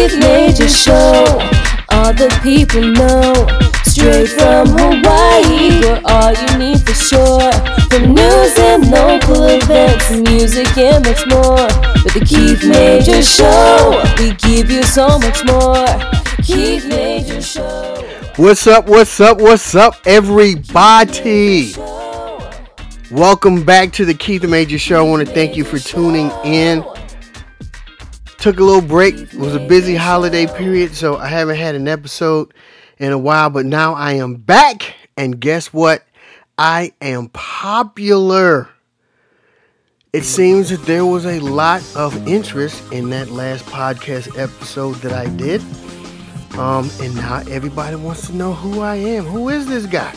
Keith 0.00 0.18
Major 0.18 0.66
Show. 0.66 1.26
All 1.90 2.14
the 2.14 2.34
people 2.42 2.80
know. 2.80 3.34
Straight 3.84 4.30
from 4.30 4.68
Hawaii, 4.68 5.78
we're 5.82 6.00
all 6.06 6.32
you 6.32 6.58
need 6.58 6.80
for 6.80 6.94
sure. 6.94 7.52
From 7.90 8.14
news 8.14 8.56
and 8.56 8.90
local 8.90 9.44
events, 9.44 10.10
music 10.10 10.74
and 10.78 11.04
much 11.04 11.26
more. 11.26 11.68
With 12.02 12.14
the 12.14 12.24
Keith 12.24 12.66
Major 12.66 13.20
Show, 13.20 14.02
we 14.18 14.32
give 14.36 14.70
you 14.70 14.84
so 14.84 15.18
much 15.18 15.44
more. 15.44 15.84
Keith 16.42 16.88
Major 16.88 17.42
Show. 17.42 18.02
What's 18.36 18.66
up? 18.66 18.88
What's 18.88 19.20
up? 19.20 19.38
What's 19.38 19.74
up, 19.74 19.96
everybody? 20.06 21.74
Welcome 23.10 23.64
back 23.64 23.92
to 23.92 24.06
the 24.06 24.14
Keith 24.14 24.48
Major 24.48 24.78
Show. 24.78 25.04
I 25.04 25.06
want 25.06 25.28
to 25.28 25.34
thank 25.34 25.58
you 25.58 25.64
for 25.64 25.78
tuning 25.78 26.30
in. 26.42 26.82
Took 28.40 28.58
a 28.58 28.64
little 28.64 28.80
break. 28.80 29.16
It 29.16 29.34
was 29.34 29.54
a 29.54 29.60
busy 29.60 29.94
holiday 29.94 30.46
period, 30.46 30.94
so 30.94 31.18
I 31.18 31.26
haven't 31.26 31.56
had 31.56 31.74
an 31.74 31.86
episode 31.86 32.54
in 32.96 33.12
a 33.12 33.18
while, 33.18 33.50
but 33.50 33.66
now 33.66 33.92
I 33.92 34.14
am 34.14 34.36
back. 34.36 34.94
And 35.14 35.38
guess 35.38 35.74
what? 35.74 36.06
I 36.56 36.94
am 37.02 37.28
popular. 37.28 38.70
It 40.14 40.24
seems 40.24 40.70
that 40.70 40.86
there 40.86 41.04
was 41.04 41.26
a 41.26 41.38
lot 41.40 41.82
of 41.94 42.26
interest 42.26 42.82
in 42.90 43.10
that 43.10 43.28
last 43.28 43.66
podcast 43.66 44.38
episode 44.38 44.94
that 45.02 45.12
I 45.12 45.26
did. 45.36 45.60
Um, 46.58 46.90
and 47.02 47.14
now 47.16 47.42
everybody 47.50 47.96
wants 47.96 48.26
to 48.28 48.34
know 48.34 48.54
who 48.54 48.80
I 48.80 48.96
am. 48.96 49.24
Who 49.24 49.50
is 49.50 49.66
this 49.66 49.84
guy? 49.84 50.14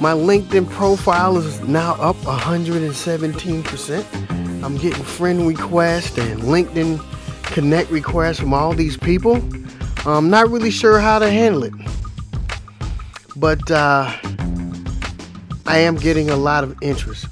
My 0.00 0.12
LinkedIn 0.12 0.70
profile 0.70 1.36
is 1.36 1.60
now 1.62 1.94
up 1.94 2.14
117%. 2.16 4.62
I'm 4.62 4.76
getting 4.76 5.02
friend 5.02 5.48
requests 5.48 6.16
and 6.16 6.40
LinkedIn 6.42 7.00
connect 7.46 7.90
requests 7.90 8.38
from 8.38 8.52
all 8.52 8.72
these 8.72 8.96
people. 8.96 9.36
I'm 10.06 10.30
not 10.30 10.50
really 10.50 10.70
sure 10.70 10.98
how 10.98 11.18
to 11.18 11.30
handle 11.30 11.64
it. 11.64 11.72
But 13.36 13.70
uh, 13.70 14.12
I 15.66 15.78
am 15.78 15.96
getting 15.96 16.30
a 16.30 16.36
lot 16.36 16.64
of 16.64 16.76
interest. 16.82 17.26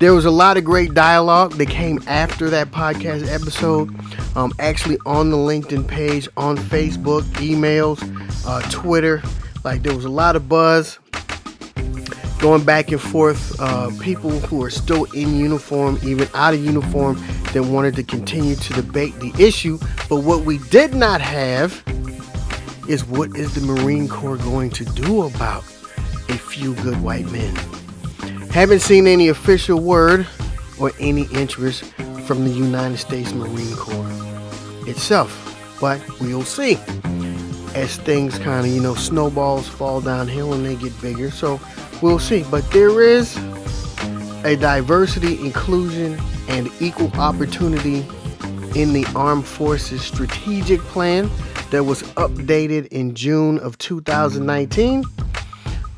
There 0.00 0.12
was 0.12 0.24
a 0.24 0.30
lot 0.30 0.56
of 0.56 0.64
great 0.64 0.92
dialogue 0.92 1.52
that 1.54 1.70
came 1.70 2.02
after 2.06 2.50
that 2.50 2.70
podcast 2.70 3.26
episode. 3.32 3.94
Um, 4.36 4.52
actually, 4.58 4.98
on 5.06 5.30
the 5.30 5.36
LinkedIn 5.36 5.88
page, 5.88 6.28
on 6.36 6.58
Facebook, 6.58 7.22
emails, 7.34 8.02
uh, 8.46 8.60
Twitter. 8.70 9.22
Like, 9.64 9.82
there 9.82 9.94
was 9.94 10.04
a 10.04 10.10
lot 10.10 10.36
of 10.36 10.48
buzz 10.48 10.98
going 12.38 12.64
back 12.64 12.90
and 12.92 13.00
forth. 13.00 13.58
Uh, 13.60 13.90
people 14.00 14.30
who 14.30 14.62
are 14.62 14.70
still 14.70 15.04
in 15.12 15.36
uniform, 15.36 15.98
even 16.02 16.28
out 16.34 16.54
of 16.54 16.64
uniform, 16.64 17.16
that 17.52 17.62
wanted 17.62 17.96
to 17.96 18.02
continue 18.02 18.54
to 18.56 18.72
debate 18.74 19.14
the 19.20 19.32
issue. 19.38 19.78
But 20.08 20.24
what 20.24 20.44
we 20.44 20.58
did 20.70 20.94
not 20.94 21.20
have 21.20 21.82
is 22.88 23.04
what 23.04 23.36
is 23.36 23.54
the 23.54 23.60
Marine 23.60 24.08
Corps 24.08 24.36
going 24.36 24.70
to 24.70 24.84
do 24.84 25.22
about 25.22 25.64
a 26.28 26.38
few 26.38 26.74
good 26.76 27.00
white 27.02 27.30
men? 27.30 27.54
Haven't 28.50 28.80
seen 28.80 29.06
any 29.06 29.28
official 29.28 29.80
word 29.80 30.26
or 30.78 30.92
any 31.00 31.24
interest 31.32 31.84
from 32.26 32.44
the 32.44 32.50
United 32.50 32.98
States 32.98 33.32
Marine 33.32 33.74
Corps 33.76 34.10
itself, 34.88 35.76
but 35.80 36.00
we'll 36.20 36.42
see 36.42 36.78
as 37.74 37.98
things 37.98 38.38
kind 38.38 38.66
of, 38.66 38.72
you 38.72 38.80
know, 38.80 38.94
snowballs 38.94 39.68
fall 39.68 40.00
downhill 40.00 40.54
and 40.54 40.64
they 40.64 40.76
get 40.76 40.98
bigger. 41.00 41.30
So 41.30 41.60
we'll 42.02 42.18
see. 42.18 42.44
But 42.50 42.70
there 42.70 43.02
is 43.02 43.36
a 44.44 44.56
diversity, 44.56 45.40
inclusion, 45.40 46.20
and 46.48 46.70
equal 46.80 47.10
opportunity 47.12 48.06
in 48.74 48.92
the 48.92 49.06
Armed 49.14 49.46
Forces 49.46 50.02
Strategic 50.02 50.80
Plan 50.80 51.30
that 51.70 51.84
was 51.84 52.02
updated 52.14 52.86
in 52.88 53.14
June 53.14 53.58
of 53.58 53.78
2019. 53.78 55.04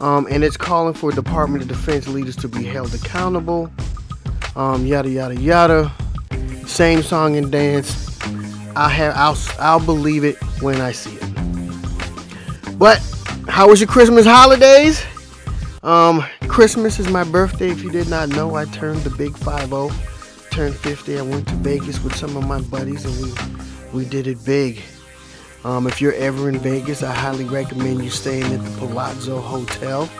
Um, 0.00 0.26
and 0.30 0.44
it's 0.44 0.56
calling 0.56 0.94
for 0.94 1.10
Department 1.10 1.62
of 1.62 1.68
Defense 1.68 2.06
leaders 2.06 2.36
to 2.36 2.48
be 2.48 2.64
held 2.64 2.94
accountable. 2.94 3.70
Um, 4.54 4.86
yada 4.86 5.08
yada 5.08 5.34
yada. 5.34 5.92
Same 6.66 7.02
song 7.02 7.36
and 7.36 7.50
dance. 7.50 8.06
I 8.76 8.88
have 8.88 9.14
I'll 9.16 9.36
I'll 9.58 9.84
believe 9.84 10.24
it 10.24 10.36
when 10.62 10.80
I 10.80 10.92
see 10.92 11.16
it. 11.16 12.78
But 12.78 12.98
how 13.48 13.68
was 13.68 13.80
your 13.80 13.88
Christmas 13.88 14.24
holidays? 14.24 15.04
Um, 15.88 16.22
Christmas 16.48 16.98
is 16.98 17.08
my 17.08 17.24
birthday. 17.24 17.70
If 17.70 17.82
you 17.82 17.90
did 17.90 18.10
not 18.10 18.28
know, 18.28 18.56
I 18.56 18.66
turned 18.66 19.00
the 19.04 19.10
big 19.16 19.32
5-0. 19.32 20.50
Turned 20.50 20.74
50. 20.74 21.18
I 21.18 21.22
went 21.22 21.48
to 21.48 21.54
Vegas 21.54 22.04
with 22.04 22.14
some 22.14 22.36
of 22.36 22.46
my 22.46 22.60
buddies 22.60 23.06
and 23.06 23.24
we 23.24 23.32
we 23.94 24.04
did 24.04 24.26
it 24.26 24.44
big. 24.44 24.82
Um, 25.64 25.86
if 25.86 25.98
you're 26.02 26.12
ever 26.12 26.50
in 26.50 26.58
Vegas, 26.58 27.02
I 27.02 27.14
highly 27.14 27.46
recommend 27.46 28.04
you 28.04 28.10
staying 28.10 28.52
at 28.52 28.62
the 28.62 28.70
Palazzo 28.78 29.40
Hotel 29.40 30.10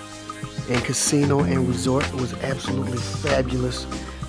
and 0.71 0.83
Casino 0.85 1.41
and 1.41 1.69
Resort. 1.69 2.09
It 2.09 2.15
was 2.15 2.33
absolutely 2.43 2.97
fabulous. 2.97 3.87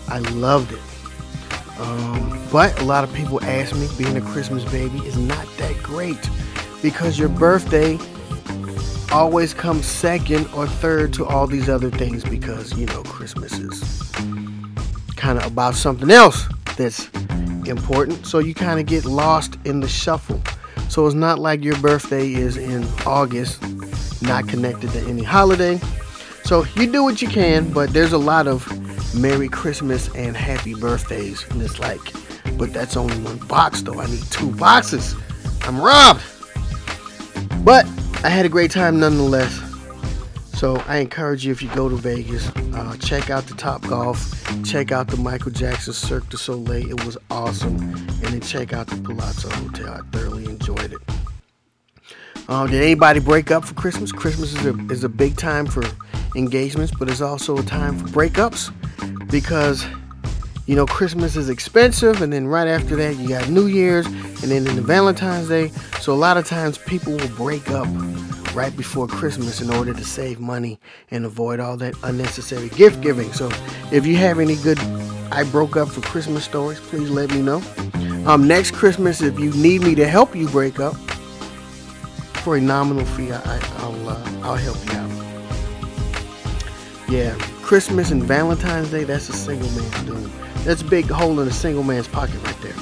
I 0.10 0.20
loved 0.20 0.74
it. 0.74 1.80
Um, 1.80 2.48
but 2.52 2.78
a 2.82 2.84
lot 2.84 3.06
of 3.06 3.14
people 3.14 3.42
ask 3.46 3.74
me, 3.78 3.88
being 3.98 4.18
a 4.18 4.22
Christmas 4.22 4.70
baby 4.70 4.98
is 5.08 5.18
not 5.18 5.48
that 5.56 5.82
great 5.84 6.20
because 6.82 7.18
your 7.18 7.30
birthday 7.30 7.98
always 9.12 9.54
comes 9.54 9.86
second 9.86 10.48
or 10.54 10.68
third 10.68 11.14
to 11.14 11.26
all 11.26 11.48
these 11.48 11.70
other 11.70 11.90
things 11.90 12.24
because, 12.24 12.78
you 12.78 12.86
know, 12.88 13.04
Christmas 13.04 13.58
is 13.58 14.12
kind 15.16 15.38
of 15.38 15.46
about 15.46 15.76
something 15.76 16.12
else 16.12 16.48
that's 16.78 17.10
important. 17.68 18.26
So 18.26 18.40
you 18.40 18.54
kind 18.54 18.80
of 18.80 18.86
get 18.86 19.06
lost 19.06 19.58
in 19.66 19.80
the 19.80 19.88
shuffle. 19.88 20.42
So 20.90 21.06
it's 21.06 21.16
not 21.16 21.40
like 21.40 21.64
your 21.64 21.78
birthday 21.80 22.34
is 22.34 22.58
in 22.58 22.84
August, 23.06 23.62
not 24.22 24.48
connected 24.48 24.92
to 24.92 25.00
any 25.02 25.24
holiday. 25.24 25.80
So 26.44 26.66
you 26.76 26.92
do 26.92 27.04
what 27.04 27.22
you 27.22 27.28
can, 27.28 27.72
but 27.72 27.92
there's 27.94 28.14
a 28.14 28.18
lot 28.18 28.48
of 28.48 28.66
Merry 29.16 29.50
Christmas 29.50 30.14
and 30.16 30.36
Happy 30.36 30.74
Birthdays. 30.74 31.46
And 31.50 31.62
it's 31.62 31.80
like, 31.80 32.00
but 32.58 32.74
that's 32.74 32.98
only 32.98 33.18
one 33.20 33.38
box 33.48 33.82
though. 33.82 34.00
I 34.00 34.08
need 34.08 34.24
two 34.32 34.52
boxes. 34.52 35.16
I'm 35.62 35.80
robbed. 35.80 36.24
But 37.64 37.86
I 38.22 38.28
had 38.28 38.46
a 38.46 38.50
great 38.50 38.70
time 38.70 39.00
nonetheless. 39.00 39.62
So 40.60 40.76
I 40.88 40.98
encourage 40.98 41.46
you 41.46 41.54
if 41.54 41.62
you 41.62 41.70
go 41.70 41.88
to 41.88 41.96
Vegas, 41.96 42.50
uh, 42.74 42.98
check 42.98 43.30
out 43.30 43.46
the 43.48 43.54
Top 43.54 43.82
Golf, 43.84 44.44
check 44.66 44.92
out 44.92 45.08
the 45.08 45.16
Michael 45.16 45.52
Jackson 45.52 45.94
Cirque 45.94 46.28
du 46.28 46.36
Soleil. 46.36 46.90
It 46.90 47.06
was 47.06 47.18
awesome, 47.32 47.78
and 47.80 48.26
then 48.26 48.42
check 48.42 48.74
out 48.74 48.88
the 48.88 48.98
Palazzo 48.98 49.50
Hotel. 49.50 49.90
I 49.90 50.02
thoroughly 50.12 50.44
enjoyed 50.44 50.92
it. 50.92 51.02
Uh, 52.50 52.68
did 52.68 52.82
anybody 52.82 53.22
break 53.22 53.52
up 53.52 53.64
for 53.64 53.74
Christmas? 53.76 54.12
Christmas 54.12 54.54
is 54.54 54.66
a, 54.66 54.78
is 54.92 55.06
a 55.06 55.10
big 55.10 55.38
time 55.38 55.66
for 55.66 55.84
engagements, 56.36 56.92
but 57.00 57.10
it's 57.10 57.22
also 57.22 57.58
a 57.58 57.64
time 57.64 57.98
for 57.98 58.08
breakups 58.08 58.74
because 59.32 59.86
you 60.70 60.76
know 60.76 60.86
Christmas 60.86 61.36
is 61.36 61.50
expensive, 61.50 62.22
and 62.22 62.32
then 62.32 62.46
right 62.46 62.68
after 62.68 62.96
that 62.98 63.16
you 63.16 63.30
got 63.30 63.50
New 63.50 63.66
Year's, 63.66 64.06
and 64.06 64.52
then 64.52 64.68
in 64.68 64.76
the 64.76 64.84
Valentine's 64.84 65.50
Day. 65.50 65.70
So 66.00 66.14
a 66.14 66.16
lot 66.16 66.38
of 66.38 66.46
times 66.46 66.78
people 66.78 67.14
will 67.14 67.30
break 67.30 67.72
up 67.72 67.88
right 68.54 68.76
before 68.78 69.08
Christmas 69.08 69.62
in 69.62 69.72
order 69.72 69.96
to 69.96 70.04
save 70.06 70.40
money 70.40 70.80
and 71.10 71.26
avoid 71.26 71.60
all 71.60 71.76
that 71.78 71.96
unnecessary 72.04 72.70
gift 72.70 73.02
giving. 73.02 73.34
So 73.34 73.50
if 73.92 74.06
you 74.06 74.16
have 74.18 74.40
any 74.40 74.58
good 74.58 74.78
I 75.32 75.44
broke 75.46 75.76
up 75.76 75.90
for 75.90 76.02
Christmas 76.02 76.44
stories, 76.44 76.80
please 76.80 77.10
let 77.10 77.32
me 77.32 77.42
know. 77.42 77.64
Um, 78.28 78.48
next 78.48 78.76
Christmas, 78.76 79.24
if 79.24 79.40
you 79.40 79.52
need 79.54 79.82
me 79.82 79.96
to 79.96 80.08
help 80.08 80.36
you 80.36 80.48
break 80.50 80.80
up 80.80 80.96
for 82.44 82.58
a 82.58 82.62
nominal 82.62 83.06
fee, 83.06 83.32
I, 83.32 83.88
will 83.88 84.10
uh, 84.10 84.24
I'll 84.44 84.56
help 84.56 84.78
you 84.86 84.92
out. 84.92 85.10
Yeah, 87.10 87.36
Christmas 87.64 88.12
and 88.12 88.24
Valentine's 88.24 88.92
Day, 88.92 89.04
that's 89.04 89.30
a 89.30 89.34
single 89.34 89.68
man's 89.72 90.04
doing. 90.04 90.32
That's 90.64 90.82
a 90.82 90.86
big 90.86 91.10
hole 91.10 91.40
in 91.40 91.48
a 91.48 91.52
single 91.52 91.84
man's 91.84 92.08
pocket 92.08 92.42
right 92.44 92.62
there. 92.62 92.76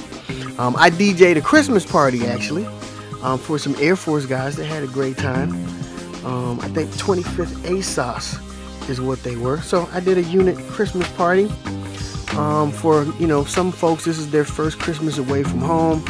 Um, 0.58 0.74
I 0.76 0.90
DJed 0.90 1.36
a 1.36 1.40
Christmas 1.40 1.86
party 1.86 2.26
actually 2.26 2.66
um, 3.22 3.38
for 3.38 3.58
some 3.58 3.74
Air 3.78 3.96
Force 3.96 4.26
guys. 4.26 4.56
They 4.56 4.66
had 4.66 4.82
a 4.82 4.88
great 4.88 5.16
time. 5.16 5.52
Um, 6.24 6.60
I 6.60 6.68
think 6.68 6.90
25th 6.90 7.54
ASOS 7.62 8.88
is 8.88 9.00
what 9.00 9.22
they 9.22 9.36
were. 9.36 9.60
So 9.60 9.88
I 9.92 10.00
did 10.00 10.18
a 10.18 10.22
unit 10.22 10.58
Christmas 10.68 11.08
party 11.12 11.48
um, 12.36 12.70
for 12.70 13.04
you 13.18 13.26
know 13.26 13.44
some 13.44 13.72
folks. 13.72 14.04
This 14.04 14.18
is 14.18 14.30
their 14.30 14.44
first 14.44 14.78
Christmas 14.78 15.18
away 15.18 15.42
from 15.42 15.60
home, 15.60 16.04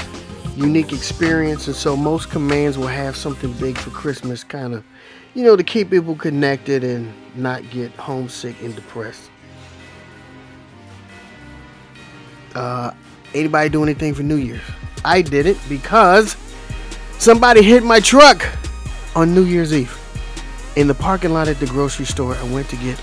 unique 0.57 0.93
experience, 0.93 1.67
and 1.67 1.77
so 1.77 1.97
most 1.97 2.31
commands 2.31 2.79
will 2.79 2.87
have 2.87 3.17
something 3.17 3.53
big 3.55 3.79
for 3.79 3.91
Christmas, 3.91 4.45
kind 4.45 4.75
of 4.75 4.85
you 5.35 5.45
know 5.45 5.57
to 5.57 5.63
keep 5.63 5.91
people 5.91 6.15
connected 6.15 6.85
and 6.85 7.13
not 7.35 7.69
get 7.71 7.93
homesick 7.93 8.61
and 8.63 8.75
depressed. 8.75 9.31
Uh, 12.59 12.93
anybody 13.35 13.69
do 13.69 13.85
anything 13.85 14.13
for 14.13 14.25
New 14.25 14.35
Year's? 14.35 14.61
I 15.05 15.23
did 15.23 15.47
it 15.47 15.57
because 15.69 16.37
somebody 17.19 17.63
hit 17.63 17.85
my 17.85 18.01
truck 18.01 18.45
on 19.15 19.33
New 19.33 19.45
Year's 19.45 19.73
Eve. 19.73 19.97
In 20.75 20.89
the 20.89 20.95
parking 20.95 21.33
lot 21.33 21.47
at 21.47 21.61
the 21.61 21.67
grocery 21.67 22.05
store, 22.05 22.35
I 22.35 22.43
went 22.53 22.69
to 22.71 22.77
get 22.79 23.01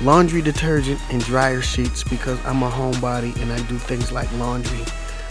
laundry 0.00 0.40
detergent 0.40 0.98
and 1.12 1.22
dryer 1.22 1.60
sheets 1.60 2.02
because 2.02 2.42
I'm 2.46 2.62
a 2.62 2.70
homebody 2.70 3.38
and 3.42 3.52
I 3.52 3.60
do 3.66 3.76
things 3.76 4.10
like 4.10 4.32
laundry, 4.38 4.82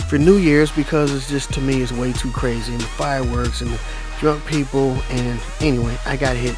for 0.07 0.19
New 0.19 0.37
Year's 0.37 0.71
because 0.71 1.11
it's 1.11 1.27
just 1.27 1.51
to 1.53 1.61
me 1.61 1.81
it's 1.81 1.91
way 1.91 2.13
too 2.13 2.31
crazy 2.31 2.73
and 2.73 2.81
the 2.81 2.85
fireworks 2.85 3.61
and 3.61 3.71
the 3.71 3.79
drunk 4.19 4.45
people 4.45 4.91
and 5.09 5.41
anyway, 5.61 5.97
I 6.05 6.15
got 6.15 6.35
hit. 6.35 6.55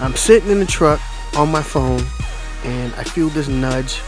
I'm 0.00 0.16
sitting 0.16 0.50
in 0.50 0.60
the 0.60 0.66
truck 0.66 0.98
on 1.36 1.52
my 1.52 1.62
phone 1.62 2.02
and 2.64 2.94
I 2.94 3.04
feel 3.04 3.28
this 3.28 3.48
nudge 3.48 4.00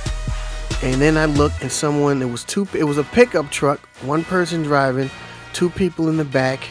and 0.83 1.01
then 1.01 1.17
I 1.17 1.27
look 1.27 1.53
and 1.61 1.71
someone 1.71 2.21
it 2.21 2.31
was 2.31 2.45
two 2.45 2.67
it 2.75 2.85
was 2.85 2.99
a 2.99 3.05
pickup 3.05 3.51
truck, 3.51 3.81
one 4.03 4.25
person 4.25 4.63
driving, 4.63 5.11
two 5.53 5.71
people 5.71 6.09
in 6.09 6.17
the 6.17 6.25
back, 6.25 6.69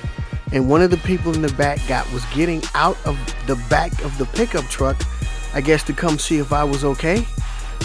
and 0.51 0.69
one 0.69 0.81
of 0.81 0.91
the 0.91 0.97
people 0.97 1.33
in 1.33 1.41
the 1.41 1.53
back 1.53 1.79
got 1.87 2.11
was 2.11 2.25
getting 2.25 2.61
out 2.75 2.97
of 3.05 3.17
the 3.47 3.55
back 3.69 3.91
of 4.03 4.17
the 4.17 4.25
pickup 4.25 4.65
truck, 4.65 5.01
I 5.53 5.61
guess 5.61 5.83
to 5.83 5.93
come 5.93 6.19
see 6.19 6.39
if 6.39 6.51
I 6.51 6.63
was 6.63 6.83
okay. 6.83 7.25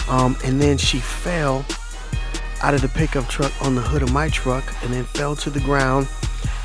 Um, 0.09 0.37
and 0.43 0.61
then 0.61 0.77
she 0.77 0.99
fell 0.99 1.65
out 2.61 2.73
of 2.73 2.81
the 2.81 2.89
pickup 2.89 3.27
truck 3.27 3.51
on 3.61 3.75
the 3.75 3.81
hood 3.81 4.01
of 4.01 4.11
my 4.11 4.29
truck 4.29 4.63
and 4.83 4.91
then 4.93 5.05
fell 5.05 5.35
to 5.37 5.49
the 5.49 5.59
ground. 5.61 6.07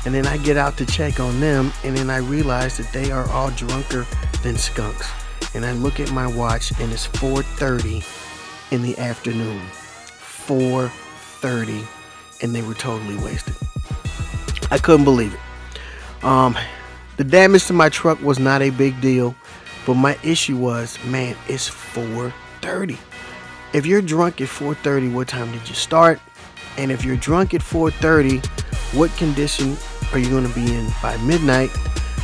And 0.05 0.13
then 0.13 0.27
I 0.27 0.37
get 0.37 0.57
out 0.57 0.75
to 0.77 0.85
check 0.85 1.21
on 1.21 1.39
them, 1.39 1.71
and 1.85 1.95
then 1.95 2.09
I 2.09 2.17
realize 2.17 2.75
that 2.75 2.91
they 2.91 3.09
are 3.11 3.25
all 3.29 3.51
drunker 3.51 4.05
than 4.41 4.57
skunks. 4.57 5.09
And 5.55 5.65
I 5.65 5.71
look 5.71 6.01
at 6.01 6.11
my 6.11 6.27
watch, 6.27 6.77
and 6.81 6.91
it's 6.91 7.07
4:30 7.07 8.03
in 8.73 8.81
the 8.81 8.97
afternoon. 8.97 9.61
4:30, 10.47 11.85
and 12.41 12.53
they 12.53 12.61
were 12.61 12.73
totally 12.73 13.15
wasted. 13.17 13.55
I 14.71 14.79
couldn't 14.79 15.05
believe 15.05 15.33
it. 15.33 16.25
Um, 16.25 16.57
the 17.17 17.23
damage 17.23 17.67
to 17.67 17.73
my 17.73 17.89
truck 17.89 18.21
was 18.21 18.39
not 18.39 18.61
a 18.61 18.71
big 18.71 18.99
deal, 18.99 19.35
but 19.85 19.93
my 19.93 20.17
issue 20.23 20.57
was, 20.57 20.97
man, 21.05 21.35
it's 21.47 21.69
4:30. 21.69 22.97
If 23.73 23.85
you're 23.85 24.01
drunk 24.01 24.41
at 24.41 24.49
4:30, 24.49 25.13
what 25.13 25.27
time 25.27 25.51
did 25.51 25.69
you 25.69 25.75
start? 25.75 26.19
And 26.77 26.91
if 26.91 27.05
you're 27.05 27.17
drunk 27.17 27.53
at 27.53 27.61
4:30, 27.61 28.43
what 28.93 29.15
condition 29.17 29.77
are 30.11 30.19
you 30.19 30.29
going 30.29 30.47
to 30.47 30.55
be 30.55 30.73
in 30.73 30.87
by 31.01 31.15
midnight? 31.17 31.69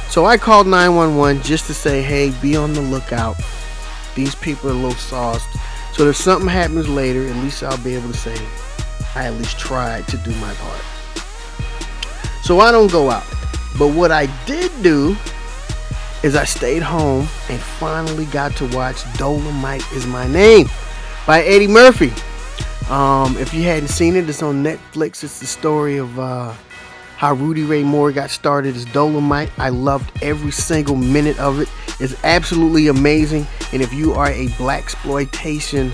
So 0.09 0.25
I 0.25 0.37
called 0.37 0.65
911 0.65 1.43
just 1.43 1.67
to 1.67 1.73
say, 1.73 2.01
hey, 2.01 2.31
be 2.41 2.55
on 2.55 2.73
the 2.73 2.81
lookout. 2.81 3.37
These 4.15 4.33
people 4.35 4.69
are 4.69 4.73
a 4.73 4.75
little 4.75 4.93
sauced. 4.93 5.47
So 5.99 6.07
if 6.07 6.15
something 6.15 6.47
happens 6.47 6.87
later, 6.87 7.27
at 7.27 7.35
least 7.43 7.61
I'll 7.61 7.77
be 7.83 7.93
able 7.93 8.09
to 8.09 8.17
say, 8.17 8.33
I 9.15 9.25
at 9.25 9.33
least 9.33 9.59
tried 9.59 10.07
to 10.07 10.15
do 10.19 10.31
my 10.35 10.53
part. 10.53 10.81
So 12.41 12.61
I 12.61 12.71
don't 12.71 12.89
go 12.89 13.09
out. 13.09 13.25
But 13.77 13.89
what 13.89 14.09
I 14.09 14.27
did 14.45 14.71
do 14.81 15.17
is 16.23 16.37
I 16.37 16.45
stayed 16.45 16.83
home 16.83 17.27
and 17.49 17.59
finally 17.59 18.23
got 18.27 18.55
to 18.55 18.67
watch 18.69 19.03
Dolomite 19.17 19.83
is 19.91 20.07
My 20.07 20.25
Name 20.25 20.69
by 21.27 21.43
Eddie 21.43 21.67
Murphy. 21.67 22.13
Um, 22.89 23.35
if 23.35 23.53
you 23.53 23.63
hadn't 23.63 23.89
seen 23.89 24.15
it, 24.15 24.29
it's 24.29 24.41
on 24.41 24.63
Netflix. 24.63 25.21
It's 25.25 25.41
the 25.41 25.47
story 25.47 25.97
of 25.97 26.17
uh, 26.17 26.53
how 27.19 27.33
Rudy 27.33 27.63
Ray 27.63 27.83
Moore 27.83 28.13
got 28.13 28.29
started 28.29 28.77
as 28.77 28.85
Dolomite. 28.85 29.51
I 29.59 29.67
loved 29.67 30.23
every 30.23 30.51
single 30.51 30.95
minute 30.95 31.37
of 31.37 31.59
it. 31.59 31.69
It's 31.99 32.15
absolutely 32.23 32.87
amazing. 32.87 33.45
And 33.73 33.81
if 33.81 33.91
you 33.91 34.13
are 34.13 34.29
a 34.31 34.47
blaxploitation 34.47 35.91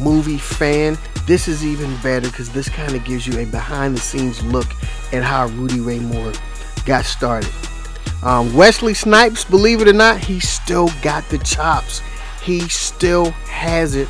movie 0.00 0.38
fan, 0.38 0.96
this 1.26 1.48
is 1.48 1.66
even 1.66 1.94
better 1.98 2.30
because 2.30 2.48
this 2.48 2.70
kind 2.70 2.94
of 2.94 3.04
gives 3.04 3.26
you 3.26 3.38
a 3.38 3.44
behind 3.44 3.94
the 3.94 4.00
scenes 4.00 4.42
look 4.42 4.68
at 5.12 5.22
how 5.22 5.48
Rudy 5.48 5.80
Ray 5.80 5.98
Moore 5.98 6.32
got 6.86 7.04
started. 7.04 7.52
Um, 8.22 8.54
Wesley 8.54 8.94
Snipes, 8.94 9.44
believe 9.44 9.82
it 9.82 9.88
or 9.88 9.92
not, 9.92 10.18
he 10.18 10.40
still 10.40 10.88
got 11.02 11.28
the 11.28 11.36
chops. 11.40 12.00
He 12.42 12.60
still 12.70 13.32
has 13.50 13.96
it 13.96 14.08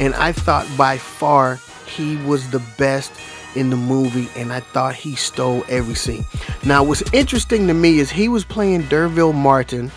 and 0.00 0.14
I 0.16 0.32
thought 0.32 0.68
by 0.76 0.98
far 0.98 1.60
he 1.86 2.16
was 2.18 2.50
the 2.50 2.62
best 2.76 3.12
in 3.56 3.70
the 3.70 3.76
movie, 3.76 4.28
and 4.38 4.52
I 4.52 4.60
thought 4.60 4.94
he 4.94 5.14
stole 5.14 5.64
every 5.68 5.94
scene. 5.94 6.24
Now, 6.64 6.82
what's 6.82 7.02
interesting 7.12 7.66
to 7.68 7.74
me 7.74 7.98
is 7.98 8.10
he 8.10 8.28
was 8.28 8.44
playing 8.44 8.82
D'Urville 8.82 9.32
Martin. 9.32 9.90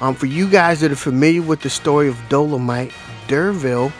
Um, 0.00 0.14
for 0.14 0.26
you 0.26 0.48
guys 0.48 0.80
that 0.80 0.90
are 0.90 0.96
familiar 0.96 1.42
with 1.42 1.60
the 1.60 1.70
story 1.70 2.08
of 2.08 2.18
Dolomite, 2.28 2.92
D'Urville 3.28 3.92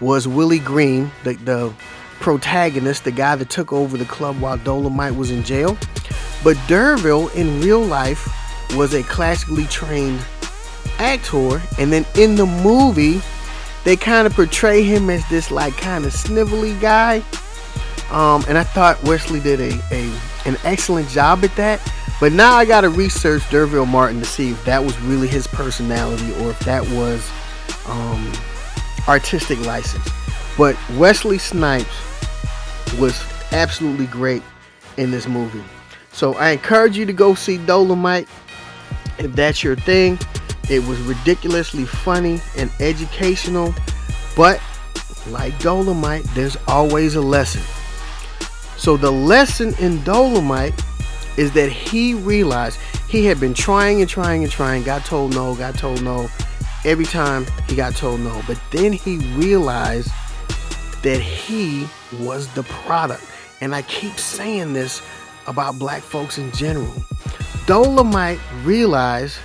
was 0.00 0.26
Willie 0.26 0.58
Green, 0.58 1.10
the, 1.22 1.34
the 1.34 1.72
protagonist, 2.20 3.04
the 3.04 3.10
guy 3.10 3.36
that 3.36 3.50
took 3.50 3.72
over 3.72 3.96
the 3.96 4.06
club 4.06 4.40
while 4.40 4.56
Dolomite 4.56 5.14
was 5.14 5.30
in 5.30 5.42
jail. 5.42 5.76
But 6.42 6.56
D'Urville 6.66 7.28
in 7.28 7.60
real 7.60 7.82
life 7.82 8.26
was 8.74 8.94
a 8.94 9.02
classically 9.02 9.66
trained 9.66 10.24
actor, 10.98 11.60
and 11.78 11.92
then 11.92 12.06
in 12.16 12.36
the 12.36 12.46
movie, 12.46 13.20
they 13.84 13.96
kind 13.96 14.26
of 14.26 14.32
portray 14.32 14.82
him 14.82 15.10
as 15.10 15.28
this 15.28 15.50
like 15.50 15.76
kind 15.76 16.04
of 16.04 16.12
snivelly 16.12 16.80
guy. 16.80 17.22
Um, 18.10 18.44
and 18.48 18.58
I 18.58 18.64
thought 18.64 19.02
Wesley 19.04 19.40
did 19.40 19.60
a, 19.60 19.72
a 19.90 20.12
an 20.44 20.56
excellent 20.64 21.08
job 21.08 21.44
at 21.44 21.54
that. 21.56 21.80
But 22.20 22.32
now 22.32 22.54
I 22.54 22.64
gotta 22.64 22.88
research 22.88 23.48
D'Urville 23.50 23.86
Martin 23.86 24.20
to 24.20 24.24
see 24.24 24.50
if 24.50 24.64
that 24.64 24.82
was 24.82 24.98
really 25.00 25.26
his 25.26 25.46
personality 25.46 26.32
or 26.42 26.50
if 26.50 26.58
that 26.60 26.82
was 26.90 27.28
um, 27.86 28.32
artistic 29.08 29.58
license. 29.66 30.08
But 30.56 30.76
Wesley 30.92 31.38
Snipes 31.38 31.88
was 32.98 33.20
absolutely 33.52 34.06
great 34.06 34.42
in 34.96 35.10
this 35.10 35.26
movie. 35.26 35.64
So 36.12 36.34
I 36.34 36.50
encourage 36.50 36.96
you 36.96 37.04
to 37.06 37.12
go 37.12 37.34
see 37.34 37.58
Dolomite 37.58 38.28
if 39.18 39.32
that's 39.32 39.64
your 39.64 39.76
thing. 39.76 40.18
It 40.70 40.86
was 40.86 40.98
ridiculously 41.00 41.84
funny 41.84 42.40
and 42.56 42.70
educational, 42.80 43.74
but 44.36 44.60
like 45.28 45.58
Dolomite, 45.58 46.24
there's 46.34 46.56
always 46.68 47.16
a 47.16 47.20
lesson. 47.20 47.62
So 48.84 48.98
the 48.98 49.10
lesson 49.10 49.72
in 49.78 50.04
Dolomite 50.04 50.78
is 51.38 51.52
that 51.52 51.72
he 51.72 52.12
realized 52.12 52.78
he 53.08 53.24
had 53.24 53.40
been 53.40 53.54
trying 53.54 54.02
and 54.02 54.10
trying 54.10 54.42
and 54.42 54.52
trying, 54.52 54.82
got 54.82 55.06
told 55.06 55.34
no, 55.34 55.54
got 55.54 55.78
told 55.78 56.02
no. 56.02 56.28
Every 56.84 57.06
time 57.06 57.46
he 57.66 57.76
got 57.76 57.96
told 57.96 58.20
no. 58.20 58.42
But 58.46 58.60
then 58.72 58.92
he 58.92 59.20
realized 59.36 60.10
that 61.02 61.18
he 61.18 61.86
was 62.20 62.46
the 62.48 62.62
product. 62.64 63.24
And 63.62 63.74
I 63.74 63.80
keep 63.80 64.18
saying 64.18 64.74
this 64.74 65.00
about 65.46 65.78
black 65.78 66.02
folks 66.02 66.36
in 66.36 66.52
general. 66.52 66.92
Dolomite 67.64 68.38
realized 68.64 69.38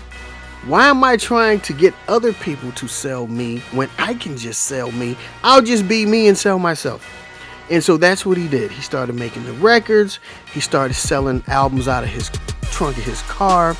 why 0.66 0.90
am 0.90 1.02
I 1.02 1.16
trying 1.16 1.62
to 1.62 1.72
get 1.72 1.94
other 2.10 2.34
people 2.34 2.74
to 2.74 2.90
sell 2.90 3.26
me 3.26 3.60
when 3.72 3.90
I 4.00 4.16
can 4.16 4.36
just 4.36 4.64
sell 4.64 4.92
me? 4.92 5.16
I'll 5.44 5.62
just 5.62 5.88
be 5.88 6.06
me 6.06 6.28
and 6.28 6.38
sell 6.38 6.60
myself. 6.60 7.10
And 7.70 7.84
so 7.84 7.98
that's 7.98 8.26
what 8.26 8.38
he 8.38 8.48
did. 8.48 8.72
He 8.72 8.82
started 8.82 9.16
making 9.16 9.46
the 9.46 9.54
records. 9.54 10.20
He 10.52 10.60
started 10.60 10.96
selling 10.96 11.44
albums 11.48 11.88
out 11.88 12.04
of 12.04 12.10
his 12.10 12.32
trunk 12.64 12.98
of 12.98 13.04
his 13.04 13.22
car 13.24 13.76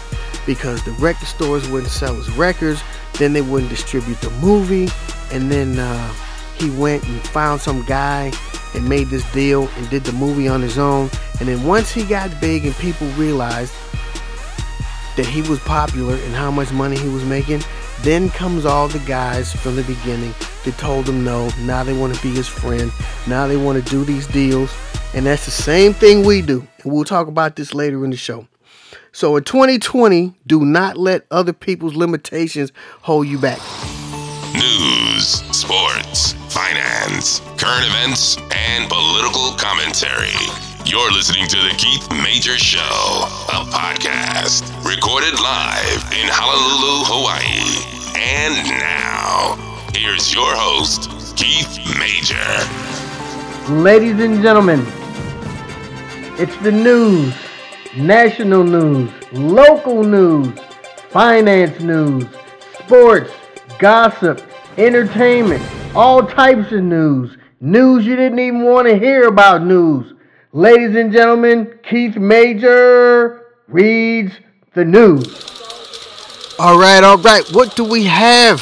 because 0.46 0.84
the 0.84 0.92
record 0.94 1.28
stores 1.28 1.68
wouldn't 1.70 1.92
sell 1.92 2.14
his 2.14 2.30
records. 2.32 2.82
Then 3.18 3.34
they 3.34 3.42
wouldn't 3.42 3.70
distribute 3.70 4.22
the 4.22 4.30
movie. 4.42 4.90
And 5.32 5.52
then 5.52 5.80
uh, 5.80 6.14
he 6.56 6.70
went 6.72 7.04
and 7.08 7.22
found 7.28 7.62
some 7.62 7.84
guy 7.86 8.32
and 8.76 8.88
made 8.88 9.08
this 9.08 9.30
deal 9.32 9.68
and 9.76 9.90
did 9.90 10.04
the 10.04 10.14
movie 10.14 10.48
on 10.48 10.62
his 10.62 10.78
own. 10.78 11.10
And 11.40 11.50
then 11.50 11.64
once 11.64 11.92
he 11.92 12.04
got 12.04 12.40
big 12.40 12.66
and 12.66 12.76
people 12.76 13.08
realized 13.10 13.74
that 15.18 15.26
he 15.26 15.42
was 15.44 15.60
popular 15.60 16.16
and 16.16 16.34
how 16.34 16.52
much 16.52 16.72
money 16.72 16.98
he 16.98 17.10
was 17.10 17.26
making, 17.26 17.62
then 18.04 18.30
comes 18.30 18.66
all 18.66 18.88
the 18.88 19.00
guys 19.00 19.54
from 19.54 19.76
the 19.76 19.84
beginning 19.84 20.34
that 20.66 20.78
told 20.78 21.08
him 21.08 21.24
no. 21.24 21.50
Now 21.62 21.84
they 21.84 21.98
want 21.98 22.16
to 22.16 22.22
be 22.22 22.34
his 22.34 22.48
friend. 22.48 22.92
Now 23.28 23.48
they 23.48 23.58
want 23.58 23.84
to 23.84 23.90
do 23.90 24.04
these 24.04 24.28
deals. 24.28 24.74
And 25.14 25.26
that's 25.26 25.46
the 25.46 25.52
same 25.52 25.94
thing 25.94 26.26
we 26.26 26.42
do. 26.42 26.68
And 26.84 26.94
we'll 26.94 27.04
talk 27.04 27.28
about 27.28 27.56
this 27.56 27.74
later 27.74 28.04
in 28.06 28.12
the 28.12 28.18
show. 28.18 28.48
So 29.12 29.36
in 29.38 29.44
2020, 29.44 30.34
do 30.46 30.64
not 30.64 30.98
let 30.98 31.26
other 31.32 31.54
people's 31.54 31.96
limitations 31.96 32.72
hold 33.02 33.28
you 33.28 33.40
back. 33.40 33.60
News, 34.54 35.28
sports, 35.52 36.34
finance, 36.50 37.40
current 37.58 37.86
events, 37.86 38.38
and 38.52 38.90
political 38.90 39.54
commentary. 39.58 40.79
You're 40.90 41.12
listening 41.12 41.46
to 41.50 41.56
The 41.56 41.76
Keith 41.78 42.10
Major 42.10 42.58
Show, 42.58 42.80
a 42.80 43.64
podcast 43.70 44.66
recorded 44.84 45.40
live 45.40 46.04
in 46.14 46.28
Honolulu, 46.32 47.06
Hawaii. 47.06 47.86
And 48.18 48.68
now, 48.80 49.56
here's 49.94 50.34
your 50.34 50.52
host, 50.52 51.38
Keith 51.38 51.78
Major. 52.00 52.34
Ladies 53.72 54.20
and 54.20 54.42
gentlemen, 54.42 54.84
it's 56.40 56.58
the 56.64 56.72
news, 56.72 57.36
national 57.96 58.64
news, 58.64 59.12
local 59.32 60.04
news, 60.04 60.60
finance 61.12 61.80
news, 61.82 62.26
sports, 62.84 63.32
gossip, 63.78 64.42
entertainment, 64.80 65.64
all 65.96 66.26
types 66.26 66.72
of 66.72 66.82
news. 66.82 67.38
News 67.62 68.08
you 68.08 68.16
didn't 68.16 68.40
even 68.40 68.64
want 68.64 68.88
to 68.88 68.98
hear 68.98 69.28
about 69.28 69.64
news. 69.64 70.16
Ladies 70.52 70.96
and 70.96 71.14
gentlemen, 71.14 71.78
Keith 71.88 72.18
Major 72.18 73.46
reads 73.68 74.34
the 74.74 74.84
news. 74.84 75.28
All 76.58 76.80
right, 76.80 77.04
all 77.04 77.20
right. 77.20 77.48
What 77.52 77.76
do 77.76 77.84
we 77.84 78.06
have 78.06 78.60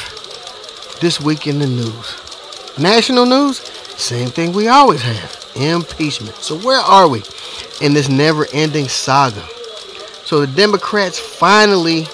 this 1.00 1.18
week 1.18 1.46
in 1.46 1.58
the 1.58 1.66
news? 1.66 2.78
National 2.78 3.24
news? 3.24 3.60
Same 3.96 4.28
thing 4.28 4.52
we 4.52 4.68
always 4.68 5.00
have. 5.00 5.34
impeachment. 5.56 6.36
So, 6.36 6.58
where 6.58 6.78
are 6.78 7.08
we 7.08 7.22
in 7.80 7.94
this 7.94 8.10
never 8.10 8.46
ending 8.52 8.86
saga? 8.86 9.42
So, 10.26 10.44
the 10.44 10.46
Democrats 10.46 11.18
finally 11.18 12.06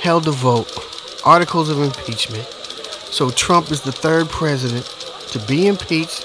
held 0.00 0.26
a 0.26 0.32
vote, 0.32 0.72
articles 1.26 1.68
of 1.68 1.82
impeachment. 1.82 2.46
So, 2.46 3.28
Trump 3.28 3.70
is 3.70 3.82
the 3.82 3.92
third 3.92 4.30
president 4.30 4.86
to 5.32 5.38
be 5.40 5.66
impeached. 5.66 6.24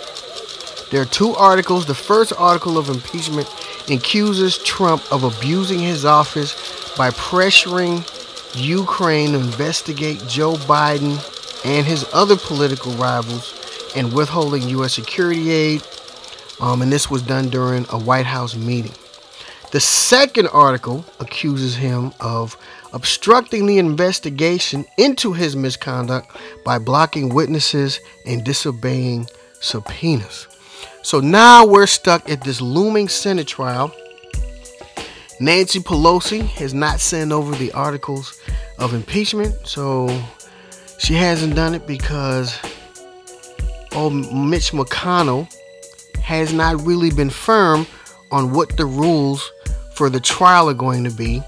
There 0.91 1.01
are 1.01 1.05
two 1.05 1.33
articles. 1.35 1.85
The 1.85 1.95
first 1.95 2.31
article 2.37 2.77
of 2.77 2.89
impeachment 2.89 3.47
accuses 3.89 4.57
Trump 4.59 5.03
of 5.11 5.23
abusing 5.23 5.79
his 5.79 6.05
office 6.05 6.53
by 6.95 7.09
pressuring 7.11 8.03
Ukraine 8.55 9.31
to 9.31 9.39
investigate 9.39 10.23
Joe 10.27 10.53
Biden 10.53 11.19
and 11.65 11.85
his 11.85 12.05
other 12.13 12.37
political 12.37 12.93
rivals 12.93 13.91
and 13.95 14.13
withholding 14.13 14.69
U.S. 14.69 14.93
security 14.93 15.49
aid. 15.51 15.83
Um, 16.59 16.81
and 16.81 16.91
this 16.91 17.09
was 17.09 17.21
done 17.21 17.49
during 17.49 17.85
a 17.89 17.97
White 17.97 18.25
House 18.25 18.55
meeting. 18.55 18.93
The 19.71 19.79
second 19.79 20.47
article 20.47 21.03
accuses 21.19 21.75
him 21.75 22.13
of 22.21 22.55
obstructing 22.93 23.65
the 23.65 23.77
investigation 23.77 24.85
into 24.97 25.33
his 25.33 25.55
misconduct 25.55 26.31
by 26.63 26.77
blocking 26.77 27.33
witnesses 27.33 27.99
and 28.25 28.43
disobeying 28.43 29.27
subpoenas. 29.59 30.47
So 31.05 31.19
now 31.19 31.67
we're 31.67 31.85
stuck 31.85 32.31
at 32.31 32.43
this 32.43 32.59
looming 32.59 33.09
Senate 33.09 33.45
trial. 33.45 33.95
Nancy 35.39 35.79
Pelosi 35.79 36.41
has 36.41 36.73
not 36.73 36.99
sent 36.99 37.31
over 37.31 37.53
the 37.53 37.71
articles 37.73 38.41
of 38.79 38.95
impeachment, 38.95 39.67
so 39.67 40.09
she 40.97 41.13
hasn't 41.13 41.53
done 41.53 41.75
it 41.75 41.85
because 41.85 42.57
old 43.91 44.13
Mitch 44.13 44.71
McConnell 44.71 45.47
has 46.23 46.53
not 46.53 46.81
really 46.81 47.11
been 47.11 47.29
firm 47.29 47.85
on 48.31 48.51
what 48.51 48.75
the 48.75 48.87
rules 48.87 49.51
for 49.93 50.09
the 50.09 50.19
trial 50.19 50.67
are 50.71 50.73
going 50.73 51.03
to 51.03 51.11
be. 51.11 51.43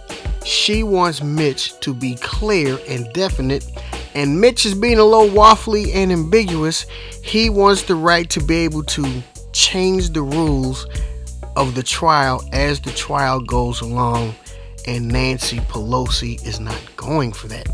She 0.46 0.84
wants 0.84 1.24
Mitch 1.24 1.80
to 1.80 1.96
be 1.96 2.14
clear 2.22 2.78
and 2.88 3.12
definite, 3.12 3.66
and 4.14 4.40
Mitch 4.40 4.68
is 4.68 4.76
being 4.76 5.00
a 5.00 5.04
little 5.04 5.36
waffly 5.36 5.96
and 5.96 6.12
ambiguous. 6.12 6.86
He 7.24 7.50
wants 7.50 7.82
the 7.82 7.96
right 7.96 8.30
to 8.30 8.40
be 8.40 8.58
able 8.58 8.84
to 8.84 9.24
change 9.58 10.12
the 10.12 10.22
rules 10.22 10.86
of 11.56 11.74
the 11.74 11.82
trial 11.82 12.48
as 12.54 12.80
the 12.80 12.92
trial 12.92 13.42
goes 13.42 13.82
along, 13.82 14.36
and 14.86 15.08
Nancy 15.08 15.58
Pelosi 15.58 16.46
is 16.46 16.60
not 16.60 16.80
going 16.96 17.34
for 17.34 17.48
that. 17.48 17.68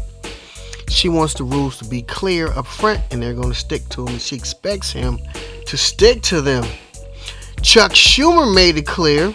She 0.87 1.09
wants 1.09 1.33
the 1.33 1.43
rules 1.43 1.77
to 1.79 1.85
be 1.85 2.01
clear 2.01 2.47
up 2.47 2.67
front 2.67 3.01
and 3.11 3.21
they're 3.21 3.33
going 3.33 3.49
to 3.49 3.55
stick 3.55 3.87
to 3.89 4.05
them. 4.05 4.17
She 4.17 4.35
expects 4.35 4.91
him 4.91 5.19
to 5.65 5.75
stick 5.75 6.21
to 6.23 6.41
them. 6.41 6.63
Chuck 7.61 7.91
Schumer 7.91 8.53
made 8.53 8.77
it 8.77 8.87
clear 8.87 9.33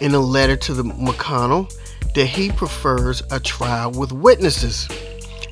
in 0.00 0.14
a 0.14 0.20
letter 0.20 0.56
to 0.56 0.74
the 0.74 0.82
McConnell 0.82 1.72
that 2.14 2.26
he 2.26 2.50
prefers 2.50 3.22
a 3.30 3.40
trial 3.40 3.90
with 3.92 4.12
witnesses 4.12 4.88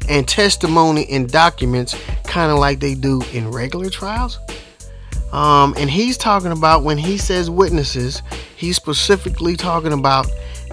and 0.08 0.28
testimony 0.28 1.08
and 1.10 1.30
documents, 1.30 1.96
kind 2.24 2.52
of 2.52 2.58
like 2.58 2.80
they 2.80 2.94
do 2.94 3.22
in 3.32 3.50
regular 3.50 3.88
trials. 3.88 4.38
Um, 5.34 5.74
and 5.76 5.90
he's 5.90 6.16
talking 6.16 6.52
about 6.52 6.84
when 6.84 6.96
he 6.96 7.18
says 7.18 7.50
witnesses, 7.50 8.22
he's 8.54 8.76
specifically 8.76 9.56
talking 9.56 9.92
about 9.92 10.26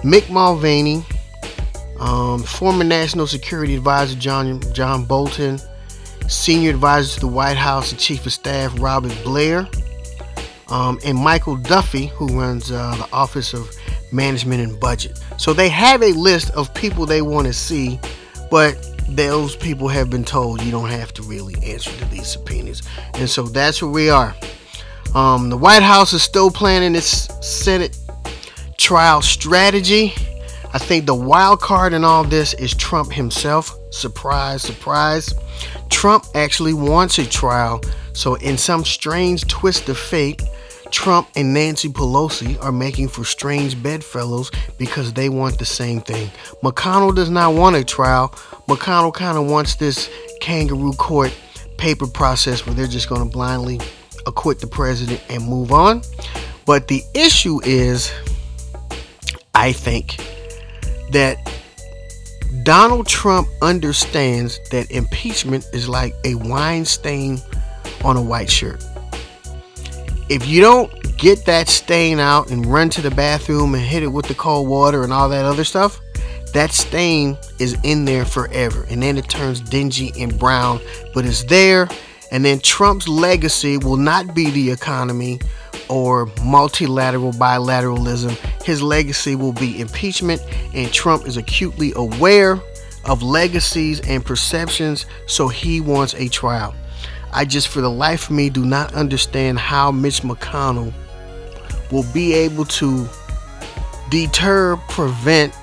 Mick 0.04 0.30
Mulvaney, 0.30 1.04
um, 1.98 2.44
former 2.44 2.84
National 2.84 3.26
Security 3.26 3.74
Advisor 3.74 4.16
John 4.16 4.62
John 4.72 5.04
Bolton, 5.04 5.58
Senior 6.28 6.70
Advisor 6.70 7.14
to 7.14 7.20
the 7.20 7.26
White 7.26 7.56
House 7.56 7.90
and 7.90 8.00
Chief 8.00 8.24
of 8.24 8.32
Staff 8.32 8.78
Robert 8.78 9.18
Blair, 9.24 9.68
um, 10.68 11.00
and 11.04 11.18
Michael 11.18 11.56
Duffey, 11.56 12.10
who 12.10 12.28
runs 12.28 12.70
uh, 12.70 12.94
the 12.94 13.12
Office 13.12 13.54
of 13.54 13.68
Management 14.12 14.62
and 14.62 14.78
Budget. 14.78 15.20
So 15.38 15.52
they 15.52 15.70
have 15.70 16.02
a 16.02 16.12
list 16.12 16.50
of 16.50 16.72
people 16.72 17.04
they 17.04 17.22
want 17.22 17.48
to 17.48 17.52
see, 17.52 17.98
but 18.48 18.91
those 19.08 19.56
people 19.56 19.88
have 19.88 20.10
been 20.10 20.24
told 20.24 20.62
you 20.62 20.70
don't 20.70 20.90
have 20.90 21.12
to 21.14 21.22
really 21.22 21.54
answer 21.64 21.90
to 21.90 22.04
these 22.06 22.28
subpoenas, 22.28 22.82
and 23.14 23.28
so 23.28 23.42
that's 23.42 23.82
where 23.82 23.90
we 23.90 24.10
are. 24.10 24.34
Um, 25.14 25.50
the 25.50 25.56
White 25.56 25.82
House 25.82 26.12
is 26.12 26.22
still 26.22 26.50
planning 26.50 26.94
its 26.94 27.28
Senate 27.46 27.98
trial 28.78 29.20
strategy. 29.20 30.14
I 30.72 30.78
think 30.78 31.04
the 31.04 31.14
wild 31.14 31.60
card 31.60 31.92
in 31.92 32.02
all 32.02 32.24
this 32.24 32.54
is 32.54 32.74
Trump 32.74 33.12
himself. 33.12 33.76
Surprise, 33.90 34.62
surprise. 34.62 35.34
Trump 35.90 36.24
actually 36.34 36.72
wants 36.72 37.18
a 37.18 37.26
trial. 37.26 37.82
So, 38.14 38.34
in 38.36 38.56
some 38.56 38.84
strange 38.84 39.46
twist 39.48 39.88
of 39.88 39.98
fate, 39.98 40.42
Trump 40.92 41.28
and 41.34 41.52
Nancy 41.52 41.88
Pelosi 41.88 42.62
are 42.62 42.70
making 42.70 43.08
for 43.08 43.24
strange 43.24 43.82
bedfellows 43.82 44.50
because 44.78 45.12
they 45.14 45.28
want 45.28 45.58
the 45.58 45.64
same 45.64 46.00
thing. 46.00 46.30
McConnell 46.62 47.14
does 47.14 47.30
not 47.30 47.54
want 47.54 47.74
a 47.74 47.82
trial. 47.82 48.28
McConnell 48.68 49.12
kind 49.12 49.38
of 49.38 49.50
wants 49.50 49.74
this 49.74 50.10
kangaroo 50.40 50.92
court 50.92 51.36
paper 51.78 52.06
process 52.06 52.64
where 52.66 52.74
they're 52.74 52.86
just 52.86 53.08
going 53.08 53.22
to 53.22 53.28
blindly 53.28 53.80
acquit 54.26 54.60
the 54.60 54.66
president 54.66 55.20
and 55.28 55.42
move 55.44 55.72
on. 55.72 56.02
But 56.66 56.88
the 56.88 57.02
issue 57.14 57.60
is, 57.64 58.12
I 59.54 59.72
think, 59.72 60.18
that 61.10 61.38
Donald 62.62 63.08
Trump 63.08 63.48
understands 63.62 64.60
that 64.70 64.90
impeachment 64.90 65.64
is 65.72 65.88
like 65.88 66.14
a 66.24 66.34
wine 66.36 66.84
stain 66.84 67.40
on 68.04 68.16
a 68.16 68.22
white 68.22 68.50
shirt. 68.50 68.84
If 70.28 70.46
you 70.46 70.60
don't 70.60 71.16
get 71.16 71.44
that 71.46 71.68
stain 71.68 72.18
out 72.18 72.50
and 72.50 72.64
run 72.64 72.90
to 72.90 73.02
the 73.02 73.10
bathroom 73.10 73.74
and 73.74 73.82
hit 73.84 74.02
it 74.02 74.08
with 74.08 74.26
the 74.26 74.34
cold 74.34 74.68
water 74.68 75.02
and 75.02 75.12
all 75.12 75.28
that 75.28 75.44
other 75.44 75.64
stuff, 75.64 76.00
that 76.52 76.72
stain 76.72 77.36
is 77.58 77.76
in 77.82 78.04
there 78.04 78.24
forever. 78.24 78.86
And 78.88 79.02
then 79.02 79.18
it 79.18 79.28
turns 79.28 79.60
dingy 79.60 80.12
and 80.18 80.38
brown, 80.38 80.80
but 81.14 81.24
it's 81.24 81.44
there. 81.44 81.88
And 82.30 82.44
then 82.44 82.60
Trump's 82.60 83.08
legacy 83.08 83.76
will 83.76 83.96
not 83.96 84.34
be 84.34 84.50
the 84.50 84.70
economy 84.70 85.40
or 85.88 86.26
multilateral 86.42 87.32
bilateralism. 87.32 88.30
His 88.62 88.82
legacy 88.82 89.36
will 89.36 89.52
be 89.52 89.80
impeachment, 89.80 90.40
and 90.72 90.90
Trump 90.92 91.26
is 91.26 91.36
acutely 91.36 91.92
aware 91.96 92.58
of 93.04 93.22
legacies 93.22 94.00
and 94.00 94.24
perceptions, 94.24 95.06
so 95.26 95.48
he 95.48 95.80
wants 95.80 96.14
a 96.14 96.28
trial. 96.28 96.74
I 97.32 97.44
just, 97.44 97.68
for 97.68 97.80
the 97.80 97.90
life 97.90 98.24
of 98.24 98.36
me, 98.36 98.50
do 98.50 98.64
not 98.64 98.94
understand 98.94 99.58
how 99.58 99.90
Mitch 99.90 100.20
McConnell 100.20 100.92
will 101.90 102.04
be 102.12 102.34
able 102.34 102.64
to 102.66 103.08
deter, 104.10 104.76
prevent 104.88 105.54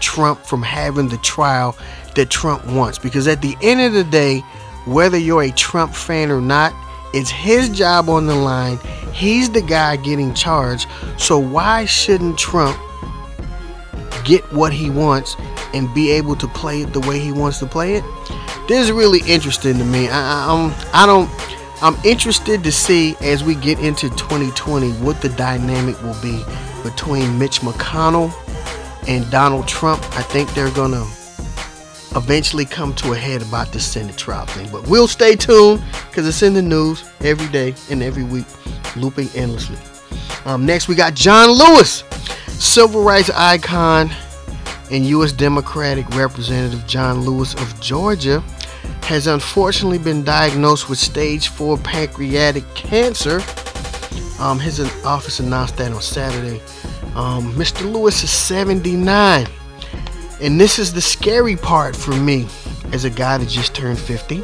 Trump 0.00 0.44
from 0.44 0.62
having 0.62 1.08
the 1.08 1.18
trial 1.18 1.76
that 2.14 2.30
Trump 2.30 2.64
wants. 2.66 2.98
Because 2.98 3.28
at 3.28 3.42
the 3.42 3.56
end 3.62 3.80
of 3.80 3.92
the 3.92 4.04
day, 4.04 4.40
whether 4.86 5.18
you're 5.18 5.42
a 5.42 5.52
Trump 5.52 5.94
fan 5.94 6.30
or 6.30 6.40
not, 6.40 6.72
it's 7.12 7.30
his 7.30 7.68
job 7.68 8.08
on 8.08 8.26
the 8.26 8.34
line. 8.34 8.78
He's 9.12 9.50
the 9.50 9.62
guy 9.62 9.96
getting 9.96 10.34
charged. 10.34 10.86
So 11.18 11.38
why 11.38 11.84
shouldn't 11.84 12.38
Trump 12.38 12.78
get 14.24 14.50
what 14.52 14.72
he 14.72 14.90
wants 14.90 15.36
and 15.74 15.92
be 15.94 16.10
able 16.10 16.36
to 16.36 16.48
play 16.48 16.82
it 16.82 16.92
the 16.92 17.00
way 17.00 17.18
he 17.18 17.32
wants 17.32 17.58
to 17.58 17.66
play 17.66 17.94
it? 17.94 18.04
This 18.68 18.86
is 18.86 18.92
really 18.92 19.20
interesting 19.26 19.78
to 19.78 19.84
me. 19.84 20.08
I, 20.08 20.52
I'm 20.52 20.74
I 20.92 21.06
don't 21.06 21.30
I'm 21.80 21.96
interested 22.04 22.64
to 22.64 22.72
see 22.72 23.16
as 23.20 23.44
we 23.44 23.54
get 23.54 23.78
into 23.78 24.08
2020 24.10 24.90
what 24.94 25.20
the 25.22 25.28
dynamic 25.30 26.00
will 26.02 26.20
be 26.20 26.42
between 26.82 27.38
Mitch 27.38 27.60
McConnell 27.60 28.32
and 29.08 29.30
Donald 29.30 29.68
Trump. 29.68 30.02
I 30.16 30.22
think 30.22 30.52
they're 30.54 30.72
gonna 30.72 31.06
eventually 32.16 32.64
come 32.64 32.94
to 32.94 33.12
a 33.12 33.16
head 33.16 33.42
about 33.42 33.72
the 33.72 33.80
Senate 33.80 34.16
trial 34.16 34.46
thing. 34.46 34.68
But 34.70 34.88
we'll 34.88 35.08
stay 35.08 35.36
tuned 35.36 35.82
because 36.08 36.26
it's 36.26 36.42
in 36.42 36.54
the 36.54 36.62
news 36.62 37.08
every 37.20 37.48
day 37.48 37.74
and 37.90 38.02
every 38.02 38.24
week, 38.24 38.46
looping 38.96 39.28
endlessly. 39.34 39.78
Um, 40.44 40.66
next, 40.66 40.88
we 40.88 40.94
got 40.94 41.14
John 41.14 41.50
Lewis, 41.50 42.02
civil 42.48 43.02
rights 43.02 43.30
icon 43.30 44.10
and 44.90 45.06
U.S. 45.06 45.32
Democratic 45.32 46.08
Representative 46.10 46.86
John 46.86 47.22
Lewis 47.22 47.54
of 47.54 47.80
Georgia 47.80 48.40
has 49.02 49.26
unfortunately 49.26 49.98
been 49.98 50.22
diagnosed 50.24 50.88
with 50.88 50.98
stage 50.98 51.48
4 51.48 51.78
pancreatic 51.78 52.64
cancer. 52.74 53.40
Um, 54.38 54.58
his 54.58 54.80
office 55.04 55.40
announced 55.40 55.76
that 55.78 55.92
on 55.92 56.00
Saturday. 56.02 56.60
Um, 57.14 57.52
Mr. 57.54 57.90
Lewis 57.90 58.22
is 58.22 58.30
79. 58.30 59.46
And 60.40 60.60
this 60.60 60.78
is 60.78 60.92
the 60.92 61.00
scary 61.00 61.56
part 61.56 61.96
for 61.96 62.12
me 62.12 62.46
as 62.92 63.04
a 63.04 63.10
guy 63.10 63.38
that 63.38 63.48
just 63.48 63.74
turned 63.74 63.98
50. 63.98 64.42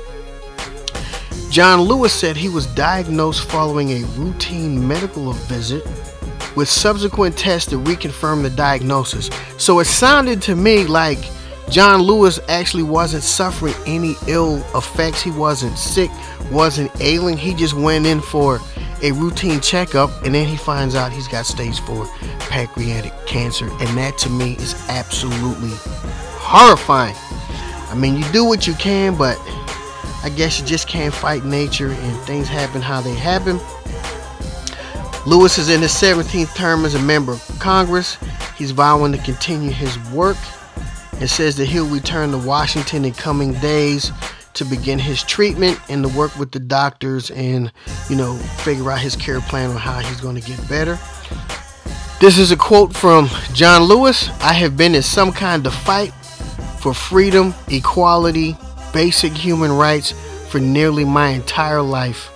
John 1.51 1.83
Lewis 1.83 2.13
said 2.13 2.37
he 2.37 2.49
was 2.49 2.67
diagnosed 2.75 3.49
following 3.49 3.91
a 3.91 4.05
routine 4.17 4.87
medical 4.89 5.33
visit 5.33 5.87
with 6.57 6.69
subsequent 6.69 7.37
tests 7.37 7.71
to 7.71 7.77
reconfirm 7.77 8.43
the 8.43 8.51
diagnosis. 8.51 9.31
So 9.59 9.81
it 9.81 9.87
sounded 9.87 10.41
to 10.43 10.57
me 10.57 10.87
like 10.87 11.19
John 11.71 12.03
Lewis 12.03 12.39
actually 12.49 12.83
wasn't 12.83 13.23
suffering 13.23 13.75
any 13.87 14.17
ill 14.29 14.57
effects. 14.75 15.23
He 15.23 15.31
wasn't 15.31 15.79
sick, 15.79 16.11
wasn't 16.51 16.91
ailing. 17.01 17.39
He 17.39 17.55
just 17.55 17.75
went 17.75 18.07
in 18.07 18.21
for 18.21 18.61
a 19.03 19.13
routine 19.13 19.61
checkup, 19.61 20.11
and 20.25 20.35
then 20.35 20.47
he 20.47 20.57
finds 20.57 20.95
out 20.95 21.13
he's 21.13 21.29
got 21.29 21.47
stage 21.47 21.81
four 21.81 22.07
pancreatic 22.39 23.13
cancer, 23.27 23.67
and 23.67 23.99
that 23.99 24.17
to 24.19 24.31
me 24.31 24.55
is 24.57 24.75
absolutely 24.89 25.73
horrifying. 26.39 27.17
I 27.91 27.95
mean, 27.97 28.17
you 28.17 28.25
do 28.33 28.45
what 28.45 28.67
you 28.67 28.75
can, 28.75 29.17
but 29.17 29.39
I 30.23 30.33
guess 30.35 30.59
you 30.59 30.67
just 30.67 30.89
can't 30.89 31.13
fight 31.13 31.45
nature, 31.45 31.91
and 31.91 32.17
things 32.21 32.49
happen 32.49 32.81
how 32.81 33.01
they 33.01 33.15
happen. 33.15 33.59
Lewis 35.27 35.57
is 35.57 35.71
in 35.71 35.81
his 35.81 35.93
17th 35.93 36.55
term 36.55 36.85
as 36.85 36.95
a 36.95 36.99
member 37.01 37.33
of 37.33 37.59
Congress. 37.59 38.19
He's 38.59 38.73
vowing 38.73 39.13
to 39.13 39.19
continue 39.19 39.71
his 39.71 39.99
work 40.11 40.37
and 41.19 41.31
says 41.31 41.57
that 41.57 41.67
he'll 41.67 41.89
return 41.89 42.31
to 42.33 42.39
Washington 42.39 43.07
in 43.07 43.15
coming 43.15 43.55
days 43.55 44.13
to 44.53 44.67
begin 44.67 44.99
his 44.99 45.23
treatment 45.23 45.81
and 45.89 46.03
to 46.03 46.09
work 46.11 46.37
with 46.39 46.53
the 46.53 46.61
doctors 46.61 47.31
and, 47.31 47.73
you 48.11 48.17
know, 48.17 48.37
figure 48.37 48.91
out 48.91 49.01
his 49.01 49.17
care 49.17 49.41
plan 49.41 49.71
on 49.71 49.77
how 49.77 49.99
he's 50.01 50.21
going 50.21 50.37
to 50.37 50.43
get 50.43 50.69
better. 50.69 50.99
This 52.21 52.39
is 52.39 52.53
a 52.53 52.57
quote 52.57 52.95
from 52.95 53.29
John 53.55 53.83
Lewis 53.83 54.29
I 54.41 54.53
have 54.53 54.77
been 54.77 54.95
in 54.95 55.03
some 55.03 55.33
kind 55.33 55.67
of 55.67 55.75
fight 55.75 56.13
for 56.81 56.93
freedom, 56.93 57.55
equality, 57.69 58.57
basic 58.93 59.33
human 59.33 59.73
rights 59.73 60.13
for 60.51 60.61
nearly 60.61 61.05
my 61.05 61.29
entire 61.29 61.83
life. 61.83 62.31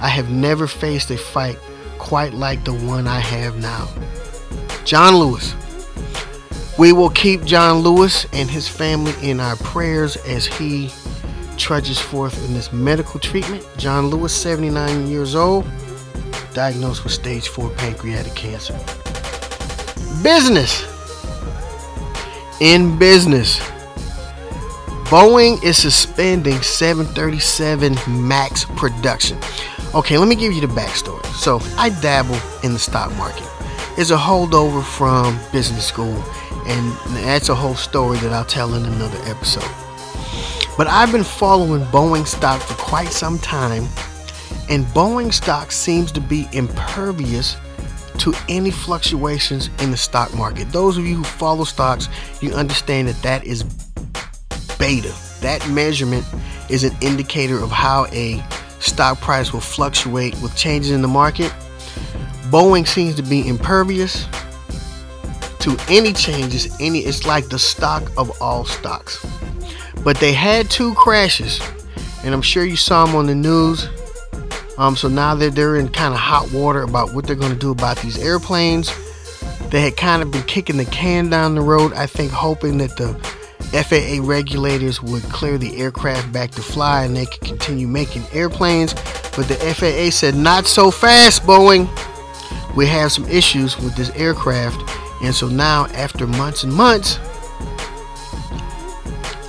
I 0.00 0.08
have 0.08 0.30
never 0.30 0.66
faced 0.66 1.10
a 1.10 1.16
fight 1.16 1.58
quite 2.04 2.34
like 2.34 2.62
the 2.64 2.74
one 2.74 3.08
I 3.08 3.18
have 3.18 3.56
now. 3.56 3.88
John 4.84 5.16
Lewis. 5.16 5.54
We 6.78 6.92
will 6.92 7.08
keep 7.08 7.44
John 7.44 7.78
Lewis 7.78 8.26
and 8.34 8.50
his 8.50 8.68
family 8.68 9.14
in 9.22 9.40
our 9.40 9.56
prayers 9.56 10.16
as 10.16 10.44
he 10.44 10.92
trudges 11.56 11.98
forth 11.98 12.46
in 12.46 12.52
this 12.52 12.70
medical 12.74 13.18
treatment. 13.18 13.66
John 13.78 14.08
Lewis, 14.08 14.34
79 14.34 15.06
years 15.06 15.34
old, 15.34 15.66
diagnosed 16.52 17.04
with 17.04 17.12
stage 17.14 17.48
4 17.48 17.70
pancreatic 17.70 18.34
cancer. 18.34 18.78
Business. 20.22 20.84
In 22.60 22.98
business, 22.98 23.60
Boeing 25.06 25.62
is 25.64 25.78
suspending 25.78 26.60
737 26.60 27.96
MAX 28.28 28.66
production. 28.76 29.38
Okay, 29.94 30.18
let 30.18 30.26
me 30.26 30.34
give 30.34 30.52
you 30.52 30.60
the 30.60 30.66
backstory. 30.66 31.24
So, 31.36 31.60
I 31.78 31.88
dabble 31.88 32.36
in 32.64 32.72
the 32.72 32.80
stock 32.80 33.14
market. 33.14 33.46
It's 33.96 34.10
a 34.10 34.16
holdover 34.16 34.82
from 34.82 35.38
business 35.52 35.86
school, 35.86 36.20
and 36.66 36.92
that's 37.24 37.48
a 37.48 37.54
whole 37.54 37.76
story 37.76 38.18
that 38.18 38.32
I'll 38.32 38.44
tell 38.44 38.74
in 38.74 38.84
another 38.84 39.18
episode. 39.30 39.70
But 40.76 40.88
I've 40.88 41.12
been 41.12 41.22
following 41.22 41.82
Boeing 41.92 42.26
stock 42.26 42.60
for 42.60 42.74
quite 42.74 43.10
some 43.10 43.38
time, 43.38 43.86
and 44.68 44.84
Boeing 44.86 45.32
stock 45.32 45.70
seems 45.70 46.10
to 46.10 46.20
be 46.20 46.48
impervious 46.52 47.56
to 48.18 48.34
any 48.48 48.72
fluctuations 48.72 49.70
in 49.78 49.92
the 49.92 49.96
stock 49.96 50.34
market. 50.34 50.72
Those 50.72 50.98
of 50.98 51.06
you 51.06 51.18
who 51.18 51.24
follow 51.24 51.62
stocks, 51.62 52.08
you 52.40 52.52
understand 52.52 53.06
that 53.06 53.22
that 53.22 53.44
is 53.44 53.62
beta. 54.76 55.14
That 55.40 55.64
measurement 55.68 56.26
is 56.68 56.82
an 56.82 56.96
indicator 57.00 57.62
of 57.62 57.70
how 57.70 58.06
a 58.06 58.44
stock 58.84 59.20
price 59.20 59.52
will 59.52 59.60
fluctuate 59.60 60.34
with 60.42 60.56
changes 60.56 60.90
in 60.90 61.02
the 61.02 61.08
market. 61.08 61.52
Boeing 62.50 62.86
seems 62.86 63.14
to 63.16 63.22
be 63.22 63.46
impervious 63.48 64.26
to 65.60 65.76
any 65.88 66.12
changes. 66.12 66.74
Any, 66.80 67.00
it's 67.00 67.26
like 67.26 67.48
the 67.48 67.58
stock 67.58 68.02
of 68.16 68.30
all 68.40 68.64
stocks. 68.64 69.24
But 70.04 70.18
they 70.18 70.32
had 70.32 70.70
two 70.70 70.94
crashes, 70.94 71.60
and 72.22 72.34
I'm 72.34 72.42
sure 72.42 72.64
you 72.64 72.76
saw 72.76 73.06
them 73.06 73.16
on 73.16 73.26
the 73.26 73.34
news. 73.34 73.88
Um, 74.76 74.96
so 74.96 75.08
now 75.08 75.34
that 75.36 75.54
they're 75.54 75.76
in 75.76 75.88
kind 75.88 76.12
of 76.12 76.20
hot 76.20 76.52
water 76.52 76.82
about 76.82 77.14
what 77.14 77.26
they're 77.26 77.36
going 77.36 77.52
to 77.52 77.58
do 77.58 77.70
about 77.70 77.98
these 77.98 78.18
airplanes. 78.18 78.92
They 79.70 79.80
had 79.80 79.96
kind 79.96 80.22
of 80.22 80.30
been 80.30 80.42
kicking 80.42 80.76
the 80.76 80.84
can 80.84 81.30
down 81.30 81.54
the 81.54 81.60
road, 81.60 81.92
I 81.94 82.06
think, 82.06 82.30
hoping 82.30 82.78
that 82.78 82.96
the 82.96 83.14
FAA 83.82 84.26
regulators 84.26 85.02
would 85.02 85.22
clear 85.24 85.58
the 85.58 85.76
aircraft 85.76 86.32
back 86.32 86.50
to 86.52 86.62
fly 86.62 87.04
and 87.04 87.16
they 87.16 87.26
could 87.26 87.40
continue 87.40 87.88
making 87.88 88.22
airplanes. 88.32 88.94
But 89.36 89.48
the 89.48 89.56
FAA 89.56 90.10
said, 90.10 90.36
not 90.36 90.66
so 90.66 90.90
fast, 90.90 91.42
Boeing. 91.42 91.88
We 92.76 92.86
have 92.86 93.12
some 93.12 93.28
issues 93.28 93.76
with 93.78 93.96
this 93.96 94.10
aircraft. 94.10 94.80
And 95.22 95.34
so 95.34 95.48
now, 95.48 95.86
after 95.86 96.26
months 96.26 96.64
and 96.64 96.72
months, 96.72 97.18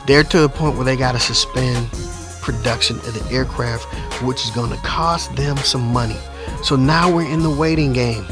they're 0.07 0.23
to 0.23 0.39
the 0.41 0.49
point 0.49 0.75
where 0.75 0.85
they 0.85 0.95
got 0.95 1.13
to 1.13 1.19
suspend 1.19 1.89
production 2.41 2.97
of 2.97 3.13
the 3.13 3.33
aircraft, 3.33 3.85
which 4.23 4.43
is 4.43 4.51
going 4.51 4.71
to 4.71 4.77
cost 4.77 5.35
them 5.35 5.57
some 5.57 5.81
money. 5.81 6.17
So 6.63 6.75
now 6.75 7.13
we're 7.13 7.27
in 7.27 7.41
the 7.41 7.49
waiting 7.49 7.93
game. 7.93 8.25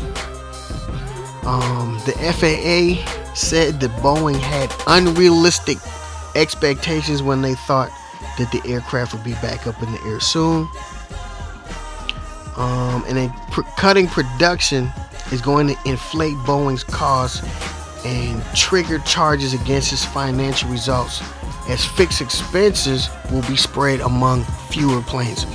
Um, 1.45 1.99
the 2.05 2.13
FAA 2.33 3.22
said 3.33 3.79
that 3.79 3.91
Boeing 4.01 4.39
had 4.39 4.73
unrealistic 4.87 5.77
expectations 6.35 7.21
when 7.21 7.41
they 7.41 7.55
thought 7.55 7.89
that 8.37 8.51
the 8.51 8.61
aircraft 8.69 9.13
would 9.13 9.23
be 9.23 9.33
back 9.33 9.67
up 9.67 9.81
in 9.81 9.91
the 9.91 10.01
air 10.03 10.19
soon. 10.19 10.67
Um, 12.55 13.03
and 13.07 13.17
then 13.17 13.33
pr- 13.51 13.61
cutting 13.77 14.07
production 14.07 14.91
is 15.31 15.41
going 15.41 15.67
to 15.67 15.75
inflate 15.85 16.35
Boeing's 16.37 16.83
costs 16.83 17.41
and 18.05 18.43
trigger 18.55 18.99
charges 18.99 19.53
against 19.53 19.93
its 19.93 20.05
financial 20.05 20.69
results 20.69 21.21
as 21.69 21.85
fixed 21.85 22.21
expenses 22.21 23.09
will 23.31 23.41
be 23.43 23.55
spread 23.55 24.01
among 24.01 24.43
fewer 24.69 25.01
planes. 25.01 25.45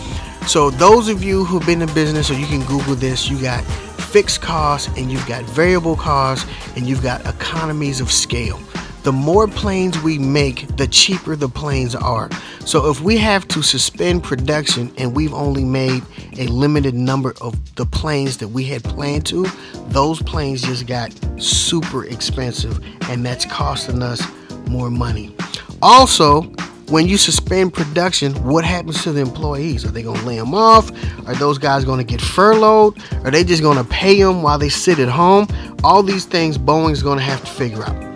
So, 0.47 0.71
those 0.71 1.09
of 1.09 1.23
you 1.23 1.45
who've 1.45 1.65
been 1.67 1.83
in 1.83 1.93
business, 1.93 2.31
or 2.31 2.35
you 2.35 2.47
can 2.47 2.65
Google 2.65 2.95
this, 2.95 3.29
you 3.29 3.39
got 3.39 3.63
fixed 4.09 4.41
costs 4.41 4.89
and 4.97 5.13
you've 5.13 5.27
got 5.27 5.45
variable 5.45 5.97
costs 5.97 6.49
and 6.77 6.87
you've 6.87 7.03
got 7.03 7.25
economies 7.27 8.01
of 8.01 8.11
scale. 8.11 8.59
The 9.03 9.13
more 9.13 9.47
planes 9.47 10.03
we 10.03 10.19
make, 10.19 10.77
the 10.77 10.87
cheaper 10.87 11.37
the 11.37 11.49
planes 11.49 11.95
are. 11.95 12.29
So, 12.65 12.91
if 12.91 13.01
we 13.01 13.17
have 13.19 13.47
to 13.49 13.63
suspend 13.63 14.25
production 14.25 14.93
and 14.99 15.15
we've 15.15 15.33
only 15.33 15.65
made 15.65 16.03
a 16.37 16.47
limited 16.49 16.95
number 16.95 17.33
of 17.41 17.55
the 17.77 17.87
planes 17.87 18.39
that 18.39 18.49
we 18.49 18.65
had 18.65 18.83
planned 18.83 19.25
to, 19.27 19.47
those 19.89 20.21
planes 20.23 20.63
just 20.63 20.87
got 20.87 21.15
super 21.41 22.05
expensive 22.05 22.85
and 23.03 23.25
that's 23.25 23.47
costing 23.47 24.03
us 24.03 24.23
more 24.69 24.91
money. 24.91 25.35
Also, 25.81 26.53
when 26.89 27.07
you 27.07 27.19
suspend 27.19 27.75
production, 27.75 28.33
what 28.45 28.65
happens 28.65 29.03
to 29.03 29.13
the 29.13 29.21
employees? 29.21 29.85
Are 29.85 29.91
they 29.91 30.03
going 30.03 30.19
to 30.21 30.27
lay 30.27 30.37
them 30.37 30.55
off? 30.55 30.91
Are 31.29 31.35
those 31.35 31.59
guys 31.59 31.85
going 31.85 31.99
to 31.99 32.05
get 32.05 32.21
furloughed? 32.21 32.99
Are 33.25 33.31
they 33.31 33.45
just 33.45 33.63
going 33.63 33.77
to 33.77 33.85
pay 33.85 34.23
them 34.23 34.43
while 34.43 34.59
they 34.59 34.71
sit 34.71 34.99
at 34.99 35.09
home? 35.09 35.47
All 35.85 36.03
these 36.03 36.25
things 36.25 36.57
Boeing's 36.57 37.03
going 37.03 37.19
to 37.19 37.25
have 37.25 37.41
to 37.41 37.51
figure 37.51 37.85
out. 37.85 38.09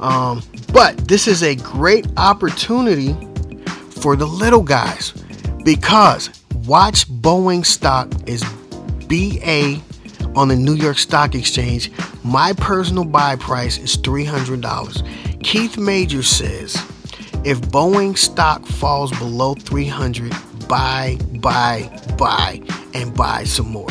Um, 0.00 0.42
but 0.72 0.96
this 1.08 1.26
is 1.26 1.42
a 1.42 1.54
great 1.56 2.06
opportunity 2.16 3.14
for 3.90 4.16
the 4.16 4.26
little 4.26 4.62
guys 4.62 5.12
because 5.64 6.30
watch 6.66 7.08
Boeing 7.08 7.64
stock 7.64 8.10
is 8.26 8.42
BA 9.08 9.80
on 10.34 10.48
the 10.48 10.56
New 10.56 10.74
York 10.74 10.98
Stock 10.98 11.34
Exchange. 11.34 11.92
My 12.24 12.52
personal 12.54 13.04
buy 13.04 13.36
price 13.36 13.78
is 13.78 13.96
$300. 13.96 15.42
Keith 15.42 15.78
Major 15.78 16.22
says 16.22 16.74
if 17.44 17.60
Boeing 17.60 18.16
stock 18.16 18.64
falls 18.64 19.10
below 19.18 19.54
300, 19.54 20.32
buy, 20.68 21.18
buy, 21.40 21.90
buy, 22.16 22.62
and 22.94 23.14
buy 23.14 23.44
some 23.44 23.68
more. 23.68 23.88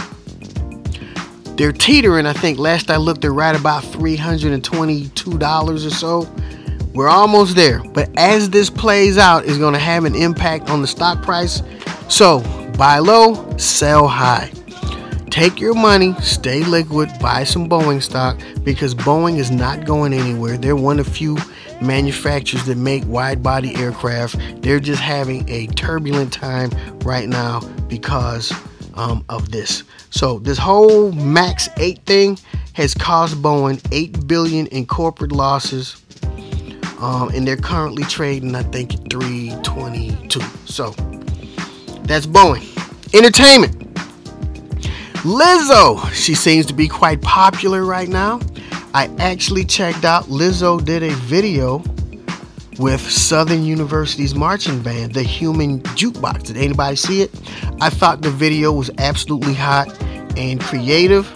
They're 1.58 1.74
teetering, 1.74 2.26
I 2.26 2.34
think. 2.34 2.60
Last 2.60 2.90
I 2.90 2.96
looked, 2.96 3.22
they're 3.22 3.34
right 3.34 3.56
about 3.56 3.84
$322 3.84 5.86
or 5.86 5.90
so. 5.90 6.28
We're 6.94 7.10
almost 7.10 7.56
there. 7.56 7.84
But 7.84 8.10
as 8.18 8.50
this 8.50 8.70
plays 8.70 9.18
out, 9.18 9.46
it's 9.46 9.58
going 9.58 9.74
to 9.74 9.80
have 9.80 10.06
an 10.06 10.16
impact 10.16 10.70
on 10.70 10.82
the 10.82 10.88
stock 10.88 11.22
price. 11.22 11.62
So 12.10 12.40
buy 12.78 13.00
low, 13.00 13.58
sell 13.58 14.08
high. 14.08 14.52
Take 15.30 15.60
your 15.60 15.74
money, 15.74 16.14
stay 16.22 16.64
liquid, 16.64 17.10
buy 17.22 17.44
some 17.44 17.70
Boeing 17.70 18.02
stock 18.02 18.40
because 18.64 18.94
Boeing 18.94 19.38
is 19.38 19.52
not 19.52 19.86
going 19.86 20.14
anywhere. 20.14 20.58
They're 20.58 20.76
one 20.76 21.00
of 21.00 21.08
few 21.08 21.38
manufacturers 21.82 22.66
that 22.66 22.78
make 22.78 23.04
wide 23.06 23.42
body 23.42 23.76
aircraft. 23.76 24.38
They're 24.62 24.80
just 24.80 25.02
having 25.02 25.48
a 25.50 25.68
turbulent 25.68 26.32
time 26.32 26.72
right 27.04 27.28
now 27.28 27.62
because 27.88 28.54
um, 28.96 29.24
of 29.30 29.52
this. 29.52 29.84
So 30.10 30.40
this 30.40 30.58
whole 30.58 31.12
Max 31.12 31.70
8 31.78 32.06
thing 32.06 32.38
has 32.74 32.94
cost 32.94 33.36
Boeing 33.42 33.86
8 33.92 34.28
billion 34.28 34.68
in 34.68 34.86
corporate 34.86 35.32
losses. 35.32 36.02
Um, 37.00 37.30
and 37.30 37.48
they're 37.48 37.58
currently 37.58 38.04
trading, 38.04 38.54
I 38.54 38.64
think, 38.64 38.92
322. 39.10 40.40
So 40.66 40.92
that's 42.04 42.28
Boeing. 42.28 42.68
Entertainment. 43.14 43.78
Lizzo, 45.24 46.12
she 46.14 46.34
seems 46.34 46.66
to 46.68 46.74
be 46.74 46.88
quite 46.88 47.22
popular 47.22 47.86
right 47.86 48.08
now. 48.08 48.40
I 48.94 49.10
actually 49.20 49.64
checked 49.64 50.04
out 50.04 50.26
Lizzo 50.26 50.84
did 50.84 51.02
a 51.02 51.12
video 51.12 51.82
with 52.78 53.00
Southern 53.00 53.64
University's 53.64 54.36
marching 54.36 54.82
band, 54.82 55.14
the 55.14 55.24
Human 55.24 55.80
Jukebox. 55.82 56.44
Did 56.44 56.58
anybody 56.58 56.98
see 56.98 57.22
it? 57.22 57.32
I 57.80 57.90
thought 57.90 58.22
the 58.22 58.32
video 58.32 58.74
was 58.74 58.90
absolutely 58.98 59.54
hot 59.54 59.88
and 60.38 60.60
creative. 60.60 61.32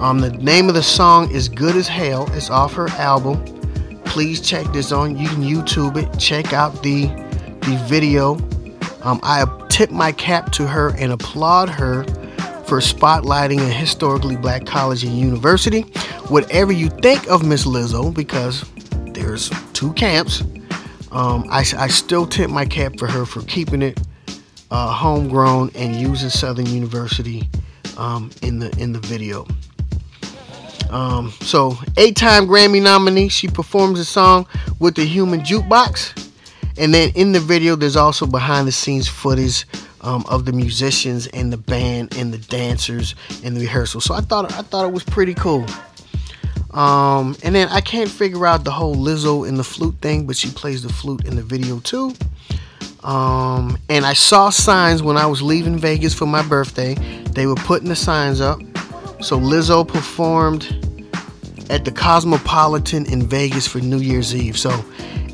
Um, 0.00 0.18
the 0.18 0.30
name 0.30 0.68
of 0.68 0.74
the 0.74 0.82
song 0.82 1.30
is 1.30 1.48
Good 1.48 1.76
as 1.76 1.86
Hell. 1.86 2.28
It's 2.32 2.50
off 2.50 2.72
her 2.74 2.88
album. 2.90 3.44
Please 4.04 4.40
check 4.40 4.66
this 4.72 4.90
on. 4.90 5.16
You 5.16 5.28
can 5.28 5.42
YouTube 5.42 5.96
it. 5.96 6.18
Check 6.18 6.52
out 6.52 6.82
the 6.82 7.06
the 7.60 7.84
video. 7.88 8.34
Um, 9.02 9.20
I 9.22 9.44
tip 9.68 9.92
my 9.92 10.10
cap 10.10 10.50
to 10.52 10.66
her 10.66 10.92
and 10.96 11.12
applaud 11.12 11.68
her 11.68 12.04
for 12.66 12.78
spotlighting 12.78 13.58
a 13.58 13.72
historically 13.72 14.36
black 14.36 14.66
college 14.66 15.04
and 15.04 15.18
university. 15.18 15.82
Whatever 16.28 16.72
you 16.72 16.88
think 16.88 17.28
of 17.28 17.46
Miss 17.46 17.64
Lizzo, 17.64 18.14
because 18.14 18.64
there's 19.12 19.50
two 19.72 19.92
camps, 19.94 20.42
um, 21.10 21.44
I, 21.50 21.64
I, 21.76 21.88
still 21.88 22.26
tip 22.26 22.50
my 22.50 22.64
cap 22.64 22.98
for 22.98 23.06
her 23.06 23.26
for 23.26 23.42
keeping 23.42 23.82
it 23.82 24.00
uh, 24.70 24.90
homegrown 24.90 25.70
and 25.74 25.94
using 25.94 26.30
Southern 26.30 26.66
University 26.66 27.50
um, 27.98 28.30
in 28.40 28.58
the 28.58 28.74
in 28.78 28.92
the 28.92 29.00
video. 29.00 29.46
Um, 30.90 31.30
so, 31.40 31.76
eight-time 31.96 32.46
Grammy 32.46 32.82
nominee, 32.82 33.28
she 33.28 33.48
performs 33.48 33.98
a 33.98 34.04
song 34.04 34.46
with 34.78 34.94
the 34.94 35.04
Human 35.04 35.40
Jukebox, 35.40 36.32
and 36.78 36.92
then 36.92 37.10
in 37.14 37.32
the 37.32 37.40
video, 37.40 37.76
there's 37.76 37.96
also 37.96 38.26
behind-the-scenes 38.26 39.08
footage 39.08 39.66
um, 40.02 40.24
of 40.28 40.44
the 40.44 40.52
musicians 40.52 41.26
and 41.28 41.52
the 41.52 41.56
band 41.56 42.16
and 42.16 42.32
the 42.32 42.38
dancers 42.38 43.14
and 43.44 43.56
the 43.56 43.60
rehearsal. 43.60 44.00
So 44.00 44.14
I 44.14 44.20
thought 44.20 44.52
I 44.52 44.62
thought 44.62 44.84
it 44.84 44.92
was 44.92 45.04
pretty 45.04 45.34
cool. 45.34 45.66
Um, 46.72 47.36
and 47.42 47.54
then 47.54 47.68
I 47.68 47.80
can't 47.80 48.10
figure 48.10 48.46
out 48.46 48.64
the 48.64 48.70
whole 48.70 48.94
Lizzo 48.94 49.46
and 49.46 49.58
the 49.58 49.64
flute 49.64 49.96
thing, 50.00 50.26
but 50.26 50.36
she 50.36 50.50
plays 50.50 50.82
the 50.82 50.88
flute 50.88 51.26
in 51.26 51.36
the 51.36 51.42
video 51.42 51.80
too. 51.80 52.14
Um, 53.04 53.76
and 53.88 54.06
I 54.06 54.14
saw 54.14 54.48
signs 54.50 55.02
when 55.02 55.16
I 55.16 55.26
was 55.26 55.42
leaving 55.42 55.76
Vegas 55.76 56.14
for 56.14 56.26
my 56.26 56.42
birthday. 56.46 56.94
They 57.32 57.46
were 57.46 57.56
putting 57.56 57.88
the 57.88 57.96
signs 57.96 58.40
up. 58.40 58.60
So 59.20 59.38
Lizzo 59.38 59.86
performed 59.86 60.64
at 61.68 61.84
the 61.84 61.92
Cosmopolitan 61.92 63.06
in 63.06 63.26
Vegas 63.26 63.66
for 63.66 63.80
New 63.80 63.98
Year's 63.98 64.34
Eve. 64.34 64.56
So 64.58 64.70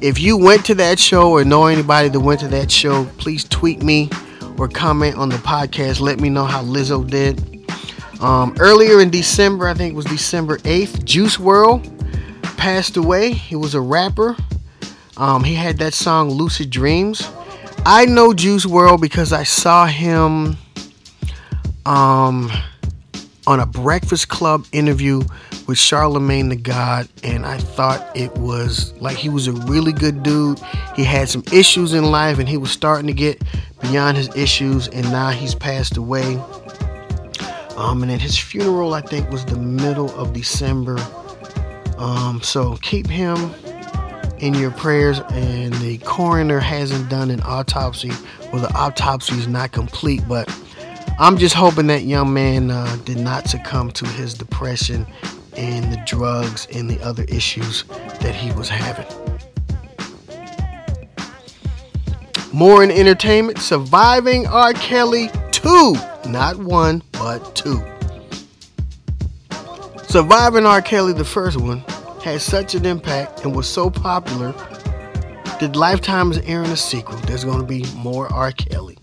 if 0.00 0.20
you 0.20 0.36
went 0.36 0.64
to 0.66 0.74
that 0.76 0.98
show 0.98 1.30
or 1.30 1.44
know 1.44 1.66
anybody 1.66 2.08
that 2.08 2.20
went 2.20 2.40
to 2.40 2.48
that 2.48 2.70
show, 2.70 3.04
please 3.18 3.44
tweet 3.44 3.82
me 3.82 4.10
or 4.58 4.68
comment 4.68 5.16
on 5.16 5.28
the 5.28 5.36
podcast. 5.36 6.00
Let 6.00 6.20
me 6.20 6.28
know 6.28 6.44
how 6.44 6.62
Lizzo 6.62 7.08
did. 7.08 7.44
Um, 8.20 8.56
earlier 8.58 9.00
in 9.00 9.10
December, 9.10 9.68
I 9.68 9.74
think 9.74 9.92
it 9.92 9.96
was 9.96 10.06
December 10.06 10.58
8th, 10.58 11.04
Juice 11.04 11.36
WRLD 11.36 11.98
passed 12.56 12.96
away. 12.96 13.32
He 13.32 13.54
was 13.54 13.74
a 13.74 13.80
rapper. 13.80 14.36
Um, 15.16 15.44
he 15.44 15.54
had 15.54 15.78
that 15.78 15.94
song 15.94 16.30
Lucid 16.30 16.70
Dreams. 16.70 17.28
I 17.86 18.04
know 18.06 18.34
Juice 18.34 18.66
WRLD 18.66 19.00
because 19.00 19.32
I 19.32 19.44
saw 19.44 19.86
him 19.86 20.56
um, 21.86 22.50
on 23.46 23.60
a 23.60 23.66
Breakfast 23.66 24.28
Club 24.28 24.66
interview 24.72 25.22
with 25.68 25.78
Charlemagne 25.78 26.48
the 26.48 26.56
God, 26.56 27.08
and 27.22 27.46
I 27.46 27.58
thought 27.58 28.16
it 28.16 28.32
was 28.38 28.94
like 29.00 29.16
he 29.16 29.28
was 29.28 29.46
a 29.46 29.52
really 29.52 29.92
good 29.92 30.22
dude. 30.22 30.58
He 30.96 31.04
had 31.04 31.28
some 31.28 31.44
issues 31.52 31.94
in 31.94 32.04
life, 32.04 32.38
and 32.38 32.48
he 32.48 32.56
was 32.56 32.70
starting 32.70 33.06
to 33.06 33.12
get 33.12 33.42
beyond 33.80 34.16
his 34.16 34.34
issues, 34.34 34.88
and 34.88 35.10
now 35.10 35.30
he's 35.30 35.54
passed 35.54 35.96
away. 35.96 36.36
Um, 37.76 38.02
and 38.02 38.10
then 38.10 38.18
his 38.18 38.36
funeral, 38.36 38.94
I 38.94 39.00
think, 39.00 39.30
was 39.30 39.44
the 39.44 39.56
middle 39.56 40.10
of 40.18 40.32
December. 40.32 40.98
Um, 41.96 42.40
so 42.42 42.76
keep 42.76 43.06
him 43.08 43.54
in 44.38 44.54
your 44.54 44.70
prayers. 44.70 45.20
And 45.30 45.72
the 45.74 45.98
coroner 45.98 46.60
hasn't 46.60 47.08
done 47.08 47.30
an 47.30 47.40
autopsy, 47.42 48.10
well, 48.52 48.62
the 48.62 48.72
autopsy 48.74 49.36
is 49.36 49.48
not 49.48 49.72
complete, 49.72 50.22
but 50.28 50.48
I'm 51.18 51.36
just 51.36 51.54
hoping 51.54 51.88
that 51.88 52.02
young 52.02 52.32
man 52.32 52.70
uh, 52.70 52.96
did 53.04 53.18
not 53.18 53.48
succumb 53.48 53.90
to 53.92 54.06
his 54.06 54.34
depression 54.34 55.06
and 55.56 55.92
the 55.92 56.02
drugs 56.06 56.68
and 56.72 56.88
the 56.88 57.00
other 57.02 57.24
issues 57.24 57.84
that 58.20 58.34
he 58.34 58.52
was 58.52 58.68
having. 58.68 59.27
More 62.52 62.82
in 62.82 62.90
entertainment, 62.90 63.58
Surviving 63.58 64.46
R. 64.46 64.72
Kelly 64.72 65.30
2. 65.52 65.94
Not 66.26 66.56
one, 66.56 67.02
but 67.12 67.54
two. 67.54 67.82
Surviving 70.04 70.64
R. 70.64 70.80
Kelly, 70.80 71.12
the 71.12 71.24
first 71.24 71.60
one, 71.60 71.80
had 72.22 72.40
such 72.40 72.74
an 72.74 72.86
impact 72.86 73.44
and 73.44 73.54
was 73.54 73.66
so 73.66 73.90
popular 73.90 74.52
that 75.60 75.76
Lifetime 75.76 76.30
is 76.30 76.38
airing 76.38 76.70
a 76.70 76.76
sequel. 76.76 77.18
There's 77.18 77.44
going 77.44 77.60
to 77.60 77.66
be 77.66 77.84
more 77.96 78.32
R. 78.32 78.52
Kelly. 78.52 78.96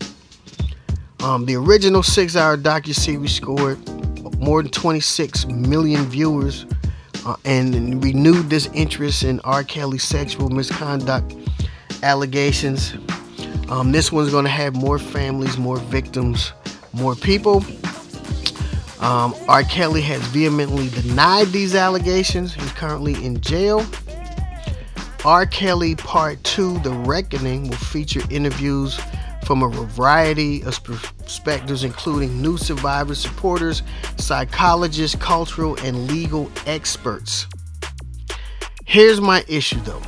Um, 1.20 1.44
the 1.44 1.54
original 1.54 2.02
six-hour 2.02 2.56
docu-series 2.58 3.32
scored 3.32 3.78
more 4.40 4.62
than 4.62 4.72
26 4.72 5.46
million 5.46 6.04
viewers 6.06 6.66
uh, 7.24 7.36
and 7.44 8.02
renewed 8.02 8.50
this 8.50 8.66
interest 8.74 9.22
in 9.22 9.40
R. 9.40 9.62
Kelly's 9.62 10.04
sexual 10.04 10.48
misconduct 10.48 11.36
allegations 12.02 12.94
um, 13.68 13.92
this 13.92 14.12
one's 14.12 14.30
going 14.30 14.44
to 14.44 14.50
have 14.50 14.74
more 14.74 14.98
families, 14.98 15.58
more 15.58 15.78
victims, 15.78 16.52
more 16.92 17.14
people. 17.14 17.64
Um, 19.00 19.34
R. 19.48 19.62
Kelly 19.64 20.00
has 20.02 20.22
vehemently 20.28 20.88
denied 20.88 21.48
these 21.48 21.74
allegations. 21.74 22.54
He's 22.54 22.72
currently 22.72 23.24
in 23.24 23.40
jail. 23.40 23.84
R. 25.24 25.44
Kelly 25.46 25.96
Part 25.96 26.42
2 26.44 26.78
The 26.80 26.92
Reckoning 26.92 27.68
will 27.68 27.76
feature 27.76 28.22
interviews 28.30 28.98
from 29.44 29.62
a 29.62 29.68
variety 29.68 30.62
of 30.62 30.82
perspectives, 30.82 31.84
including 31.84 32.40
new 32.40 32.56
survivors, 32.56 33.18
supporters, 33.18 33.82
psychologists, 34.16 35.16
cultural, 35.16 35.76
and 35.84 36.08
legal 36.10 36.50
experts. 36.66 37.46
Here's 38.84 39.20
my 39.20 39.44
issue 39.48 39.80
though 39.80 40.02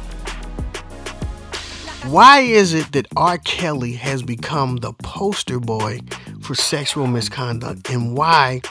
why 2.04 2.40
is 2.40 2.74
it 2.74 2.92
that 2.92 3.06
R. 3.16 3.38
Kelly 3.38 3.92
has 3.94 4.22
become 4.22 4.76
the 4.76 4.92
poster 4.92 5.58
boy 5.58 6.00
for 6.40 6.54
sexual 6.54 7.06
misconduct? 7.06 7.90
And 7.90 8.16
why 8.16 8.62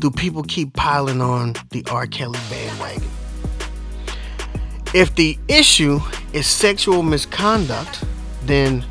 do 0.00 0.10
people 0.10 0.42
keep 0.42 0.74
piling 0.74 1.20
on 1.20 1.54
the 1.70 1.84
R. 1.90 2.06
Kelly 2.06 2.38
bandwagon? 2.50 3.08
If 4.94 5.14
the 5.16 5.38
issue 5.48 6.00
is 6.32 6.46
sexual 6.46 7.02
misconduct, 7.02 8.04
then 8.44 8.82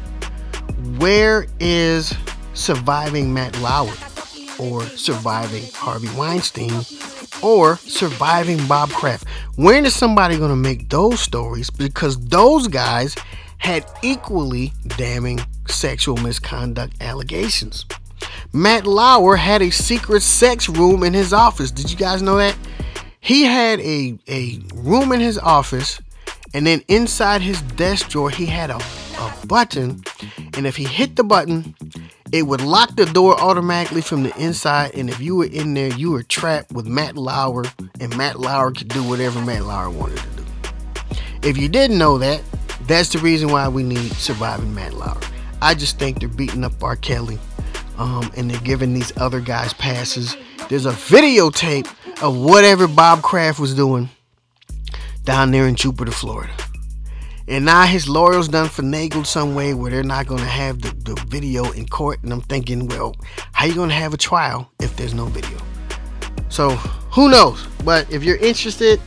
where 0.97 1.47
is 1.59 2.13
surviving 2.53 3.33
Matt 3.33 3.59
Lauer 3.59 3.93
or 4.59 4.81
surviving 4.83 5.63
Harvey 5.73 6.09
Weinstein 6.17 6.73
or 7.43 7.77
surviving 7.77 8.65
Bob 8.67 8.89
Kraft? 8.89 9.27
When 9.55 9.85
is 9.85 9.95
somebody 9.95 10.37
going 10.37 10.49
to 10.49 10.55
make 10.55 10.89
those 10.89 11.19
stories? 11.19 11.69
Because 11.69 12.19
those 12.19 12.67
guys 12.67 13.15
had 13.57 13.85
equally 14.01 14.73
damning 14.97 15.39
sexual 15.67 16.17
misconduct 16.17 16.93
allegations. 17.01 17.85
Matt 18.53 18.87
Lauer 18.87 19.35
had 19.35 19.61
a 19.61 19.69
secret 19.71 20.21
sex 20.21 20.69
room 20.69 21.03
in 21.03 21.13
his 21.13 21.33
office. 21.33 21.71
Did 21.71 21.91
you 21.91 21.97
guys 21.97 22.21
know 22.21 22.37
that? 22.37 22.55
He 23.19 23.43
had 23.43 23.79
a, 23.81 24.17
a 24.27 24.59
room 24.73 25.11
in 25.11 25.19
his 25.19 25.37
office, 25.37 25.99
and 26.53 26.65
then 26.65 26.81
inside 26.87 27.41
his 27.41 27.61
desk 27.61 28.09
drawer, 28.09 28.29
he 28.29 28.45
had 28.45 28.69
a, 28.69 28.77
a 28.77 29.33
button. 29.47 30.01
And 30.53 30.65
if 30.65 30.77
he 30.77 30.85
hit 30.85 31.17
the 31.17 31.23
button, 31.23 31.75
it 32.31 32.43
would 32.43 32.61
lock 32.61 32.95
the 32.95 33.05
door 33.05 33.39
automatically 33.39 34.01
from 34.01 34.23
the 34.23 34.35
inside. 34.37 34.95
And 34.95 35.09
if 35.09 35.19
you 35.19 35.35
were 35.35 35.45
in 35.45 35.73
there, 35.73 35.93
you 35.93 36.11
were 36.11 36.23
trapped 36.23 36.71
with 36.71 36.87
Matt 36.87 37.17
Lauer, 37.17 37.65
and 37.99 38.15
Matt 38.17 38.39
Lauer 38.39 38.71
could 38.71 38.87
do 38.87 39.03
whatever 39.03 39.41
Matt 39.41 39.65
Lauer 39.65 39.89
wanted 39.89 40.17
to 40.19 40.29
do. 40.37 40.45
If 41.43 41.57
you 41.57 41.67
didn't 41.67 41.97
know 41.97 42.17
that, 42.17 42.41
that's 42.87 43.09
the 43.09 43.19
reason 43.19 43.49
why 43.49 43.67
we 43.67 43.83
need 43.83 44.11
surviving 44.13 44.73
Matt 44.73 44.93
Lauer. 44.93 45.19
I 45.61 45.73
just 45.73 45.99
think 45.99 46.19
they're 46.19 46.29
beating 46.29 46.63
up 46.63 46.81
R. 46.83 46.95
Kelly 46.95 47.39
um, 47.97 48.31
and 48.37 48.49
they're 48.49 48.61
giving 48.61 48.93
these 48.93 49.15
other 49.17 49.41
guys 49.41 49.73
passes. 49.73 50.37
There's 50.69 50.85
a 50.85 50.91
videotape 50.91 51.87
of 52.21 52.37
whatever 52.37 52.87
Bob 52.87 53.21
Kraft 53.21 53.59
was 53.59 53.73
doing 53.73 54.09
down 55.23 55.51
there 55.51 55.67
in 55.67 55.75
Jupiter, 55.75 56.11
Florida. 56.11 56.53
And 57.49 57.63
now 57.63 57.85
his 57.85 58.09
lawyers 58.09 58.49
done 58.49 58.67
finagled 58.67 59.25
some 59.25 59.55
way 59.55 59.73
where 59.73 59.89
they're 59.89 60.03
not 60.03 60.27
going 60.27 60.41
to 60.41 60.49
have 60.49 60.81
the, 60.81 60.89
the 60.89 61.21
video 61.27 61.71
in 61.71 61.87
court. 61.87 62.21
And 62.23 62.33
I'm 62.33 62.41
thinking, 62.41 62.87
well, 62.87 63.15
how 63.53 63.65
you 63.65 63.73
going 63.73 63.89
to 63.89 63.95
have 63.95 64.13
a 64.13 64.17
trial 64.17 64.69
if 64.81 64.95
there's 64.97 65.13
no 65.13 65.25
video? 65.25 65.57
So 66.49 66.71
who 66.71 67.29
knows? 67.29 67.65
But 67.85 68.11
if 68.11 68.23
you're 68.23 68.37
interested, 68.37 68.99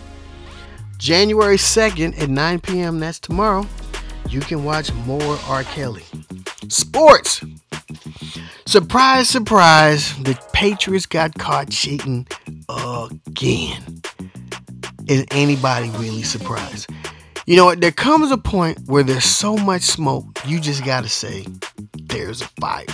January 1.01 1.57
2nd 1.57 2.21
at 2.21 2.29
9 2.29 2.61
p.m., 2.61 3.01
that's 3.01 3.19
tomorrow, 3.19 3.67
you 4.29 4.41
can 4.41 4.65
watch 4.65 4.93
more 5.07 5.39
R. 5.49 5.65
Kelly. 5.65 6.05
Sports. 6.69 7.43
Surprise, 8.67 9.29
surprise, 9.29 10.15
the 10.23 10.39
Patriots 10.53 11.07
got 11.07 11.35
caught 11.35 11.71
cheating 11.71 12.29
again. 12.69 14.03
Is 15.09 15.25
anybody 15.31 15.89
really 15.93 16.23
surprised? 16.23 16.91
You 17.47 17.57
know 17.57 17.65
what? 17.65 17.81
There 17.81 17.91
comes 17.91 18.31
a 18.31 18.37
point 18.37 18.79
where 18.87 19.03
there's 19.03 19.25
so 19.25 19.57
much 19.57 19.83
smoke, 19.83 20.27
you 20.45 20.61
just 20.61 20.85
got 20.85 21.03
to 21.03 21.09
say, 21.09 21.47
there's 21.95 22.43
a 22.43 22.49
fire. 22.61 22.85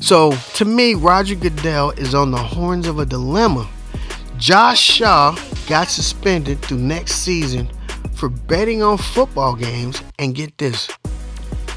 So, 0.00 0.32
to 0.54 0.64
me, 0.64 0.94
Roger 0.94 1.34
Goodell 1.34 1.90
is 1.90 2.14
on 2.14 2.30
the 2.30 2.38
horns 2.38 2.86
of 2.86 3.00
a 3.00 3.04
dilemma. 3.04 3.68
Josh 4.40 4.80
Shaw 4.80 5.36
got 5.68 5.88
suspended 5.88 6.62
through 6.62 6.78
next 6.78 7.16
season 7.16 7.70
for 8.14 8.30
betting 8.30 8.82
on 8.82 8.96
football 8.96 9.54
games, 9.54 10.02
and 10.18 10.34
get 10.34 10.56
this 10.56 10.88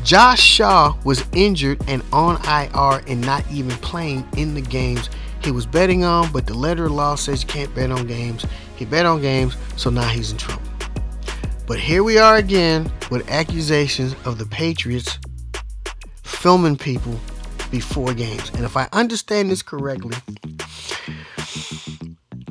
Josh 0.03 0.41
Shaw 0.41 0.97
was 1.03 1.25
injured 1.33 1.81
and 1.89 2.01
on 2.13 2.37
IR 2.45 3.03
and 3.07 3.19
not 3.19 3.43
even 3.51 3.71
playing 3.77 4.25
in 4.37 4.53
the 4.53 4.61
games 4.61 5.09
he 5.43 5.51
was 5.51 5.65
betting 5.65 6.05
on, 6.05 6.31
but 6.31 6.47
the 6.47 6.53
letter 6.53 6.85
of 6.85 6.93
law 6.93 7.15
says 7.15 7.41
you 7.41 7.49
can't 7.49 7.73
bet 7.75 7.91
on 7.91 8.07
games. 8.07 8.45
He 8.77 8.85
bet 8.85 9.05
on 9.05 9.21
games, 9.21 9.57
so 9.75 9.89
now 9.89 10.07
he's 10.07 10.31
in 10.31 10.37
trouble. 10.37 10.63
But 11.67 11.79
here 11.79 12.01
we 12.01 12.17
are 12.17 12.37
again 12.37 12.89
with 13.11 13.29
accusations 13.29 14.15
of 14.23 14.37
the 14.37 14.45
Patriots 14.45 15.19
filming 16.23 16.77
people 16.77 17.19
before 17.71 18.13
games. 18.13 18.51
And 18.51 18.63
if 18.63 18.77
I 18.77 18.87
understand 18.93 19.51
this 19.51 19.61
correctly, 19.61 20.15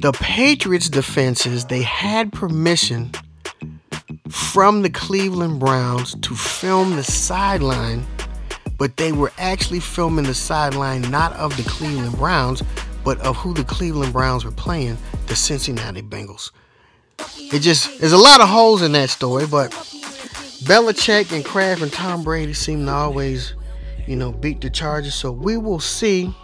the 0.03 0.11
Patriots 0.11 0.89
defenses, 0.89 1.67
they 1.67 1.83
had 1.83 2.33
permission 2.33 3.13
from 4.29 4.83
the 4.83 4.91
Cleveland 4.91 5.61
Browns 5.61 6.17
to 6.23 6.35
film 6.35 6.97
the 6.97 7.05
sideline, 7.05 8.05
but 8.79 8.97
they 8.97 9.13
were 9.13 9.31
actually 9.39 9.79
filming 9.79 10.25
the 10.25 10.35
sideline 10.35 11.03
not 11.03 11.33
of 11.35 11.57
the 11.57 11.63
Cleveland 11.63 12.17
Browns, 12.17 12.65
but 13.05 13.21
of 13.21 13.37
who 13.37 13.55
the 13.55 13.63
Cleveland 13.63 14.13
Browns 14.13 14.45
were 14.45 14.51
playing, 14.51 14.99
the 15.29 15.37
Cincinnati 15.37 16.03
Bengals. 16.03 16.51
It 17.39 17.61
just 17.61 18.01
there's 18.01 18.13
a 18.13 18.19
lot 18.19 18.41
of 18.41 18.49
holes 18.49 18.83
in 18.83 18.91
that 18.93 19.09
story, 19.09 19.47
but 19.47 19.71
Belichick 20.65 21.31
and 21.31 21.45
Kraft 21.45 21.81
and 21.81 21.93
Tom 21.93 22.25
Brady 22.25 22.55
seem 22.55 22.87
to 22.87 22.93
always, 22.93 23.55
you 24.09 24.17
know, 24.17 24.33
beat 24.33 24.63
the 24.63 24.71
Chargers. 24.71 25.15
So 25.15 25.31
we 25.31 25.57
will 25.57 25.79
see 25.79 26.35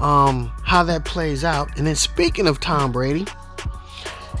um, 0.00 0.52
how 0.62 0.82
that 0.84 1.04
plays 1.04 1.44
out. 1.44 1.76
And 1.78 1.86
then 1.86 1.96
speaking 1.96 2.46
of 2.46 2.60
Tom 2.60 2.92
Brady, 2.92 3.26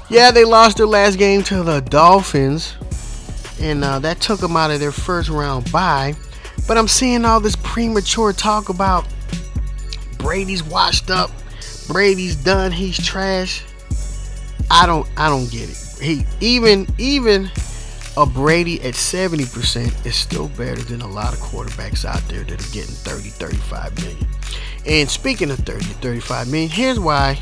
yeah, 0.08 0.30
they 0.30 0.44
lost 0.44 0.76
their 0.76 0.86
last 0.86 1.18
game 1.18 1.42
to 1.44 1.62
the 1.62 1.80
Dolphins, 1.80 2.74
and 3.60 3.82
uh, 3.82 3.98
that 4.00 4.20
took 4.20 4.40
them 4.40 4.56
out 4.56 4.70
of 4.70 4.80
their 4.80 4.92
first 4.92 5.28
round 5.28 5.70
bye. 5.72 6.14
But 6.68 6.78
I'm 6.78 6.88
seeing 6.88 7.24
all 7.24 7.40
this 7.40 7.56
premature 7.56 8.32
talk 8.32 8.68
about 8.68 9.06
Brady's 10.18 10.62
washed 10.62 11.10
up, 11.10 11.30
Brady's 11.88 12.36
done, 12.36 12.72
he's 12.72 12.96
trash. 12.96 13.64
I 14.70 14.86
don't 14.86 15.08
I 15.16 15.28
don't 15.28 15.50
get 15.50 15.70
it. 15.70 15.98
He 16.00 16.26
even 16.40 16.86
even 16.98 17.50
a 18.16 18.24
Brady 18.24 18.80
at 18.82 18.94
70% 18.94 20.06
is 20.06 20.16
still 20.16 20.48
better 20.48 20.80
than 20.80 21.02
a 21.02 21.06
lot 21.06 21.34
of 21.34 21.38
quarterbacks 21.38 22.04
out 22.04 22.26
there 22.28 22.44
that 22.44 22.52
are 22.52 22.72
getting 22.72 22.94
30, 22.94 23.28
35 23.28 24.02
million. 24.02 24.26
And 24.86 25.10
speaking 25.10 25.50
of 25.50 25.58
30 25.58 25.84
35 25.84 26.48
million, 26.48 26.70
here's 26.70 27.00
why 27.00 27.38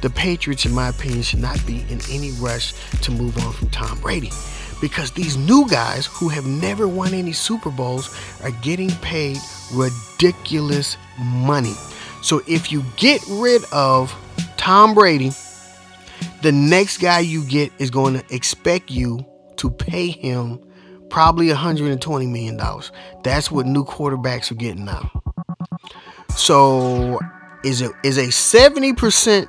the 0.00 0.10
Patriots, 0.10 0.64
in 0.64 0.72
my 0.72 0.88
opinion, 0.88 1.22
should 1.22 1.40
not 1.40 1.64
be 1.66 1.84
in 1.88 2.00
any 2.10 2.30
rush 2.32 2.72
to 3.00 3.10
move 3.10 3.36
on 3.38 3.52
from 3.52 3.70
Tom 3.70 3.98
Brady. 4.00 4.30
Because 4.80 5.10
these 5.10 5.36
new 5.36 5.66
guys 5.68 6.06
who 6.06 6.28
have 6.28 6.46
never 6.46 6.86
won 6.86 7.14
any 7.14 7.32
Super 7.32 7.70
Bowls 7.70 8.14
are 8.42 8.50
getting 8.62 8.90
paid 8.96 9.38
ridiculous 9.72 10.96
money. 11.18 11.74
So 12.22 12.42
if 12.46 12.70
you 12.70 12.84
get 12.96 13.22
rid 13.28 13.64
of 13.72 14.14
Tom 14.56 14.94
Brady, 14.94 15.30
the 16.42 16.52
next 16.52 16.98
guy 16.98 17.20
you 17.20 17.44
get 17.44 17.72
is 17.78 17.90
going 17.90 18.20
to 18.20 18.34
expect 18.34 18.90
you 18.90 19.24
to 19.56 19.70
pay 19.70 20.08
him 20.08 20.60
probably 21.08 21.48
$120 21.48 22.30
million. 22.30 22.60
That's 23.22 23.50
what 23.50 23.66
new 23.66 23.84
quarterbacks 23.84 24.50
are 24.50 24.56
getting 24.56 24.84
now. 24.84 25.23
So 26.36 27.20
is 27.62 27.80
it 27.80 27.92
is 28.02 28.18
a 28.18 28.26
70% 28.26 29.48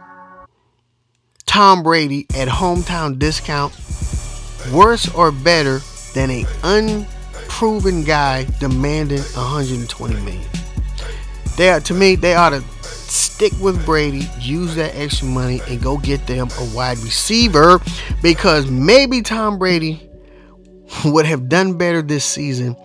Tom 1.45 1.83
Brady 1.83 2.25
at 2.35 2.47
hometown 2.47 3.19
discount 3.19 3.73
worse 4.71 5.13
or 5.13 5.31
better 5.31 5.79
than 6.13 6.29
a 6.31 6.45
unproven 6.63 8.03
guy 8.03 8.45
demanding 8.59 9.19
120 9.19 10.15
million? 10.21 10.49
They 11.57 11.69
are, 11.69 11.79
to 11.81 11.93
me, 11.93 12.15
they 12.15 12.35
ought 12.35 12.49
to 12.49 12.61
stick 12.83 13.53
with 13.61 13.83
Brady, 13.85 14.29
use 14.39 14.75
that 14.75 14.95
extra 14.95 15.27
money, 15.27 15.61
and 15.67 15.81
go 15.81 15.97
get 15.97 16.27
them 16.27 16.49
a 16.59 16.75
wide 16.75 16.97
receiver 16.99 17.79
because 18.21 18.69
maybe 18.69 19.21
Tom 19.21 19.57
Brady 19.57 20.09
would 21.05 21.25
have 21.25 21.49
done 21.49 21.77
better 21.77 22.01
this 22.01 22.25
season 22.25 22.75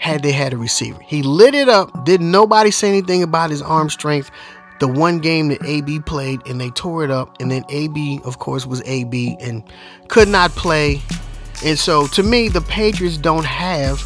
had 0.00 0.22
they 0.22 0.32
had 0.32 0.52
a 0.52 0.56
receiver. 0.56 1.00
He 1.02 1.22
lit 1.22 1.54
it 1.54 1.68
up. 1.68 2.04
Didn't 2.04 2.30
nobody 2.30 2.72
say 2.72 2.88
anything 2.88 3.22
about 3.22 3.50
his 3.50 3.62
arm 3.62 3.88
strength? 3.88 4.30
the 4.80 4.88
one 4.88 5.18
game 5.18 5.48
that 5.48 5.62
AB 5.62 6.00
played 6.00 6.40
and 6.46 6.58
they 6.60 6.70
tore 6.70 7.04
it 7.04 7.10
up. 7.10 7.38
And 7.40 7.50
then 7.50 7.64
AB, 7.68 8.20
of 8.24 8.38
course, 8.38 8.66
was 8.66 8.82
AB 8.86 9.36
and 9.38 9.62
could 10.08 10.26
not 10.26 10.50
play. 10.52 11.02
And 11.64 11.78
so 11.78 12.06
to 12.08 12.22
me, 12.22 12.48
the 12.48 12.62
Patriots 12.62 13.18
don't 13.18 13.44
have 13.44 14.02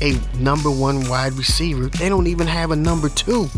a 0.00 0.18
number 0.38 0.70
one 0.70 1.08
wide 1.08 1.32
receiver. 1.32 1.86
They 1.86 2.08
don't 2.08 2.28
even 2.28 2.46
have 2.46 2.70
a 2.70 2.76
number 2.76 3.08
two. 3.08 3.48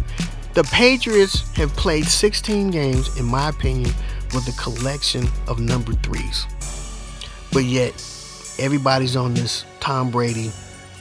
The 0.54 0.64
Patriots 0.64 1.54
have 1.56 1.70
played 1.76 2.06
16 2.06 2.70
games, 2.70 3.14
in 3.18 3.26
my 3.26 3.50
opinion, 3.50 3.92
with 4.34 4.48
a 4.48 4.58
collection 4.58 5.28
of 5.46 5.60
number 5.60 5.92
threes. 5.92 6.46
But 7.52 7.64
yet, 7.64 7.92
everybody's 8.58 9.14
on 9.14 9.34
this 9.34 9.66
Tom 9.80 10.10
Brady 10.10 10.50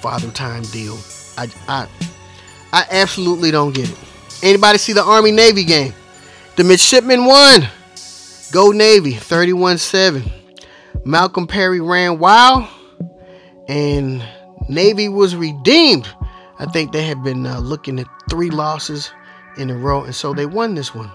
father 0.05 0.29
time 0.29 0.61
deal. 0.65 0.99
I, 1.35 1.49
I, 1.67 1.87
I 2.71 2.85
absolutely 2.91 3.49
don't 3.49 3.73
get 3.73 3.89
it. 3.89 3.97
Anybody 4.43 4.77
see 4.77 4.93
the 4.93 5.03
Army 5.03 5.31
Navy 5.31 5.63
game? 5.63 5.95
The 6.57 6.63
midshipmen 6.63 7.25
won. 7.25 7.67
Go 8.51 8.69
Navy, 8.69 9.13
31 9.13 9.79
7. 9.79 10.23
Malcolm 11.05 11.47
Perry 11.47 11.81
ran 11.81 12.19
wild, 12.19 12.67
and 13.67 14.23
Navy 14.69 15.09
was 15.09 15.35
redeemed. 15.35 16.07
I 16.59 16.65
think 16.67 16.91
they 16.91 17.01
had 17.01 17.23
been 17.23 17.47
uh, 17.47 17.57
looking 17.57 17.99
at 17.99 18.05
three 18.29 18.51
losses 18.51 19.09
in 19.57 19.71
a 19.71 19.75
row, 19.75 20.03
and 20.03 20.13
so 20.13 20.35
they 20.35 20.45
won 20.45 20.75
this 20.75 20.93
one. 20.93 21.09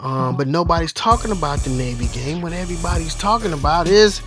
Um, 0.00 0.34
but 0.34 0.48
nobody's 0.48 0.94
talking 0.94 1.30
about 1.30 1.58
the 1.58 1.70
Navy 1.70 2.06
game. 2.14 2.40
What 2.40 2.54
everybody's 2.54 3.14
talking 3.14 3.52
about 3.52 3.86
is 3.86 4.22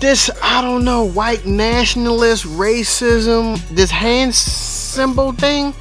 this, 0.00 0.30
I 0.42 0.60
don't 0.62 0.84
know, 0.84 1.04
white 1.04 1.46
nationalist 1.46 2.44
racism, 2.44 3.58
this 3.68 3.90
hand 3.90 4.34
symbol 4.34 5.32
thing. 5.32 5.74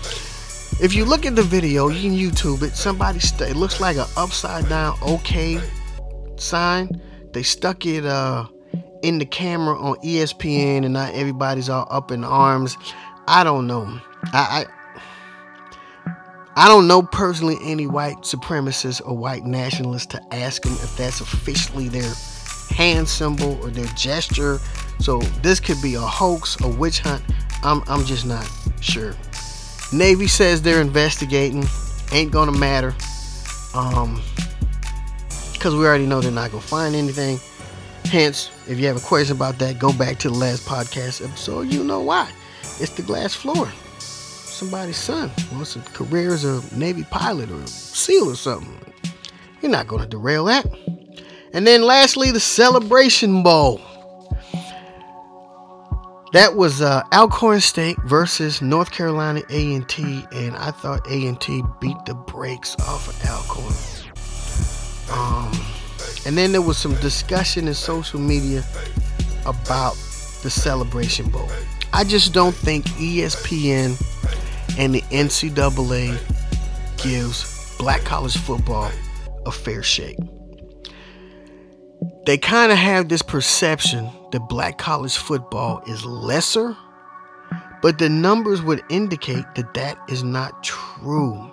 If 0.80 0.93
you 0.93 1.06
look 1.06 1.25
at 1.25 1.36
the 1.36 1.43
video, 1.43 1.88
you 1.88 2.01
can 2.01 2.17
YouTube 2.17 2.62
it. 2.62 2.75
Somebody, 2.75 3.19
st- 3.19 3.49
it 3.49 3.56
looks 3.56 3.80
like 3.80 3.97
an 3.97 4.06
upside 4.15 4.69
down 4.69 4.97
OK 5.01 5.60
sign. 6.36 7.01
They 7.34 7.43
stuck 7.43 7.86
it 7.86 8.06
uh, 8.06 8.47
in 9.01 9.17
the 9.17 9.25
camera 9.25 9.77
on 9.77 9.95
ESPN, 9.97 10.86
and 10.86 10.93
not 10.93 11.13
everybody's 11.13 11.69
all 11.69 11.88
up 11.89 12.12
in 12.12 12.23
arms. 12.23 12.77
I 13.27 13.43
don't 13.43 13.67
know. 13.67 13.99
I, 14.34 14.65
I 14.65 14.65
I 16.56 16.67
don't 16.67 16.88
know 16.88 17.03
personally 17.03 17.58
any 17.62 17.86
white 17.86 18.17
supremacists 18.21 18.99
or 19.06 19.15
white 19.15 19.43
nationalists 19.43 20.08
to 20.08 20.34
ask 20.34 20.63
them 20.63 20.73
if 20.73 20.97
that's 20.97 21.21
officially 21.21 21.88
their 21.88 22.12
hand 22.77 23.09
symbol 23.09 23.57
or 23.63 23.71
their 23.71 23.91
gesture. 23.95 24.59
So 24.99 25.19
this 25.41 25.59
could 25.59 25.81
be 25.81 25.95
a 25.95 25.99
hoax, 25.99 26.59
a 26.61 26.67
witch 26.67 26.99
hunt. 26.99 27.23
I'm 27.63 27.81
I'm 27.87 28.05
just 28.05 28.25
not 28.25 28.49
sure. 28.81 29.15
Navy 29.91 30.27
says 30.27 30.61
they're 30.61 30.81
investigating. 30.81 31.65
Ain't 32.11 32.31
gonna 32.31 32.57
matter. 32.57 32.95
Um, 33.73 34.21
because 35.53 35.73
we 35.73 35.85
already 35.85 36.05
know 36.05 36.21
they're 36.21 36.31
not 36.31 36.51
gonna 36.51 36.61
find 36.61 36.95
anything. 36.95 37.39
Hence, 38.05 38.51
if 38.67 38.79
you 38.79 38.87
have 38.87 38.95
a 38.95 39.01
question 39.05 39.35
about 39.35 39.57
that, 39.59 39.79
go 39.79 39.91
back 39.91 40.19
to 40.19 40.29
the 40.29 40.35
last 40.35 40.65
podcast 40.65 41.25
episode. 41.25 41.73
You 41.73 41.83
know 41.83 42.01
why. 42.01 42.31
It's 42.79 42.91
the 42.91 43.01
glass 43.01 43.33
floor. 43.33 43.69
Somebody's 43.97 44.97
son 44.97 45.31
wants 45.51 45.75
a 45.75 45.79
career 45.79 46.33
as 46.33 46.45
a 46.45 46.61
Navy 46.75 47.03
pilot 47.09 47.49
or 47.51 47.59
a 47.59 47.67
SEAL 47.67 48.29
or 48.29 48.35
something. 48.35 48.93
You're 49.61 49.71
not 49.71 49.87
gonna 49.87 50.05
derail 50.05 50.45
that. 50.45 50.65
And 51.57 51.65
then 51.65 51.81
lastly, 51.81 52.29
the 52.29 52.39
Celebration 52.39 53.41
Bowl. 53.41 53.81
That 56.31 56.55
was 56.55 56.83
uh, 56.83 57.01
Alcorn 57.11 57.61
State 57.61 57.97
versus 58.05 58.61
North 58.61 58.91
Carolina 58.91 59.41
A&T, 59.49 60.23
and 60.31 60.55
I 60.55 60.69
thought 60.69 61.07
A&T 61.09 61.63
beat 61.81 61.97
the 62.05 62.13
brakes 62.13 62.75
off 62.81 63.07
of 63.07 63.27
Alcorn. 63.27 63.73
Um, 65.11 65.51
and 66.27 66.37
then 66.37 66.51
there 66.51 66.61
was 66.61 66.77
some 66.77 66.93
discussion 66.97 67.67
in 67.67 67.73
social 67.73 68.19
media 68.19 68.63
about 69.47 69.95
the 70.43 70.51
Celebration 70.51 71.27
Bowl. 71.31 71.49
I 71.91 72.03
just 72.03 72.35
don't 72.35 72.53
think 72.53 72.85
ESPN 72.99 73.99
and 74.77 74.93
the 74.93 75.01
NCAA 75.09 76.19
gives 77.01 77.75
black 77.79 78.01
college 78.01 78.37
football 78.37 78.91
a 79.47 79.51
fair 79.51 79.81
shake. 79.81 80.17
They 82.27 82.37
kind 82.37 82.73
of 82.73 82.77
have 82.77 83.07
this 83.07 83.21
perception 83.21 84.09
that 84.33 84.41
black 84.49 84.77
college 84.77 85.15
football 85.15 85.81
is 85.87 86.03
lesser, 86.03 86.75
but 87.81 87.97
the 87.97 88.09
numbers 88.09 88.61
would 88.61 88.83
indicate 88.89 89.45
that 89.55 89.73
that 89.75 89.97
is 90.09 90.23
not 90.23 90.61
true. 90.61 91.49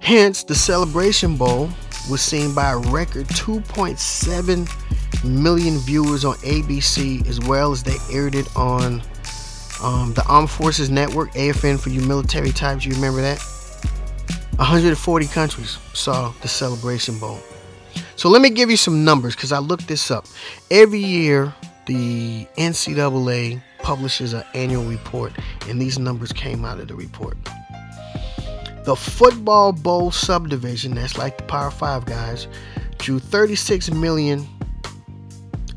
Hence, 0.00 0.42
the 0.42 0.56
Celebration 0.56 1.36
Bowl 1.36 1.70
was 2.10 2.20
seen 2.20 2.52
by 2.52 2.72
a 2.72 2.78
record 2.78 3.28
2.7 3.28 5.24
million 5.24 5.78
viewers 5.78 6.24
on 6.24 6.34
ABC, 6.38 7.24
as 7.28 7.38
well 7.38 7.70
as 7.70 7.84
they 7.84 7.96
aired 8.10 8.34
it 8.34 8.48
on 8.56 9.00
um, 9.84 10.12
the 10.14 10.24
Armed 10.26 10.50
Forces 10.50 10.90
Network, 10.90 11.30
AFN 11.34 11.78
for 11.78 11.90
you 11.90 12.00
military 12.00 12.50
types. 12.50 12.84
You 12.84 12.94
remember 12.94 13.20
that? 13.20 13.38
140 14.56 15.26
countries 15.28 15.78
saw 15.92 16.32
the 16.42 16.48
Celebration 16.48 17.16
Bowl. 17.20 17.38
So 18.20 18.28
let 18.28 18.42
me 18.42 18.50
give 18.50 18.70
you 18.70 18.76
some 18.76 19.02
numbers 19.02 19.34
because 19.34 19.50
I 19.50 19.60
looked 19.60 19.88
this 19.88 20.10
up. 20.10 20.26
Every 20.70 20.98
year, 20.98 21.54
the 21.86 22.46
NCAA 22.58 23.62
publishes 23.78 24.34
an 24.34 24.44
annual 24.52 24.84
report, 24.84 25.32
and 25.66 25.80
these 25.80 25.98
numbers 25.98 26.30
came 26.30 26.66
out 26.66 26.80
of 26.80 26.88
the 26.88 26.94
report. 26.94 27.38
The 28.84 28.94
Football 28.94 29.72
Bowl 29.72 30.10
subdivision, 30.10 30.96
that's 30.96 31.16
like 31.16 31.38
the 31.38 31.44
Power 31.44 31.70
Five 31.70 32.04
guys, 32.04 32.46
drew 32.98 33.18
36 33.18 33.90
million 33.92 34.46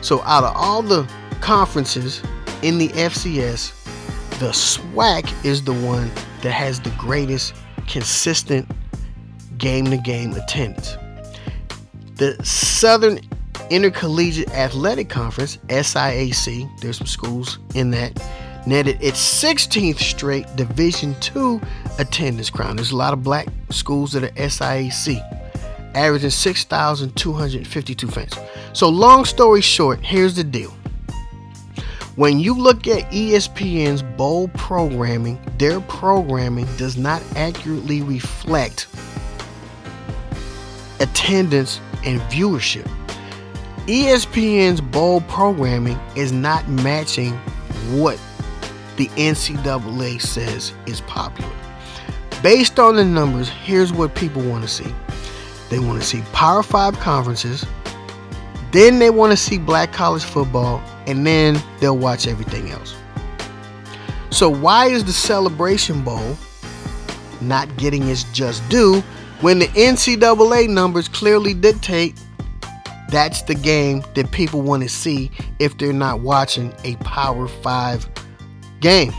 So 0.00 0.22
out 0.22 0.44
of 0.44 0.54
all 0.56 0.82
the 0.82 1.08
conferences 1.40 2.22
in 2.62 2.78
the 2.78 2.88
FCS, 2.88 3.72
the 4.38 4.50
SWAC 4.50 5.44
is 5.44 5.64
the 5.64 5.72
one 5.72 6.10
that 6.42 6.52
has 6.52 6.80
the 6.80 6.90
greatest 6.98 7.54
consistent 7.86 8.70
game 9.58 9.86
to 9.86 9.96
game 9.96 10.32
attendance. 10.32 10.96
The 12.16 12.36
Southern 12.44 13.20
Intercollegiate 13.70 14.50
Athletic 14.50 15.08
Conference, 15.08 15.58
SIAC, 15.68 16.80
there's 16.80 16.98
some 16.98 17.06
schools 17.06 17.58
in 17.74 17.90
that, 17.90 18.12
netted 18.66 19.00
its 19.00 19.18
16th 19.42 19.98
straight 19.98 20.46
Division 20.56 21.14
II 21.34 21.60
attendance 21.98 22.50
crown. 22.50 22.76
There's 22.76 22.90
a 22.90 22.96
lot 22.96 23.12
of 23.12 23.22
black 23.22 23.48
schools 23.70 24.12
that 24.12 24.24
are 24.24 24.32
SIAC, 24.32 25.20
averaging 25.94 26.30
6,252 26.30 28.08
fans. 28.08 28.34
So, 28.72 28.88
long 28.88 29.24
story 29.24 29.60
short, 29.60 30.04
here's 30.04 30.34
the 30.34 30.44
deal. 30.44 30.74
When 32.16 32.40
you 32.40 32.54
look 32.54 32.86
at 32.86 33.10
ESPN's 33.12 34.02
bowl 34.02 34.48
programming, 34.48 35.38
their 35.58 35.80
programming 35.82 36.66
does 36.76 36.96
not 36.96 37.22
accurately 37.36 38.00
reflect 38.02 38.88
attendance 40.98 41.78
and 42.04 42.20
viewership. 42.22 42.90
ESPN's 43.86 44.80
bowl 44.80 45.20
programming 45.22 45.98
is 46.16 46.32
not 46.32 46.66
matching 46.68 47.32
what 48.00 48.18
the 48.96 49.08
NCAA 49.08 50.20
says 50.20 50.72
is 50.86 51.00
popular. 51.02 51.52
Based 52.42 52.78
on 52.78 52.96
the 52.96 53.04
numbers, 53.04 53.48
here's 53.48 53.92
what 53.92 54.14
people 54.14 54.42
want 54.42 54.62
to 54.62 54.68
see 54.68 54.92
they 55.68 55.78
want 55.80 56.00
to 56.00 56.06
see 56.06 56.22
Power 56.32 56.62
5 56.62 56.98
conferences, 57.00 57.66
then 58.70 58.98
they 58.98 59.10
want 59.10 59.32
to 59.32 59.36
see 59.36 59.58
black 59.58 59.92
college 59.92 60.22
football, 60.22 60.82
and 61.06 61.26
then 61.26 61.60
they'll 61.80 61.98
watch 61.98 62.26
everything 62.26 62.70
else. 62.70 62.94
So, 64.30 64.48
why 64.48 64.86
is 64.86 65.04
the 65.04 65.12
Celebration 65.12 66.02
Bowl 66.02 66.36
not 67.40 67.74
getting 67.76 68.08
its 68.08 68.24
just 68.32 68.66
due 68.68 69.00
when 69.40 69.58
the 69.58 69.66
NCAA 69.68 70.68
numbers 70.68 71.08
clearly 71.08 71.52
dictate 71.54 72.14
that's 73.08 73.42
the 73.42 73.54
game 73.54 74.02
that 74.14 74.30
people 74.32 74.62
want 74.62 74.82
to 74.82 74.88
see 74.88 75.30
if 75.58 75.78
they're 75.78 75.92
not 75.92 76.20
watching 76.20 76.74
a 76.84 76.96
Power 76.96 77.46
5 77.46 78.08
game. 78.86 79.12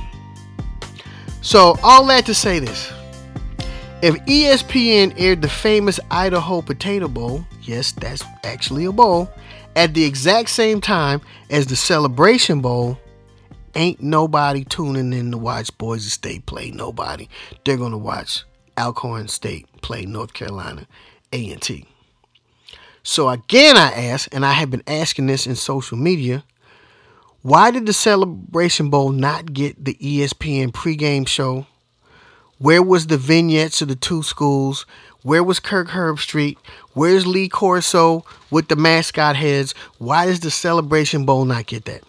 So, 1.42 1.78
all 1.84 2.06
that 2.06 2.26
to 2.28 2.34
say 2.34 2.60
this. 2.60 2.90
If 4.02 4.16
ESPN 4.26 5.14
aired 5.18 5.42
the 5.42 5.50
famous 5.50 6.00
Idaho 6.10 6.62
Potato 6.62 7.10
Bowl, 7.10 7.46
yes, 7.64 7.92
that's 7.92 8.24
actually 8.46 8.86
a 8.86 8.94
bowl, 8.94 9.30
at 9.76 9.94
the 9.94 10.06
exact 10.06 10.52
same 10.52 10.80
time 10.80 11.20
as 11.50 11.66
the 11.66 11.76
Celebration 11.76 12.62
Bowl, 12.62 12.98
ain't 13.76 14.02
nobody 14.02 14.64
tuning 14.64 15.12
in 15.12 15.32
to 15.32 15.38
watch 15.38 15.78
Boise 15.78 16.12
State 16.12 16.46
play 16.46 16.72
nobody. 16.72 17.28
They're 17.66 17.76
going 17.76 17.92
to 17.92 17.98
watch 17.98 18.46
Alcorn 18.78 19.28
State 19.28 19.68
play 19.82 20.06
North 20.06 20.34
Carolina 20.34 20.88
A&T. 21.34 21.86
So 23.04 23.28
again, 23.28 23.76
I 23.76 23.92
ask, 23.92 24.34
and 24.34 24.46
I 24.46 24.54
have 24.54 24.72
been 24.72 24.84
asking 24.88 25.28
this 25.28 25.46
in 25.46 25.56
social 25.56 25.98
media, 25.98 26.46
why 27.42 27.72
did 27.72 27.86
the 27.86 27.94
Celebration 27.94 28.90
Bowl 28.90 29.12
not 29.12 29.54
get 29.54 29.84
the 29.84 29.96
ESPN 29.96 30.72
pregame 30.72 31.28
show? 31.28 31.68
Where 32.58 32.82
was 32.82 33.08
the 33.08 33.18
vignettes 33.18 33.82
of 33.82 33.88
the 33.88 33.96
two 33.96 34.24
schools? 34.24 34.86
Where 35.22 35.44
was 35.44 35.60
Kirk 35.60 35.90
Herbstreit? 35.90 36.58
Where's 36.94 37.28
Lee 37.28 37.50
Corso 37.50 38.26
with 38.50 38.68
the 38.68 38.76
mascot 38.76 39.36
heads? 39.36 39.76
Why 40.00 40.26
does 40.26 40.40
the 40.40 40.50
Celebration 40.50 41.26
Bowl 41.26 41.46
not 41.46 41.68
get 41.68 41.86
that? 41.86 42.04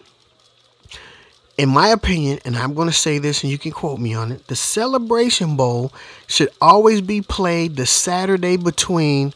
In 1.57 1.69
my 1.69 1.89
opinion, 1.89 2.39
and 2.45 2.55
I'm 2.55 2.73
going 2.73 2.87
to 2.87 2.93
say 2.93 3.19
this 3.19 3.43
and 3.43 3.51
you 3.51 3.57
can 3.57 3.71
quote 3.71 3.99
me 3.99 4.13
on 4.13 4.31
it, 4.31 4.47
the 4.47 4.55
Celebration 4.55 5.57
Bowl 5.57 5.91
should 6.27 6.49
always 6.61 7.01
be 7.01 7.21
played 7.21 7.75
the 7.75 7.85
Saturday 7.85 8.55
between 8.55 9.33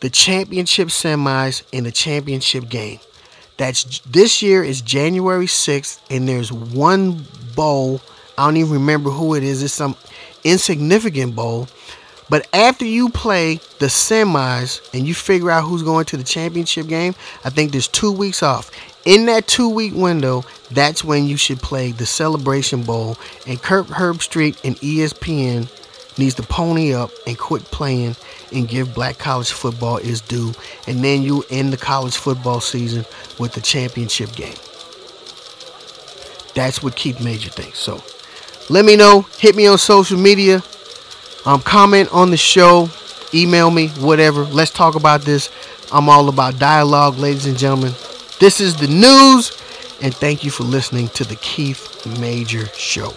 the 0.00 0.10
championship 0.10 0.88
semis 0.88 1.62
and 1.72 1.86
the 1.86 1.92
championship 1.92 2.68
game. 2.68 3.00
That's 3.62 4.00
this 4.00 4.42
year 4.42 4.64
is 4.64 4.80
January 4.80 5.46
6th, 5.46 6.00
and 6.10 6.28
there's 6.28 6.50
one 6.52 7.24
bowl. 7.54 8.00
I 8.36 8.44
don't 8.44 8.56
even 8.56 8.72
remember 8.72 9.10
who 9.10 9.36
it 9.36 9.44
is. 9.44 9.62
It's 9.62 9.72
some 9.72 9.94
insignificant 10.42 11.36
bowl, 11.36 11.68
But 12.28 12.48
after 12.52 12.84
you 12.84 13.08
play 13.08 13.60
the 13.78 13.86
semis 13.86 14.80
and 14.92 15.06
you 15.06 15.14
figure 15.14 15.48
out 15.48 15.62
who's 15.62 15.84
going 15.84 16.06
to 16.06 16.16
the 16.16 16.24
championship 16.24 16.88
game, 16.88 17.14
I 17.44 17.50
think 17.50 17.70
there's 17.70 17.86
two 17.86 18.10
weeks 18.10 18.42
off. 18.42 18.72
In 19.04 19.26
that 19.26 19.46
two 19.46 19.68
week 19.68 19.94
window, 19.94 20.44
that's 20.72 21.04
when 21.04 21.26
you 21.26 21.36
should 21.36 21.60
play 21.60 21.92
the 21.92 22.06
Celebration 22.06 22.82
Bowl. 22.82 23.16
And 23.46 23.62
Kirk 23.62 23.86
Herbstreit 23.86 24.58
and 24.64 24.74
ESPN 24.78 25.68
needs 26.18 26.34
to 26.34 26.42
pony 26.42 26.94
up 26.94 27.10
and 27.26 27.38
quit 27.38 27.62
playing 27.64 28.16
and 28.52 28.68
give 28.68 28.94
black 28.94 29.18
college 29.18 29.52
football 29.52 29.96
its 29.96 30.20
due. 30.20 30.52
And 30.86 31.02
then 31.02 31.22
you 31.22 31.44
end 31.50 31.72
the 31.72 31.76
college 31.76 32.16
football 32.16 32.60
season 32.60 33.04
with 33.38 33.52
the 33.52 33.60
championship 33.60 34.32
game. 34.32 34.56
That's 36.54 36.82
what 36.82 36.96
Keith 36.96 37.22
Major 37.22 37.50
thinks. 37.50 37.78
So 37.78 38.02
let 38.68 38.84
me 38.84 38.96
know. 38.96 39.26
Hit 39.38 39.56
me 39.56 39.66
on 39.66 39.78
social 39.78 40.18
media. 40.18 40.62
Um, 41.44 41.60
comment 41.60 42.12
on 42.12 42.30
the 42.30 42.36
show. 42.36 42.88
Email 43.34 43.70
me, 43.70 43.88
whatever. 43.88 44.44
Let's 44.44 44.70
talk 44.70 44.94
about 44.94 45.22
this. 45.22 45.50
I'm 45.90 46.08
all 46.08 46.28
about 46.28 46.58
dialogue, 46.58 47.18
ladies 47.18 47.46
and 47.46 47.56
gentlemen. 47.56 47.92
This 48.38 48.60
is 48.60 48.76
the 48.76 48.88
news, 48.88 49.50
and 50.02 50.14
thank 50.14 50.44
you 50.44 50.50
for 50.50 50.64
listening 50.64 51.08
to 51.08 51.24
the 51.24 51.36
Keith 51.36 52.06
Major 52.18 52.66
Show. 52.68 53.14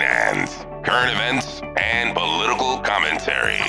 Finance, 0.00 0.64
current 0.82 1.12
events, 1.12 1.60
and 1.76 2.16
political 2.16 2.78
commentary. 2.78 3.60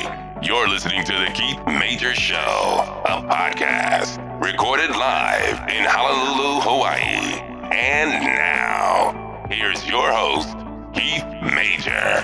You're 0.41 0.69
listening 0.69 1.03
to 1.03 1.11
The 1.11 1.29
Keith 1.34 1.59
Major 1.67 2.13
Show, 2.15 3.03
a 3.05 3.21
podcast 3.29 4.17
recorded 4.41 4.91
live 4.91 5.59
in 5.69 5.84
Honolulu, 5.84 6.61
Hawaii. 6.61 7.38
And 7.73 8.23
now, 8.23 9.45
here's 9.49 9.86
your 9.89 10.09
host, 10.09 10.55
Keith 10.93 11.25
Major. 11.53 12.23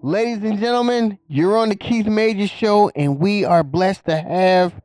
Ladies 0.00 0.42
and 0.42 0.58
gentlemen, 0.58 1.18
you're 1.28 1.58
on 1.58 1.68
the 1.68 1.76
Keith 1.76 2.06
Major 2.06 2.46
Show, 2.46 2.90
and 2.96 3.18
we 3.18 3.44
are 3.44 3.62
blessed 3.62 4.06
to 4.06 4.16
have 4.16 4.80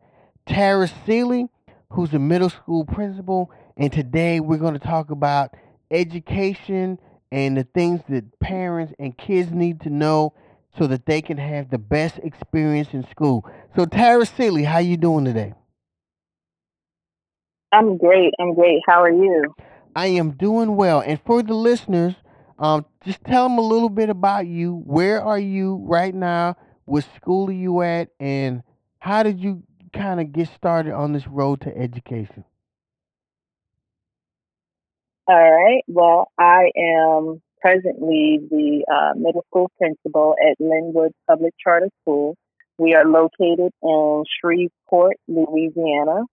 Tara 0.46 0.90
Sealy, 1.06 1.48
who's 1.92 2.14
a 2.14 2.20
middle 2.20 2.50
school 2.50 2.84
principal. 2.84 3.50
And 3.78 3.92
today 3.92 4.40
we're 4.40 4.58
going 4.58 4.74
to 4.74 4.80
talk 4.80 5.12
about 5.12 5.54
education 5.92 6.98
and 7.32 7.58
the 7.58 7.64
things 7.64 8.02
that 8.10 8.40
parents 8.40 8.94
and 9.00 9.18
kids 9.18 9.52
need 9.52 9.82
to 9.82 9.90
know 9.90 10.34
so 10.78 10.88
that 10.88 11.06
they 11.06 11.22
can 11.22 11.38
have 11.38 11.70
the 11.70 11.78
best 11.78 12.20
experience 12.20 12.90
in 12.94 13.06
school. 13.10 13.50
So, 13.76 13.86
Tara 13.86 14.26
Sealy, 14.26 14.64
how 14.64 14.78
you 14.80 14.98
doing 14.98 15.26
today? 15.26 15.54
I'm 17.72 17.98
great. 17.98 18.34
I'm 18.40 18.54
great. 18.54 18.82
How 18.88 19.02
are 19.02 19.12
you? 19.12 19.54
I 19.96 20.08
am 20.08 20.32
doing 20.32 20.76
well. 20.76 21.02
And 21.02 21.20
for 21.26 21.44
the 21.44 21.54
listeners, 21.54 22.16
um, 22.58 22.86
just 23.04 23.24
tell 23.26 23.50
them 23.50 23.58
a 23.58 23.62
little 23.62 23.90
bit 23.90 24.10
about 24.10 24.48
you. 24.48 24.82
Where 24.86 25.22
are 25.22 25.40
you 25.40 25.82
right 25.84 26.16
now? 26.16 26.56
What 26.86 27.06
school 27.16 27.50
are 27.50 27.54
you 27.54 27.82
at? 27.82 28.10
And 28.20 28.64
how 29.00 29.24
did 29.24 29.40
you 29.42 29.64
kind 29.94 30.22
of 30.22 30.32
get 30.32 30.50
started 30.56 30.94
on 30.94 31.12
this 31.12 31.28
road 31.28 31.62
to 31.62 31.78
education? 31.78 32.46
All 35.28 35.36
right. 35.36 35.82
Well, 35.88 36.32
I 36.38 36.70
am 36.78 37.42
presently 37.60 38.40
the 38.52 38.86
uh, 38.88 39.18
middle 39.18 39.44
school 39.48 39.72
principal 39.80 40.36
at 40.40 40.56
Linwood 40.60 41.14
Public 41.28 41.56
Charter 41.60 41.90
School. 42.02 42.38
We 42.78 42.94
are 42.94 43.06
located 43.06 43.72
in 43.82 44.24
Shreveport, 44.40 45.16
Louisiana, 45.28 46.26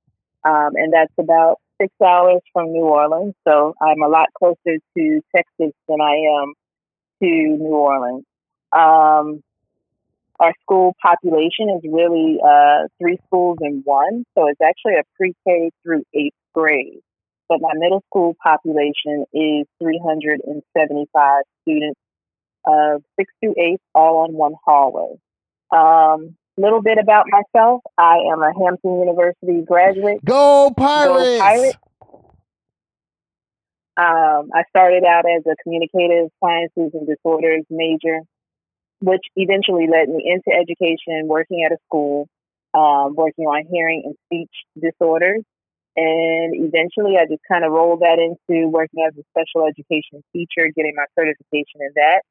um, 0.44 0.70
and 0.74 0.92
that's 0.92 1.14
about 1.18 1.56
six 1.80 1.90
hours 2.04 2.42
from 2.52 2.72
New 2.72 2.84
Orleans. 2.84 3.34
So 3.48 3.74
I'm 3.80 4.02
a 4.02 4.08
lot 4.08 4.28
closer 4.38 4.76
to 4.96 5.20
Texas 5.34 5.72
than 5.88 6.02
I 6.02 6.42
am 6.42 6.52
to 7.22 7.26
New 7.26 7.74
Orleans. 7.74 8.26
Um, 8.72 9.42
our 10.38 10.52
school 10.60 10.94
population 11.00 11.70
is 11.70 11.90
really 11.90 12.40
uh, 12.44 12.88
three 13.00 13.16
schools 13.26 13.56
in 13.62 13.80
one, 13.86 14.24
so 14.36 14.48
it's 14.48 14.60
actually 14.60 14.96
a 14.96 15.04
pre-K 15.16 15.70
through 15.82 16.02
eighth 16.12 16.36
grade. 16.52 17.00
But 17.52 17.60
my 17.60 17.74
middle 17.74 18.02
school 18.08 18.34
population 18.42 19.26
is 19.34 19.66
375 19.82 21.42
students 21.60 22.00
of 22.64 23.02
sixth 23.18 23.34
through 23.40 23.54
eighth, 23.58 23.82
all 23.94 24.24
on 24.24 24.32
one 24.32 24.54
hallway. 24.64 25.18
Um, 25.70 26.34
little 26.56 26.80
bit 26.80 26.96
about 26.96 27.26
myself: 27.28 27.82
I 27.98 28.20
am 28.32 28.40
a 28.40 28.52
Hampton 28.58 29.00
University 29.00 29.60
graduate. 29.66 30.24
Go 30.24 30.72
Pirates! 30.74 31.14
Go 31.14 31.38
Pirates. 31.40 31.78
Um, 33.98 34.48
I 34.54 34.62
started 34.70 35.04
out 35.04 35.24
as 35.28 35.42
a 35.44 35.54
communicative 35.62 36.30
sciences 36.42 36.92
and 36.94 37.06
disorders 37.06 37.64
major, 37.68 38.20
which 39.00 39.26
eventually 39.36 39.88
led 39.88 40.08
me 40.08 40.24
into 40.24 40.58
education, 40.58 41.28
working 41.28 41.64
at 41.66 41.72
a 41.72 41.76
school, 41.84 42.28
um, 42.72 43.14
working 43.14 43.44
on 43.44 43.66
hearing 43.70 44.04
and 44.06 44.14
speech 44.24 44.50
disorders. 44.80 45.42
And 45.96 46.54
eventually 46.54 47.16
I 47.18 47.26
just 47.26 47.42
kind 47.50 47.64
of 47.64 47.72
rolled 47.72 48.00
that 48.00 48.18
into 48.18 48.68
working 48.68 49.04
as 49.06 49.14
a 49.18 49.22
special 49.30 49.66
education 49.68 50.24
teacher, 50.32 50.70
getting 50.74 50.94
my 50.96 51.04
certification 51.18 51.80
in 51.80 51.92
that, 51.96 52.22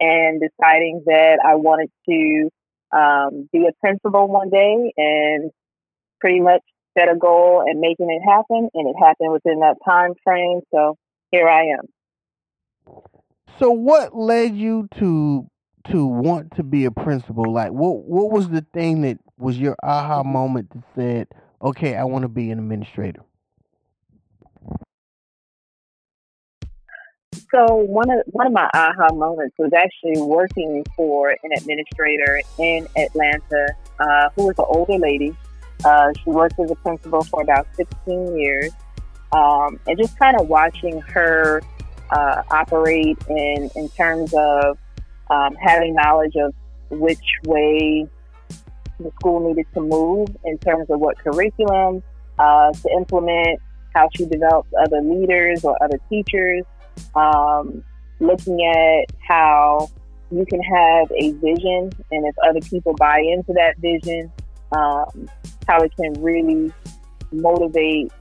and 0.00 0.40
deciding 0.40 1.02
that 1.06 1.38
I 1.44 1.56
wanted 1.56 1.90
to 2.08 2.50
um, 2.96 3.48
be 3.52 3.66
a 3.66 3.72
principal 3.80 4.28
one 4.28 4.50
day 4.50 4.92
and 4.96 5.50
pretty 6.20 6.40
much 6.40 6.62
set 6.96 7.08
a 7.10 7.16
goal 7.16 7.64
and 7.66 7.80
making 7.80 8.10
it 8.10 8.22
happen. 8.28 8.68
And 8.74 8.88
it 8.88 8.96
happened 8.98 9.32
within 9.32 9.60
that 9.60 9.76
time 9.84 10.14
frame. 10.24 10.60
So 10.72 10.96
here 11.30 11.48
I 11.48 11.62
am. 11.78 11.86
So 13.58 13.70
what 13.70 14.14
led 14.14 14.54
you 14.54 14.88
to 14.98 15.48
to 15.90 16.06
want 16.06 16.54
to 16.56 16.62
be 16.62 16.84
a 16.84 16.90
principal? 16.90 17.52
Like 17.52 17.72
what 17.72 18.04
what 18.04 18.30
was 18.30 18.48
the 18.48 18.64
thing 18.72 19.02
that 19.02 19.18
was 19.36 19.58
your 19.58 19.76
aha 19.82 20.22
moment 20.22 20.70
that 20.70 20.82
said, 20.94 21.28
okay, 21.62 21.96
I 21.96 22.04
want 22.04 22.22
to 22.22 22.28
be 22.28 22.50
an 22.50 22.58
administrator? 22.58 23.22
So 27.50 27.74
one 27.74 28.10
of 28.10 28.20
one 28.26 28.46
of 28.46 28.52
my 28.52 28.68
aha 28.74 29.14
moments 29.14 29.54
was 29.58 29.72
actually 29.72 30.20
working 30.20 30.84
for 30.94 31.30
an 31.30 31.50
administrator 31.56 32.40
in 32.58 32.86
Atlanta, 32.96 33.68
uh, 33.98 34.28
who 34.36 34.46
was 34.46 34.58
an 34.58 34.66
older 34.68 34.98
lady. 34.98 35.34
Uh, 35.84 36.12
she 36.12 36.30
worked 36.30 36.58
as 36.60 36.70
a 36.70 36.74
principal 36.76 37.22
for 37.24 37.40
about 37.40 37.66
16 37.76 38.36
years, 38.36 38.72
um, 39.32 39.80
and 39.86 39.96
just 39.96 40.18
kind 40.18 40.38
of 40.38 40.48
watching 40.48 41.00
her 41.00 41.62
uh, 42.10 42.42
operate 42.50 43.16
in 43.28 43.70
in 43.76 43.88
terms 43.90 44.34
of 44.36 44.76
um, 45.30 45.54
having 45.54 45.94
knowledge 45.94 46.34
of 46.36 46.52
which 46.90 47.24
way 47.46 48.08
the 48.98 49.10
school 49.20 49.48
needed 49.48 49.66
to 49.74 49.80
move 49.80 50.28
in 50.44 50.58
terms 50.58 50.88
of 50.90 51.00
what 51.00 51.18
curriculum 51.18 52.02
uh, 52.38 52.72
to 52.72 52.88
implement, 52.96 53.60
how 53.94 54.08
she 54.16 54.26
developed 54.26 54.72
other 54.74 55.00
leaders 55.00 55.64
or 55.64 55.76
other 55.82 55.98
teachers, 56.08 56.64
um, 57.14 57.82
looking 58.20 58.64
at 58.64 59.06
how 59.26 59.90
you 60.30 60.44
can 60.46 60.60
have 60.60 61.10
a 61.12 61.32
vision, 61.32 61.90
and 62.10 62.26
if 62.26 62.34
other 62.46 62.60
people 62.60 62.94
buy 62.94 63.20
into 63.20 63.52
that 63.54 63.76
vision, 63.78 64.30
um, 64.72 65.28
how 65.66 65.80
it 65.80 65.94
can 65.96 66.12
really 66.22 66.72
motivate 67.32 68.12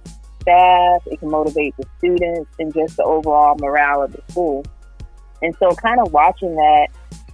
staff, 0.41 1.01
it 1.07 1.19
can 1.19 1.29
motivate 1.29 1.75
the 1.77 1.85
students, 1.97 2.49
and 2.59 2.73
just 2.73 2.97
the 2.97 3.03
overall 3.03 3.55
morale 3.59 4.03
of 4.03 4.13
the 4.13 4.21
school. 4.29 4.65
And 5.41 5.53
so, 5.59 5.71
kind 5.75 5.99
of 5.99 6.13
watching 6.13 6.55
that 6.55 6.87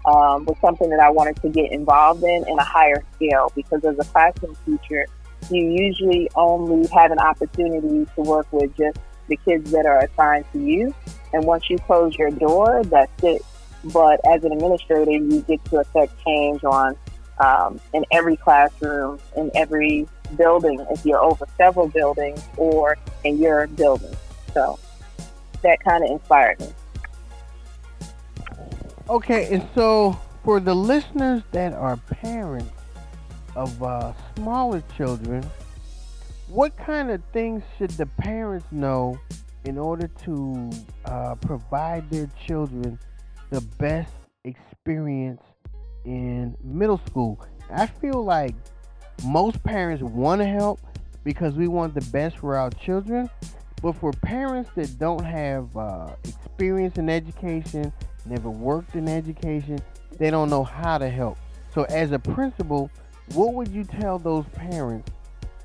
um, 0.05 0.45
was 0.45 0.57
something 0.61 0.89
that 0.89 0.99
I 0.99 1.09
wanted 1.09 1.41
to 1.41 1.49
get 1.49 1.71
involved 1.71 2.23
in 2.23 2.47
in 2.47 2.59
a 2.59 2.63
higher 2.63 3.03
scale 3.15 3.51
because 3.55 3.83
as 3.85 3.97
a 3.99 4.03
classroom 4.05 4.55
teacher, 4.65 5.05
you 5.49 5.69
usually 5.69 6.29
only 6.35 6.87
have 6.87 7.11
an 7.11 7.19
opportunity 7.19 8.05
to 8.15 8.21
work 8.21 8.51
with 8.51 8.75
just 8.77 8.97
the 9.27 9.37
kids 9.37 9.71
that 9.71 9.85
are 9.85 9.99
assigned 9.99 10.45
to 10.53 10.59
you. 10.59 10.93
And 11.33 11.45
once 11.45 11.69
you 11.69 11.77
close 11.79 12.15
your 12.17 12.31
door, 12.31 12.83
that's 12.85 13.23
it. 13.23 13.41
But 13.85 14.21
as 14.25 14.43
an 14.43 14.53
administrator, 14.53 15.11
you 15.11 15.41
get 15.41 15.63
to 15.65 15.79
affect 15.79 16.13
change 16.23 16.63
on 16.63 16.95
um, 17.39 17.79
in 17.93 18.05
every 18.11 18.37
classroom, 18.37 19.19
in 19.35 19.51
every 19.55 20.07
building, 20.37 20.85
if 20.91 21.05
you're 21.05 21.19
over 21.19 21.45
several 21.57 21.87
buildings 21.87 22.41
or 22.57 22.97
in 23.23 23.37
your 23.37 23.67
building. 23.67 24.15
So 24.53 24.79
that 25.63 25.83
kind 25.83 26.03
of 26.03 26.11
inspired 26.11 26.59
me. 26.59 26.73
Okay, 29.09 29.53
and 29.53 29.67
so 29.75 30.17
for 30.45 30.61
the 30.61 30.73
listeners 30.73 31.43
that 31.51 31.73
are 31.73 31.97
parents 31.97 32.71
of 33.53 33.83
uh, 33.83 34.13
smaller 34.35 34.81
children, 34.95 35.45
what 36.47 36.75
kind 36.77 37.11
of 37.11 37.21
things 37.33 37.63
should 37.77 37.89
the 37.91 38.05
parents 38.05 38.65
know 38.71 39.19
in 39.65 39.77
order 39.77 40.07
to 40.23 40.69
uh, 41.03 41.35
provide 41.35 42.09
their 42.09 42.29
children 42.47 42.97
the 43.49 43.59
best 43.77 44.13
experience 44.45 45.41
in 46.05 46.55
middle 46.63 47.01
school? 47.05 47.45
I 47.71 47.87
feel 47.87 48.23
like 48.23 48.55
most 49.25 49.61
parents 49.63 50.01
want 50.01 50.39
to 50.39 50.47
help 50.47 50.79
because 51.25 51.55
we 51.55 51.67
want 51.67 51.93
the 51.93 52.09
best 52.11 52.37
for 52.37 52.55
our 52.55 52.69
children. 52.69 53.29
But 53.81 53.97
for 53.97 54.13
parents 54.13 54.69
that 54.75 54.97
don't 54.97 55.25
have 55.25 55.75
uh, 55.75 56.11
experience 56.23 56.97
in 56.97 57.09
education, 57.09 57.91
never 58.25 58.49
worked 58.49 58.95
in 58.95 59.07
education, 59.07 59.79
they 60.17 60.29
don't 60.29 60.49
know 60.49 60.63
how 60.63 60.97
to 60.97 61.09
help. 61.09 61.37
So, 61.73 61.83
as 61.83 62.11
a 62.11 62.19
principal, 62.19 62.89
what 63.33 63.53
would 63.53 63.69
you 63.69 63.83
tell 63.83 64.19
those 64.19 64.45
parents 64.53 65.09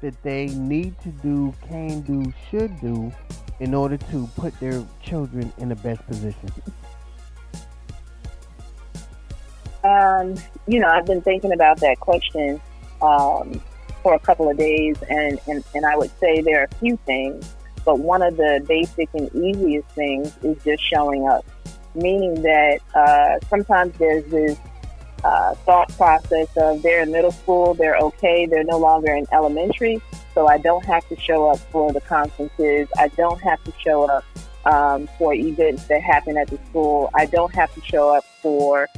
that 0.00 0.20
they 0.22 0.46
need 0.46 0.98
to 1.00 1.08
do, 1.08 1.54
can 1.68 2.00
do, 2.02 2.32
should 2.50 2.80
do 2.80 3.12
in 3.60 3.74
order 3.74 3.96
to 3.96 4.28
put 4.36 4.58
their 4.60 4.84
children 5.02 5.52
in 5.58 5.68
the 5.68 5.76
best 5.76 6.06
position? 6.06 6.50
Um, 9.84 10.34
you 10.66 10.80
know, 10.80 10.88
I've 10.88 11.06
been 11.06 11.22
thinking 11.22 11.52
about 11.52 11.80
that 11.80 11.98
question 12.00 12.60
um, 13.00 13.60
for 14.02 14.14
a 14.14 14.18
couple 14.18 14.48
of 14.50 14.56
days, 14.56 14.96
and, 15.08 15.40
and, 15.46 15.64
and 15.74 15.86
I 15.86 15.96
would 15.96 16.10
say 16.18 16.40
there 16.40 16.60
are 16.60 16.68
a 16.70 16.74
few 16.76 16.96
things, 17.06 17.54
but 17.84 17.98
one 17.98 18.22
of 18.22 18.36
the 18.36 18.64
basic 18.66 19.08
and 19.14 19.34
easiest 19.34 19.88
things 19.90 20.36
is 20.42 20.62
just 20.64 20.82
showing 20.82 21.28
up, 21.28 21.44
meaning 21.98 22.42
that 22.42 22.80
uh, 22.94 23.38
sometimes 23.48 23.96
there's 23.98 24.24
this 24.30 24.58
uh, 25.24 25.54
thought 25.54 25.88
process 25.96 26.48
of 26.56 26.82
they're 26.82 27.02
in 27.02 27.10
middle 27.10 27.32
school, 27.32 27.74
they're 27.74 27.96
okay, 27.96 28.46
they're 28.46 28.64
no 28.64 28.78
longer 28.78 29.12
in 29.12 29.26
elementary, 29.32 30.00
so 30.34 30.46
I 30.46 30.58
don't 30.58 30.84
have 30.84 31.06
to 31.08 31.16
show 31.18 31.50
up 31.50 31.58
for 31.72 31.92
the 31.92 32.00
conferences, 32.00 32.88
I 32.96 33.08
don't 33.08 33.40
have 33.42 33.62
to 33.64 33.72
show 33.82 34.04
up 34.04 34.24
um, 34.64 35.08
for 35.18 35.34
events 35.34 35.86
that 35.88 36.02
happen 36.02 36.36
at 36.36 36.48
the 36.48 36.58
school, 36.68 37.10
I 37.14 37.26
don't 37.26 37.54
have 37.54 37.74
to 37.74 37.80
show 37.82 38.14
up 38.14 38.24
for 38.40 38.88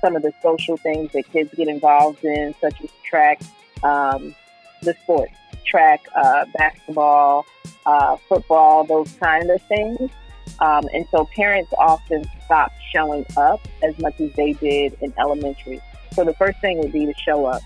some 0.00 0.16
of 0.16 0.22
the 0.22 0.32
social 0.42 0.76
things 0.76 1.12
that 1.12 1.30
kids 1.32 1.52
get 1.54 1.68
involved 1.68 2.24
in, 2.24 2.54
such 2.60 2.80
as 2.82 2.90
track, 3.04 3.40
um, 3.82 4.34
the 4.82 4.94
sports, 5.02 5.32
track, 5.64 6.06
uh, 6.14 6.44
basketball, 6.56 7.44
uh, 7.86 8.16
football, 8.28 8.84
those 8.84 9.12
kind 9.14 9.50
of 9.50 9.60
things. 9.62 10.10
Um, 10.60 10.84
and 10.92 11.06
so 11.10 11.28
parents 11.34 11.72
often 11.78 12.24
stop 12.44 12.72
showing 12.92 13.26
up 13.36 13.60
as 13.82 13.98
much 13.98 14.20
as 14.20 14.32
they 14.34 14.52
did 14.54 14.96
in 15.00 15.12
elementary. 15.18 15.80
So 16.12 16.24
the 16.24 16.34
first 16.34 16.60
thing 16.60 16.78
would 16.78 16.92
be 16.92 17.06
to 17.06 17.14
show 17.14 17.46
up. 17.46 17.62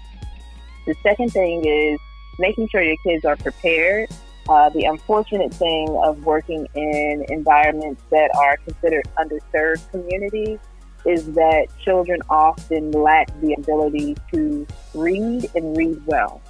The 0.86 0.94
second 1.02 1.30
thing 1.32 1.64
is 1.64 1.98
making 2.38 2.68
sure 2.68 2.82
your 2.82 2.96
kids 3.04 3.24
are 3.24 3.36
prepared. 3.36 4.08
Uh, 4.48 4.70
the 4.70 4.84
unfortunate 4.84 5.54
thing 5.54 5.88
of 6.02 6.24
working 6.24 6.66
in 6.74 7.24
environments 7.28 8.02
that 8.10 8.30
are 8.34 8.56
considered 8.66 9.06
underserved 9.18 9.88
communities 9.90 10.58
is 11.06 11.26
that 11.32 11.66
children 11.84 12.20
often 12.28 12.90
lack 12.90 13.28
the 13.40 13.54
ability 13.54 14.16
to 14.32 14.66
read 14.94 15.48
and 15.54 15.76
read 15.76 16.00
well. 16.06 16.42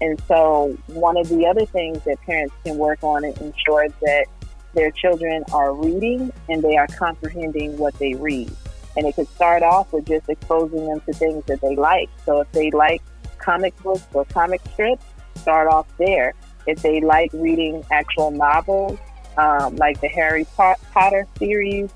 And 0.00 0.20
so, 0.26 0.76
one 0.86 1.16
of 1.16 1.28
the 1.28 1.46
other 1.46 1.66
things 1.66 2.02
that 2.04 2.20
parents 2.22 2.54
can 2.64 2.78
work 2.78 3.02
on 3.02 3.24
and 3.24 3.36
ensure 3.38 3.88
that 3.88 4.26
their 4.74 4.90
children 4.90 5.44
are 5.52 5.74
reading 5.74 6.32
and 6.48 6.62
they 6.62 6.76
are 6.76 6.86
comprehending 6.86 7.76
what 7.78 7.94
they 7.98 8.14
read. 8.14 8.50
And 8.96 9.06
it 9.06 9.14
could 9.16 9.28
start 9.28 9.62
off 9.62 9.92
with 9.92 10.06
just 10.06 10.28
exposing 10.28 10.86
them 10.86 11.00
to 11.06 11.12
things 11.12 11.44
that 11.46 11.60
they 11.60 11.76
like. 11.76 12.10
So, 12.26 12.40
if 12.40 12.52
they 12.52 12.70
like 12.70 13.02
comic 13.38 13.74
books 13.82 14.06
or 14.12 14.24
comic 14.26 14.60
strips, 14.72 15.04
start 15.36 15.68
off 15.68 15.86
there. 15.98 16.34
If 16.66 16.82
they 16.82 17.00
like 17.00 17.30
reading 17.32 17.84
actual 17.90 18.30
novels, 18.30 18.98
um, 19.36 19.76
like 19.76 20.00
the 20.00 20.08
Harry 20.08 20.46
Potter 20.56 21.26
series, 21.38 21.90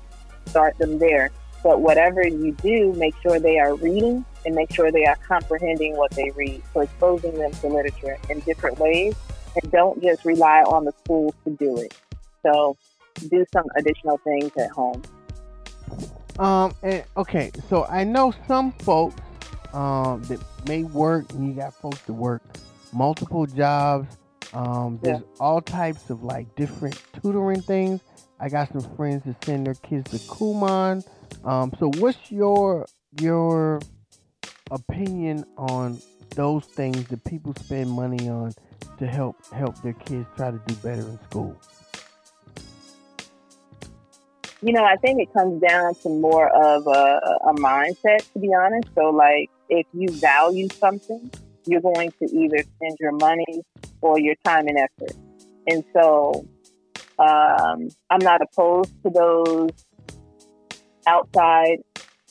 start 0.47 0.77
them 0.77 0.99
there. 0.99 1.31
But 1.63 1.81
whatever 1.81 2.25
you 2.25 2.53
do, 2.53 2.93
make 2.93 3.15
sure 3.21 3.39
they 3.39 3.59
are 3.59 3.75
reading 3.75 4.25
and 4.45 4.55
make 4.55 4.73
sure 4.73 4.91
they 4.91 5.05
are 5.05 5.17
comprehending 5.27 5.95
what 5.97 6.11
they 6.11 6.31
read. 6.31 6.61
So 6.73 6.81
exposing 6.81 7.37
them 7.37 7.51
to 7.51 7.67
literature 7.67 8.17
in 8.29 8.39
different 8.41 8.79
ways 8.79 9.15
and 9.61 9.71
don't 9.71 10.01
just 10.01 10.23
rely 10.25 10.61
on 10.61 10.85
the 10.85 10.93
schools 11.03 11.33
to 11.45 11.51
do 11.51 11.77
it. 11.77 11.93
So 12.47 12.77
do 13.29 13.45
some 13.51 13.65
additional 13.75 14.17
things 14.19 14.51
at 14.57 14.71
home. 14.71 15.01
Um, 16.39 16.73
and, 16.83 17.03
okay, 17.17 17.51
so 17.69 17.85
I 17.85 18.03
know 18.03 18.33
some 18.47 18.71
folks 18.73 19.21
um, 19.73 20.21
that 20.23 20.39
may 20.67 20.83
work, 20.83 21.31
and 21.33 21.47
you 21.47 21.53
got 21.53 21.73
folks 21.73 22.01
that 22.01 22.13
work 22.13 22.43
multiple 22.93 23.45
jobs. 23.45 24.17
Um, 24.53 24.99
there's 25.01 25.19
yeah. 25.19 25.25
all 25.39 25.61
types 25.61 26.09
of 26.09 26.23
like 26.23 26.53
different 26.55 27.01
tutoring 27.21 27.61
things. 27.61 28.01
I 28.39 28.49
got 28.49 28.71
some 28.71 28.95
friends 28.95 29.23
that 29.25 29.43
send 29.43 29.65
their 29.65 29.73
kids 29.75 30.11
to 30.11 30.17
Kumon. 30.31 31.05
Um, 31.43 31.73
so 31.79 31.91
what's 31.97 32.31
your 32.31 32.85
your 33.19 33.81
opinion 34.71 35.43
on 35.57 35.99
those 36.35 36.65
things 36.65 37.07
that 37.07 37.23
people 37.25 37.53
spend 37.55 37.89
money 37.89 38.29
on 38.29 38.53
to 38.99 39.07
help 39.07 39.35
help 39.51 39.81
their 39.81 39.93
kids 39.93 40.27
try 40.37 40.51
to 40.51 40.61
do 40.65 40.75
better 40.75 41.01
in 41.01 41.19
school? 41.29 41.59
You 44.61 44.73
know, 44.73 44.83
I 44.83 44.95
think 44.95 45.21
it 45.21 45.31
comes 45.33 45.61
down 45.61 45.93
to 45.95 46.09
more 46.09 46.49
of 46.49 46.87
a, 46.87 47.21
a 47.49 47.53
mindset, 47.53 48.31
to 48.33 48.39
be 48.39 48.49
honest. 48.53 48.89
So, 48.95 49.11
like, 49.11 49.49
if 49.69 49.85
you 49.93 50.09
value 50.09 50.67
something, 50.79 51.31
you're 51.65 51.81
going 51.81 52.11
to 52.19 52.25
either 52.25 52.57
spend 52.57 52.97
your 52.99 53.11
money 53.11 53.63
or 54.01 54.19
your 54.19 54.35
time 54.43 54.67
and 54.67 54.77
effort. 54.77 55.15
And 55.67 55.83
so, 55.93 56.47
um, 57.19 57.89
I'm 58.09 58.19
not 58.21 58.41
opposed 58.41 58.91
to 59.03 59.09
those 59.09 59.69
outside 61.05 61.77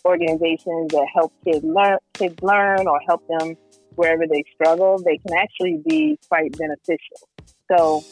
organizations 0.05 0.93
that 0.93 1.07
help 1.14 1.33
kids 1.45 1.64
learn, 1.64 1.99
kids 2.14 2.37
learn 2.43 2.87
or 2.87 3.01
help 3.07 3.27
them 3.29 3.55
wherever 3.97 4.24
they 4.27 4.45
struggle, 4.55 4.99
they 4.99 5.18
can 5.18 5.37
actually 5.37 5.83
be 5.87 6.18
quite 6.29 6.57
beneficial. 6.57 7.29
So, 7.70 8.05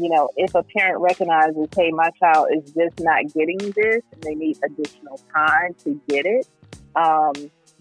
you 0.00 0.08
know, 0.08 0.30
if 0.36 0.54
a 0.54 0.62
parent 0.62 1.00
recognizes, 1.00 1.68
hey, 1.76 1.90
my 1.90 2.10
child 2.18 2.48
is 2.56 2.72
just 2.72 2.98
not 3.00 3.22
getting 3.34 3.58
this 3.58 4.02
and 4.12 4.22
they 4.22 4.34
need 4.34 4.58
additional 4.64 5.20
time 5.34 5.74
to 5.84 6.00
get 6.08 6.24
it, 6.24 6.48
um, 6.96 7.32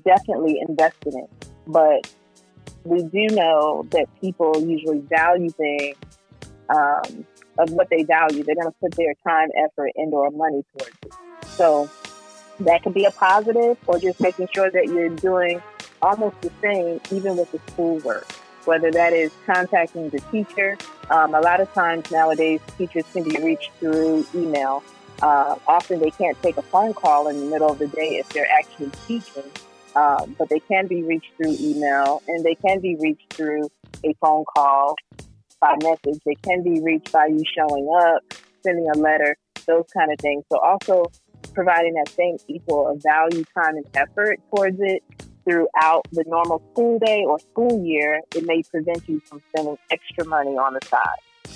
definitely 0.03 0.61
invest 0.67 0.97
in 1.05 1.17
it. 1.17 1.30
But 1.65 2.11
we 2.84 3.03
do 3.03 3.34
know 3.34 3.88
that 3.91 4.07
people 4.20 4.61
usually 4.61 4.99
value 4.99 5.49
things 5.49 5.95
um, 6.70 7.26
of 7.57 7.72
what 7.72 7.89
they 7.89 8.03
value. 8.03 8.43
They're 8.43 8.55
going 8.55 8.67
to 8.67 8.76
put 8.82 8.95
their 8.95 9.13
time, 9.26 9.49
effort, 9.57 9.91
and 9.95 10.13
or 10.13 10.30
money 10.32 10.63
towards 10.78 10.97
it. 11.05 11.13
So 11.47 11.89
that 12.59 12.84
could 12.84 12.93
be 12.93 13.05
a 13.05 13.11
positive, 13.11 13.78
or 13.88 13.97
just 13.99 14.20
making 14.20 14.49
sure 14.53 14.70
that 14.70 14.88
you're 14.88 15.09
doing 15.09 15.61
almost 16.01 16.41
the 16.41 16.51
same, 16.61 16.99
even 17.11 17.38
with 17.38 17.51
the 17.51 17.59
schoolwork. 17.72 18.28
Whether 18.70 18.91
that 18.91 19.13
is 19.13 19.32
contacting 19.47 20.11
the 20.11 20.20
teacher, 20.32 20.78
um, 21.09 21.34
a 21.34 21.41
lot 21.41 21.59
of 21.59 21.74
times 21.74 22.11
nowadays 22.11 22.61
teachers 22.78 23.03
can 23.11 23.24
be 23.24 23.36
reached 23.41 23.72
through 23.80 24.28
email. 24.36 24.84
Uh, 25.24 25.55
often 25.67 25.99
they 25.99 26.11
can't 26.11 26.39
take 26.43 26.55
a 26.55 26.61
phone 26.61 26.93
call 26.93 27.30
in 27.30 27.39
the 27.39 27.45
middle 27.47 27.72
of 27.72 27.80
the 27.80 27.88
day 27.88 28.17
if 28.17 28.30
they're 28.30 28.47
actually 28.51 28.91
teaching, 29.07 29.49
um, 29.95 30.36
but 30.38 30.49
they 30.49 30.59
can 30.59 30.86
be 30.86 31.01
reached 31.01 31.32
through 31.36 31.55
email 31.59 32.22
and 32.28 32.45
they 32.45 32.53
can 32.53 32.80
be 32.80 32.95
reached 32.97 33.34
through 33.34 33.72
a 34.05 34.13
phone 34.22 34.45
call 34.55 34.93
by 35.59 35.76
message. 35.82 36.22
They 36.24 36.36
can 36.36 36.61
be 36.61 36.80
reached 36.80 37.11
by 37.11 37.26
you 37.26 37.41
showing 37.57 37.89
up, 38.03 38.22
sending 38.61 38.88
a 38.93 38.97
letter, 38.99 39.36
those 39.65 39.86
kind 39.91 40.11
of 40.11 40.20
things. 40.20 40.43
So 40.51 40.59
also 40.59 41.05
providing 41.55 41.95
that 41.95 42.09
same 42.09 42.38
equal 42.47 42.88
of 42.88 43.01
value, 43.01 43.43
time, 43.45 43.78
and 43.78 43.86
effort 43.95 44.39
towards 44.55 44.78
it 44.80 45.01
throughout 45.44 46.06
the 46.12 46.24
normal 46.28 46.62
school 46.72 47.00
day 47.00 47.24
or 47.26 47.40
school 47.40 47.86
year, 47.86 48.22
it 48.36 48.46
may 48.46 48.64
prevent 48.64 49.08
you 49.08 49.20
from 49.26 49.42
spending 49.50 49.78
extra 49.92 50.26
money 50.26 50.58
on 50.58 50.74
the 50.74 50.86
side. 50.86 51.54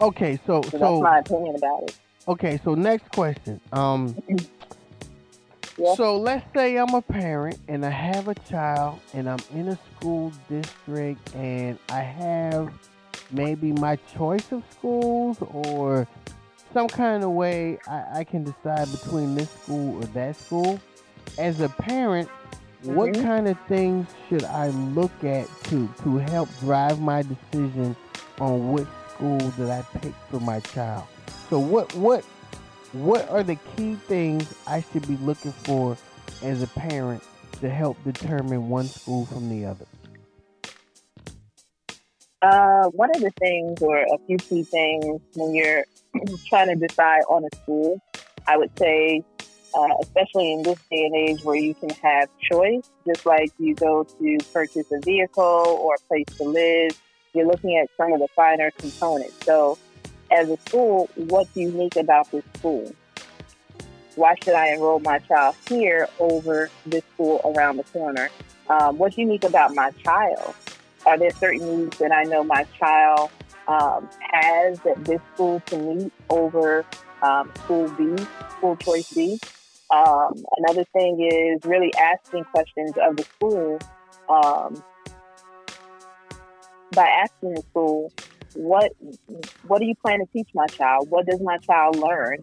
Okay, 0.00 0.38
so 0.46 0.62
so, 0.62 0.70
so 0.70 0.78
that's 0.78 1.02
my 1.02 1.18
opinion 1.18 1.56
about 1.56 1.82
it. 1.82 1.96
Okay, 2.26 2.60
so 2.64 2.74
next 2.74 3.10
question. 3.12 3.60
Um, 3.72 4.16
yeah. 5.78 5.94
so 5.94 6.16
let's 6.16 6.44
say 6.54 6.76
I'm 6.76 6.94
a 6.94 7.02
parent 7.02 7.58
and 7.68 7.84
I 7.84 7.90
have 7.90 8.28
a 8.28 8.34
child 8.34 9.00
and 9.14 9.28
I'm 9.28 9.40
in 9.54 9.68
a 9.68 9.78
school 9.96 10.32
district 10.48 11.34
and 11.34 11.78
I 11.90 12.00
have 12.00 12.72
maybe 13.30 13.72
my 13.72 13.96
choice 14.14 14.52
of 14.52 14.62
schools 14.70 15.38
or 15.52 16.06
some 16.72 16.88
kind 16.88 17.24
of 17.24 17.30
way 17.30 17.78
I, 17.86 18.20
I 18.20 18.24
can 18.24 18.44
decide 18.44 18.90
between 18.90 19.34
this 19.34 19.50
school 19.50 20.02
or 20.02 20.06
that 20.06 20.36
school. 20.36 20.80
As 21.38 21.60
a 21.60 21.68
parent, 21.68 22.28
mm-hmm. 22.82 22.94
what 22.94 23.14
kind 23.14 23.48
of 23.48 23.58
things 23.68 24.06
should 24.28 24.44
I 24.44 24.68
look 24.68 25.12
at 25.24 25.48
to 25.64 25.88
to 26.02 26.18
help 26.18 26.48
drive 26.60 27.00
my 27.00 27.22
decision 27.22 27.96
on 28.40 28.72
which 28.72 28.88
school 29.14 29.38
that 29.38 29.70
I 29.70 29.98
pick 29.98 30.14
for 30.30 30.40
my 30.40 30.60
child? 30.60 31.04
So 31.48 31.58
what 31.58 31.94
what 31.94 32.24
what 32.92 33.28
are 33.30 33.42
the 33.42 33.56
key 33.76 33.94
things 33.94 34.52
I 34.66 34.82
should 34.92 35.06
be 35.06 35.16
looking 35.18 35.52
for 35.52 35.96
as 36.42 36.62
a 36.62 36.66
parent 36.66 37.22
to 37.60 37.68
help 37.68 38.02
determine 38.04 38.68
one 38.68 38.86
school 38.86 39.26
from 39.26 39.48
the 39.48 39.66
other? 39.66 39.86
Uh, 42.42 42.88
one 42.88 43.10
of 43.14 43.20
the 43.20 43.30
things, 43.38 43.82
or 43.82 43.98
a 43.98 44.18
few 44.26 44.38
key 44.38 44.62
things, 44.62 45.20
when 45.34 45.54
you're 45.54 45.84
trying 46.48 46.68
to 46.68 46.86
decide 46.86 47.20
on 47.28 47.44
a 47.44 47.56
school, 47.56 48.00
I 48.46 48.56
would 48.56 48.76
say, 48.78 49.22
uh, 49.74 49.94
especially 50.02 50.52
in 50.52 50.62
this 50.62 50.78
day 50.90 51.06
and 51.06 51.14
age 51.14 51.44
where 51.44 51.56
you 51.56 51.74
can 51.74 51.90
have 51.90 52.28
choice, 52.50 52.90
just 53.06 53.26
like 53.26 53.52
you 53.58 53.74
go 53.74 54.04
to 54.04 54.38
purchase 54.52 54.90
a 54.92 55.00
vehicle 55.04 55.42
or 55.42 55.94
a 55.94 56.08
place 56.08 56.26
to 56.38 56.44
live, 56.44 57.00
you're 57.34 57.46
looking 57.46 57.76
at 57.78 57.88
some 57.96 58.12
of 58.12 58.20
the 58.20 58.28
finer 58.34 58.70
components. 58.72 59.34
So, 59.44 59.78
as 60.30 60.48
a 60.48 60.56
school, 60.58 61.08
what's 61.16 61.56
unique 61.56 61.96
about 61.96 62.30
this 62.30 62.44
school? 62.56 62.92
Why 64.16 64.34
should 64.42 64.54
I 64.54 64.74
enroll 64.74 65.00
my 65.00 65.18
child 65.20 65.54
here 65.68 66.08
over 66.18 66.70
this 66.86 67.04
school 67.14 67.40
around 67.44 67.76
the 67.76 67.84
corner? 67.84 68.28
Um, 68.68 68.98
what's 68.98 69.16
unique 69.16 69.44
about 69.44 69.74
my 69.74 69.90
child? 70.04 70.54
Are 71.06 71.18
there 71.18 71.30
certain 71.30 71.84
needs 71.84 71.98
that 71.98 72.12
I 72.12 72.24
know 72.24 72.44
my 72.44 72.64
child 72.78 73.30
um, 73.66 74.08
has 74.20 74.78
that 74.80 75.04
this 75.04 75.20
school 75.34 75.60
can 75.66 75.96
meet 75.96 76.12
over 76.28 76.84
um, 77.22 77.50
school 77.64 77.88
B, 77.90 78.16
school 78.56 78.76
choice 78.76 79.12
B? 79.12 79.38
Um, 79.90 80.34
another 80.56 80.84
thing 80.92 81.20
is 81.20 81.64
really 81.64 81.92
asking 81.94 82.44
questions 82.44 82.92
of 83.02 83.16
the 83.16 83.24
school. 83.24 83.78
Um, 84.28 84.82
by 86.92 87.06
asking 87.06 87.54
the 87.54 87.62
school, 87.62 88.12
what 88.54 88.92
what 89.66 89.80
do 89.80 89.86
you 89.86 89.94
plan 89.94 90.20
to 90.20 90.26
teach 90.32 90.48
my 90.54 90.66
child? 90.66 91.10
What 91.10 91.26
does 91.26 91.40
my 91.40 91.56
child 91.58 91.96
learn? 91.96 92.38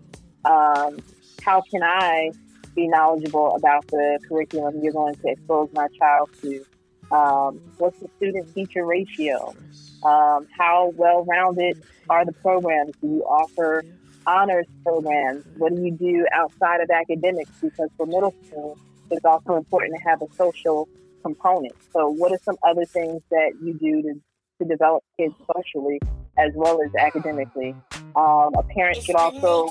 Um, 0.46 1.00
how 1.42 1.62
can 1.70 1.84
I 1.84 2.32
be 2.76 2.88
knowledgeable 2.88 3.56
about 3.56 3.88
the 3.88 4.20
curriculum 4.28 4.80
you're 4.82 4.94
going 4.94 5.16
to 5.16 5.28
expose 5.30 5.70
my 5.74 5.88
child 6.00 6.30
to? 6.42 6.66
Um, 7.12 7.62
what's 7.78 8.00
the 8.00 8.10
student 8.18 8.54
teacher 8.54 8.86
ratio? 8.86 9.56
Um, 10.04 10.48
how 10.58 10.94
well 10.96 11.24
rounded 11.26 11.82
are 12.10 12.26
the 12.26 12.34
programs? 12.34 12.94
Do 13.02 13.08
you 13.08 13.24
offer 13.24 13.84
honors 14.28 14.66
programs? 14.84 15.46
What 15.58 15.76
do 15.76 15.82
you 15.82 15.92
do 15.92 16.26
outside 16.34 16.82
of 16.82 16.90
academics? 16.90 17.52
Because 17.62 17.90
for 17.98 18.06
middle 18.06 18.36
school, 18.46 18.78
it's 19.10 19.26
also 19.26 19.56
important 19.56 19.96
to 19.98 20.10
have 20.10 20.22
a 20.22 20.28
social 20.36 20.88
component. 21.24 21.74
So, 21.94 22.10
what 22.10 22.32
are 22.32 22.40
some 22.44 22.58
other 22.68 22.86
things 22.86 23.22
that 23.32 23.54
you 23.64 23.74
do 23.74 24.02
to, 24.02 24.14
to 24.60 24.68
develop 24.68 25.04
kids 25.18 25.34
socially 25.56 26.00
as 26.38 26.52
well 26.56 26.80
as 26.86 26.94
academically? 26.96 27.76
Um, 28.16 28.52
a 28.58 28.64
parent 28.76 29.02
should 29.02 29.16
also 29.16 29.70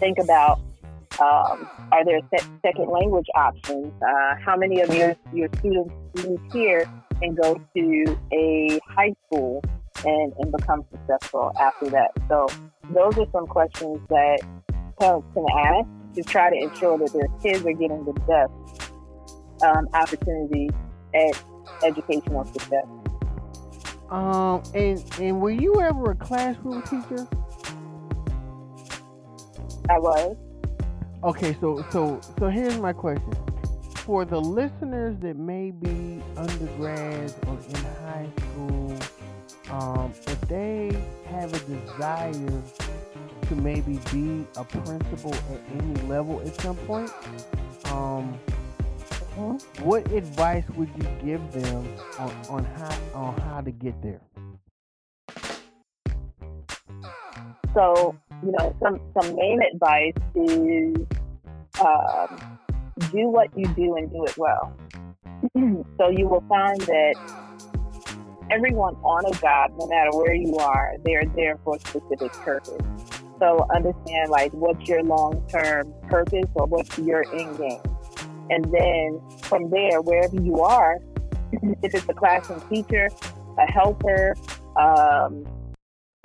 think 0.00 0.18
about 0.18 0.60
um, 1.20 1.68
are 1.90 2.04
there 2.04 2.20
second 2.62 2.90
language 2.90 3.26
options? 3.34 3.92
Uh, 4.02 4.36
how 4.44 4.56
many 4.56 4.80
of 4.80 4.94
your, 4.94 5.16
your 5.32 5.48
students 5.58 5.92
leave 6.14 6.40
here 6.52 6.88
and 7.20 7.36
go 7.36 7.60
to 7.76 8.18
a 8.32 8.78
high 8.86 9.12
school 9.26 9.62
and, 10.04 10.32
and 10.38 10.52
become 10.52 10.84
successful 10.92 11.52
after 11.60 11.90
that? 11.90 12.12
So 12.28 12.46
those 12.94 13.18
are 13.18 13.26
some 13.32 13.46
questions 13.46 14.00
that 14.08 14.38
parents 14.98 15.26
can 15.34 15.46
ask 15.56 15.88
to 16.14 16.22
try 16.22 16.50
to 16.50 16.56
ensure 16.56 16.98
that 16.98 17.12
their 17.12 17.28
kids 17.42 17.64
are 17.64 17.72
getting 17.72 18.04
the 18.04 18.12
best 18.26 18.92
um, 19.62 19.88
opportunity 19.94 20.70
at 21.14 21.42
educational 21.82 22.44
success. 22.46 22.86
Um, 24.10 24.62
and 24.74 25.04
and 25.20 25.40
were 25.40 25.50
you 25.50 25.80
ever 25.80 26.12
a 26.12 26.14
classroom 26.14 26.82
teacher? 26.82 27.28
I 29.90 29.98
was. 29.98 30.36
Okay, 31.24 31.56
so 31.60 31.84
so 31.90 32.20
so 32.38 32.48
here's 32.48 32.78
my 32.78 32.92
question. 32.92 33.34
For 33.96 34.24
the 34.24 34.40
listeners 34.40 35.18
that 35.20 35.36
may 35.36 35.70
be 35.70 36.22
undergrads 36.36 37.34
or 37.46 37.58
in 37.68 37.74
high 37.74 38.28
school, 38.38 38.96
um, 39.70 40.12
if 40.26 40.40
they 40.42 40.96
have 41.28 41.52
a 41.52 41.58
desire 41.60 42.62
to 43.48 43.54
maybe 43.56 43.98
be 44.12 44.46
a 44.56 44.64
principal 44.64 45.34
at 45.34 45.60
any 45.78 45.94
level 46.06 46.40
at 46.40 46.60
some 46.60 46.76
point, 46.76 47.12
um, 47.86 48.38
what 49.80 50.10
advice 50.10 50.64
would 50.70 50.90
you 50.96 51.08
give 51.24 51.52
them 51.52 51.86
on, 52.18 52.32
on 52.48 52.64
how 52.64 52.98
on 53.14 53.40
how 53.42 53.60
to 53.60 53.70
get 53.70 54.00
there? 54.02 54.20
So, 57.74 58.16
you 58.42 58.52
know, 58.58 58.74
some, 58.82 59.00
some 59.14 59.36
main 59.36 59.60
advice 59.72 60.14
is 60.34 60.96
um, 61.80 62.58
do 63.12 63.28
what 63.28 63.56
you 63.56 63.66
do 63.74 63.94
and 63.96 64.10
do 64.10 64.24
it 64.24 64.36
well. 64.36 64.76
so 65.98 66.08
you 66.08 66.26
will 66.26 66.44
find 66.48 66.80
that 66.80 67.14
everyone 68.50 68.94
on 68.96 69.26
a 69.26 69.38
job, 69.38 69.72
no 69.78 69.86
matter 69.86 70.10
where 70.12 70.34
you 70.34 70.56
are, 70.56 70.94
they're 71.04 71.24
there 71.36 71.58
for 71.64 71.76
a 71.76 71.80
specific 71.80 72.32
purpose. 72.32 72.80
So 73.38 73.66
understand 73.74 74.30
like 74.30 74.52
what's 74.52 74.88
your 74.88 75.02
long 75.02 75.46
term 75.48 75.92
purpose 76.08 76.48
or 76.54 76.66
what's 76.66 76.98
your 76.98 77.24
end 77.34 77.58
game. 77.58 77.80
And 78.50 78.64
then 78.72 79.20
from 79.42 79.70
there, 79.70 80.00
wherever 80.00 80.40
you 80.40 80.60
are, 80.62 80.98
if 81.82 81.94
it's 81.94 82.08
a 82.08 82.14
classroom 82.14 82.60
teacher, 82.68 83.08
a 83.58 83.70
helper, 83.70 84.34
um, 84.76 85.44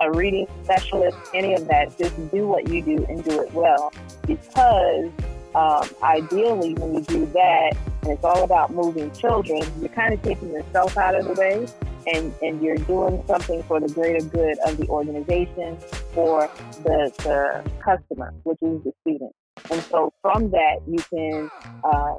a 0.00 0.10
reading 0.10 0.46
specialist, 0.64 1.16
any 1.34 1.54
of 1.54 1.68
that, 1.68 1.96
just 1.98 2.16
do 2.30 2.48
what 2.48 2.68
you 2.68 2.82
do 2.82 3.04
and 3.08 3.22
do 3.22 3.40
it 3.40 3.52
well. 3.52 3.92
Because 4.26 5.10
um, 5.54 5.88
ideally, 6.02 6.74
when 6.74 6.94
you 6.94 7.00
do 7.02 7.26
that, 7.26 7.76
and 8.04 8.12
it's 8.12 8.24
all 8.24 8.44
about 8.44 8.70
moving 8.70 9.10
children, 9.12 9.62
you're 9.80 9.88
kind 9.88 10.12
of 10.12 10.20
taking 10.22 10.52
yourself 10.52 10.96
out 10.98 11.14
of 11.14 11.24
the 11.24 11.32
way 11.34 11.66
and, 12.06 12.34
and 12.42 12.62
you're 12.62 12.76
doing 12.76 13.24
something 13.26 13.62
for 13.62 13.80
the 13.80 13.88
greater 13.88 14.24
good 14.26 14.58
of 14.66 14.76
the 14.76 14.86
organization 14.88 15.78
or 16.14 16.50
the, 16.82 17.10
the 17.18 17.70
customer, 17.82 18.34
which 18.42 18.58
is 18.60 18.82
the 18.84 18.92
student. 19.00 19.32
And 19.70 19.80
so 19.84 20.12
from 20.20 20.50
that, 20.50 20.80
you 20.86 20.98
can 20.98 21.50
um, 21.84 22.18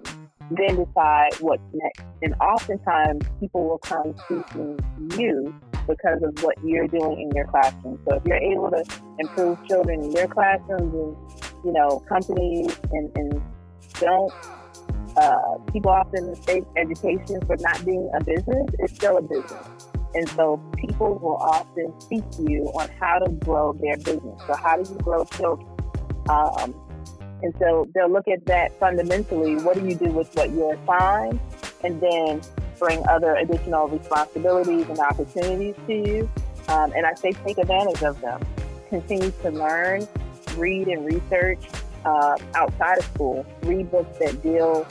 then 0.49 0.83
decide 0.83 1.35
what's 1.39 1.61
next. 1.71 2.03
And 2.23 2.33
oftentimes, 2.41 3.23
people 3.39 3.67
will 3.67 3.77
come 3.77 4.15
seeking 4.27 4.79
you 5.17 5.53
because 5.87 6.23
of 6.23 6.41
what 6.43 6.55
you're 6.63 6.87
doing 6.87 7.21
in 7.21 7.31
your 7.35 7.45
classroom. 7.45 7.99
So 8.07 8.15
if 8.15 8.25
you're 8.25 8.37
able 8.37 8.71
to 8.71 8.83
improve 9.19 9.63
children 9.67 10.03
in 10.03 10.11
your 10.13 10.27
classrooms 10.27 10.93
and, 10.93 11.15
you 11.63 11.73
know, 11.73 11.99
companies 12.09 12.75
and, 12.91 13.11
and 13.15 13.41
don't, 13.99 14.33
uh, 15.17 15.57
people 15.71 15.91
often 15.91 16.29
mistake 16.29 16.63
education 16.77 17.41
for 17.45 17.55
not 17.57 17.83
being 17.85 18.09
a 18.13 18.23
business. 18.23 18.67
It's 18.79 18.95
still 18.95 19.17
a 19.17 19.21
business. 19.21 19.67
And 20.13 20.29
so 20.29 20.61
people 20.77 21.17
will 21.19 21.37
often 21.37 21.93
seek 22.01 22.23
you 22.39 22.71
on 22.79 22.89
how 22.99 23.19
to 23.19 23.31
grow 23.31 23.73
their 23.73 23.97
business. 23.97 24.41
So 24.47 24.53
how 24.55 24.81
do 24.81 24.89
you 24.89 24.97
grow 24.99 25.25
children? 25.25 25.69
Um, 26.29 26.73
and 27.43 27.53
so 27.59 27.87
they'll 27.93 28.11
look 28.11 28.27
at 28.27 28.45
that 28.45 28.77
fundamentally. 28.79 29.55
What 29.57 29.75
do 29.75 29.85
you 29.85 29.95
do 29.95 30.05
with 30.11 30.33
what 30.35 30.51
you're 30.51 30.73
assigned? 30.73 31.39
And 31.83 32.01
then 32.01 32.41
bring 32.79 33.05
other 33.07 33.35
additional 33.35 33.87
responsibilities 33.87 34.87
and 34.89 34.99
opportunities 34.99 35.75
to 35.87 35.93
you. 35.93 36.29
Um, 36.69 36.93
and 36.93 37.05
I 37.05 37.13
say 37.13 37.31
take 37.31 37.57
advantage 37.57 38.01
of 38.03 38.19
them. 38.21 38.41
Continue 38.89 39.31
to 39.43 39.51
learn, 39.51 40.07
read, 40.55 40.87
and 40.87 41.05
research 41.05 41.59
uh, 42.05 42.37
outside 42.55 42.99
of 42.99 43.05
school. 43.05 43.45
Read 43.63 43.91
books 43.91 44.17
that 44.19 44.41
deal, 44.41 44.87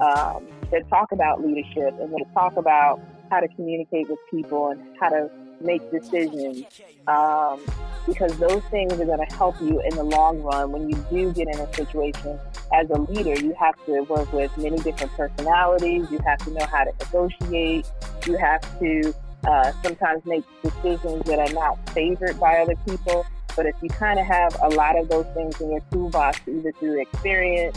um, 0.00 0.46
that 0.70 0.88
talk 0.88 1.12
about 1.12 1.44
leadership 1.44 1.94
and 2.00 2.12
that 2.12 2.24
talk 2.34 2.56
about 2.56 3.00
how 3.30 3.40
to 3.40 3.48
communicate 3.48 4.08
with 4.08 4.18
people 4.30 4.68
and 4.68 4.80
how 5.00 5.08
to 5.08 5.30
make 5.60 5.90
decisions. 5.90 6.64
Um, 7.06 7.60
because 8.06 8.36
those 8.38 8.62
things 8.70 8.92
are 8.94 9.04
going 9.04 9.26
to 9.26 9.36
help 9.36 9.60
you 9.60 9.80
in 9.82 9.94
the 9.96 10.02
long 10.02 10.40
run. 10.40 10.72
When 10.72 10.88
you 10.88 10.96
do 11.10 11.32
get 11.32 11.48
in 11.48 11.60
a 11.60 11.74
situation 11.74 12.38
as 12.72 12.88
a 12.90 12.98
leader 12.98 13.34
you 13.38 13.54
have 13.58 13.74
to 13.86 14.02
work 14.02 14.32
with 14.32 14.56
many 14.58 14.78
different 14.78 15.12
personalities. 15.12 16.06
You 16.10 16.18
have 16.26 16.38
to 16.40 16.50
know 16.50 16.66
how 16.66 16.84
to 16.84 16.92
negotiate. 17.04 17.86
You 18.26 18.36
have 18.36 18.80
to 18.80 19.14
uh, 19.46 19.72
sometimes 19.82 20.24
make 20.24 20.44
decisions 20.62 21.24
that 21.24 21.38
are 21.38 21.52
not 21.52 21.76
favored 21.90 22.38
by 22.38 22.58
other 22.58 22.74
people. 22.86 23.26
But 23.56 23.66
if 23.66 23.74
you 23.82 23.88
kind 23.88 24.18
of 24.18 24.26
have 24.26 24.56
a 24.62 24.68
lot 24.68 24.96
of 24.96 25.08
those 25.08 25.26
things 25.34 25.60
in 25.60 25.70
your 25.70 25.80
toolbox 25.90 26.40
either 26.46 26.72
through 26.72 27.00
experience 27.00 27.76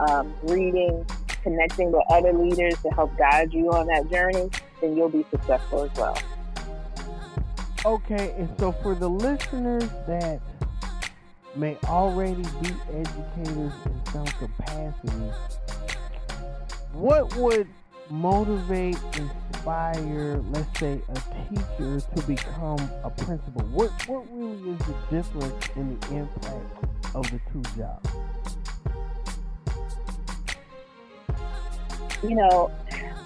um, 0.00 0.34
reading 0.42 1.06
connecting 1.42 1.92
with 1.92 2.02
other 2.10 2.32
leaders 2.32 2.74
to 2.82 2.88
help 2.90 3.16
guide 3.16 3.52
you 3.52 3.70
on 3.70 3.86
that 3.86 4.10
journey 4.10 4.48
then 4.80 4.96
you'll 4.96 5.08
be 5.08 5.24
successful 5.30 5.84
as 5.84 5.98
well 5.98 6.16
Okay, 7.86 8.34
and 8.36 8.46
so 8.58 8.72
for 8.72 8.94
the 8.94 9.08
listeners 9.08 9.88
that 10.06 10.38
may 11.56 11.78
already 11.84 12.42
be 12.60 12.74
educators 12.92 13.72
in 13.86 14.00
some 14.12 14.26
capacity, 14.26 15.30
what 16.92 17.34
would 17.36 17.66
motivate, 18.10 18.98
inspire, 19.14 20.42
let's 20.50 20.78
say, 20.78 21.00
a 21.08 21.48
teacher 21.48 22.00
to 22.16 22.22
become 22.26 22.78
a 23.02 23.08
principal? 23.08 23.62
What 23.72 23.90
what 24.06 24.26
really 24.30 24.72
is 24.72 24.78
the 24.80 24.94
difference 25.10 25.68
in 25.74 25.98
the 25.98 26.16
impact 26.16 26.84
of 27.14 27.30
the 27.30 27.40
two 27.50 27.62
jobs? 27.78 28.10
You 32.22 32.34
know, 32.34 32.70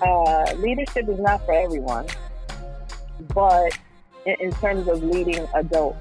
uh, 0.02 0.54
leadership 0.58 1.08
is 1.08 1.18
not 1.18 1.44
for 1.44 1.54
everyone, 1.54 2.06
but 3.34 3.76
in, 4.26 4.36
in 4.40 4.52
terms 4.52 4.88
of 4.88 5.02
leading 5.02 5.46
adults, 5.54 5.98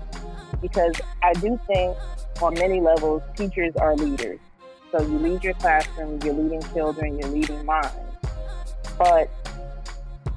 because 0.61 0.95
I 1.21 1.33
do 1.33 1.59
think 1.67 1.97
on 2.41 2.53
many 2.55 2.81
levels, 2.81 3.21
teachers 3.35 3.75
are 3.75 3.95
leaders. 3.95 4.39
So 4.91 5.01
you 5.01 5.17
lead 5.17 5.43
your 5.43 5.53
classroom, 5.55 6.19
you're 6.23 6.33
leading 6.33 6.61
children, 6.73 7.17
you're 7.17 7.29
leading 7.29 7.65
minds. 7.65 7.95
But 8.97 9.29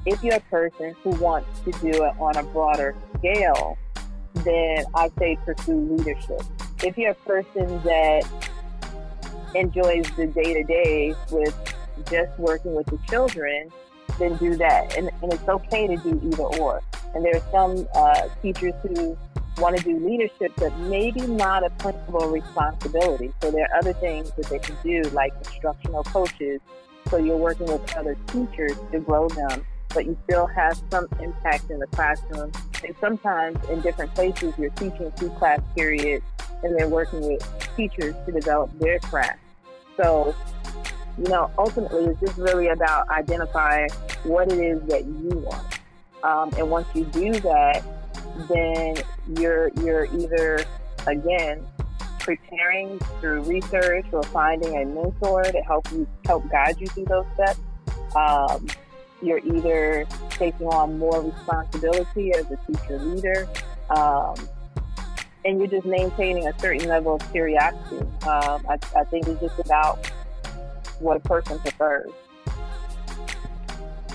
if 0.05 0.23
you're 0.23 0.35
a 0.35 0.41
person 0.41 0.95
who 1.03 1.11
wants 1.11 1.59
to 1.61 1.71
do 1.73 1.89
it 1.89 2.13
on 2.19 2.37
a 2.37 2.43
broader 2.43 2.95
scale, 3.17 3.77
then 4.35 4.85
I 4.95 5.09
say 5.19 5.37
pursue 5.45 5.95
leadership. 5.97 6.41
If 6.83 6.97
you're 6.97 7.11
a 7.11 7.15
person 7.15 7.81
that 7.83 8.25
enjoys 9.53 10.09
the 10.15 10.27
day 10.27 10.53
to 10.53 10.63
day 10.63 11.15
with 11.31 11.55
just 12.09 12.37
working 12.39 12.75
with 12.75 12.87
the 12.87 12.99
children, 13.09 13.71
then 14.19 14.35
do 14.37 14.55
that. 14.57 14.97
And, 14.97 15.09
and 15.21 15.33
it's 15.33 15.47
okay 15.47 15.87
to 15.87 15.97
do 15.97 16.19
either 16.23 16.43
or. 16.61 16.81
And 17.13 17.23
there 17.23 17.35
are 17.35 17.51
some 17.51 17.87
uh, 17.95 18.27
teachers 18.41 18.73
who 18.81 19.17
want 19.57 19.77
to 19.77 19.83
do 19.83 19.97
leadership, 20.05 20.51
but 20.57 20.75
maybe 20.79 21.21
not 21.21 21.63
a 21.63 21.69
principal 21.71 22.27
responsibility. 22.27 23.31
So 23.41 23.51
there 23.51 23.67
are 23.71 23.77
other 23.77 23.93
things 23.93 24.31
that 24.37 24.45
they 24.47 24.59
can 24.59 24.75
do, 24.83 25.01
like 25.09 25.33
instructional 25.39 26.03
coaches. 26.03 26.61
So 27.09 27.17
you're 27.17 27.37
working 27.37 27.67
with 27.67 27.95
other 27.95 28.15
teachers 28.27 28.73
to 28.91 28.99
grow 28.99 29.29
them, 29.29 29.65
but 29.93 30.05
you 30.05 30.17
still 30.25 30.45
have 30.47 30.81
some 30.91 31.07
impact 31.19 31.69
in 31.69 31.79
the 31.79 31.87
classroom. 31.87 32.51
And 32.83 32.95
sometimes 32.99 33.57
in 33.69 33.81
different 33.81 34.13
places, 34.13 34.53
you're 34.57 34.69
teaching 34.71 35.11
two 35.17 35.29
class 35.31 35.61
periods 35.75 36.25
and 36.63 36.77
then 36.77 36.89
working 36.89 37.21
with 37.21 37.69
teachers 37.75 38.15
to 38.25 38.31
develop 38.31 38.77
their 38.79 38.99
craft. 38.99 39.39
So, 39.95 40.35
you 41.17 41.29
know, 41.29 41.51
ultimately, 41.57 42.05
it's 42.05 42.19
just 42.19 42.37
really 42.37 42.67
about 42.67 43.09
identifying 43.09 43.89
what 44.23 44.51
it 44.51 44.59
is 44.59 44.81
that 44.87 45.05
you 45.05 45.29
want. 45.45 45.79
Um, 46.23 46.51
and 46.57 46.69
once 46.69 46.87
you 46.93 47.05
do 47.05 47.31
that, 47.39 47.83
then 48.49 48.97
you're 49.39 49.69
you're 49.81 50.05
either 50.05 50.63
again 51.07 51.65
preparing 52.19 52.99
through 53.19 53.41
research 53.43 54.05
or 54.11 54.21
finding 54.23 54.75
a 54.75 54.85
mentor 54.85 55.43
to 55.43 55.61
help 55.61 55.89
you 55.91 56.07
help 56.25 56.47
guide 56.49 56.75
you 56.79 56.87
through 56.87 57.05
those 57.05 57.25
steps. 57.33 57.59
Um, 58.15 58.67
you're 59.21 59.39
either 59.39 60.05
taking 60.29 60.67
on 60.67 60.99
more 60.99 61.21
responsibility 61.21 62.33
as 62.33 62.45
a 62.51 62.57
teacher 62.67 62.99
leader, 62.99 63.49
um, 63.89 64.35
and 65.45 65.57
you're 65.57 65.67
just 65.67 65.87
maintaining 65.87 66.47
a 66.47 66.59
certain 66.59 66.87
level 66.87 67.15
of 67.15 67.31
curiosity. 67.31 68.05
Um, 68.27 68.65
I, 68.69 68.77
I 68.95 69.03
think 69.05 69.27
it's 69.27 69.41
just 69.41 69.59
about 69.59 70.11
what 70.99 71.17
a 71.17 71.19
person 71.19 71.59
prefers. 71.59 72.11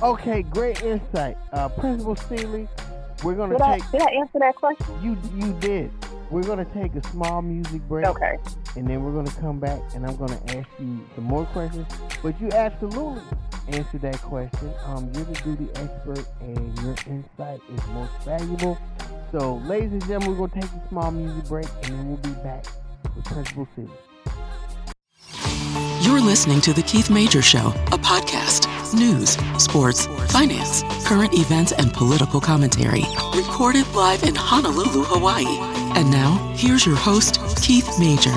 Okay, 0.02 0.42
great 0.42 0.82
insight, 0.82 1.36
uh, 1.52 1.68
Principal 1.68 2.16
Sealy. 2.16 2.68
We're 3.22 3.34
gonna 3.34 3.56
did 3.56 3.62
take. 3.62 3.84
I, 3.84 3.90
did 3.92 4.02
I 4.02 4.10
answer 4.20 4.38
that 4.40 4.56
question? 4.56 4.86
You 5.02 5.16
you 5.36 5.52
did. 5.60 5.90
We're 6.30 6.42
gonna 6.42 6.64
take 6.64 6.94
a 6.94 7.02
small 7.08 7.42
music 7.42 7.82
break. 7.82 8.06
Okay. 8.06 8.38
And 8.74 8.88
then 8.88 9.04
we're 9.04 9.12
gonna 9.12 9.38
come 9.38 9.60
back 9.60 9.80
and 9.94 10.06
I'm 10.06 10.16
gonna 10.16 10.40
ask 10.48 10.68
you 10.80 11.06
some 11.14 11.24
more 11.24 11.44
questions. 11.46 11.86
But 12.22 12.40
you 12.40 12.48
absolutely 12.52 13.22
answered 13.68 14.00
that 14.00 14.20
question. 14.22 14.72
Um, 14.86 15.12
you're 15.14 15.24
the 15.24 15.34
duty 15.44 15.68
expert 15.76 16.26
and 16.40 16.78
your 16.80 16.96
insight 17.06 17.60
is 17.72 17.86
most 17.88 18.12
valuable. 18.24 18.78
So, 19.30 19.56
ladies 19.66 19.92
and 19.92 20.06
gentlemen, 20.06 20.38
we're 20.38 20.48
gonna 20.48 20.62
take 20.62 20.70
a 20.70 20.88
small 20.88 21.10
music 21.10 21.44
break 21.44 21.66
and 21.82 21.98
then 21.98 22.08
we'll 22.08 22.16
be 22.16 22.32
back 22.42 22.64
with 23.14 23.24
Principal 23.26 23.68
Sealy. 23.76 23.90
You're 26.12 26.20
listening 26.20 26.60
to 26.60 26.74
The 26.74 26.82
Keith 26.82 27.08
Major 27.08 27.40
Show, 27.40 27.68
a 27.86 27.96
podcast. 27.96 28.68
News, 28.92 29.30
sports, 29.56 30.04
finance, 30.30 30.82
current 31.06 31.32
events, 31.32 31.72
and 31.72 31.90
political 31.90 32.38
commentary. 32.38 33.04
Recorded 33.34 33.88
live 33.94 34.22
in 34.22 34.34
Honolulu, 34.34 35.04
Hawaii. 35.04 35.46
And 35.98 36.10
now, 36.10 36.36
here's 36.54 36.84
your 36.84 36.96
host, 36.96 37.40
Keith 37.62 37.88
Major. 37.98 38.30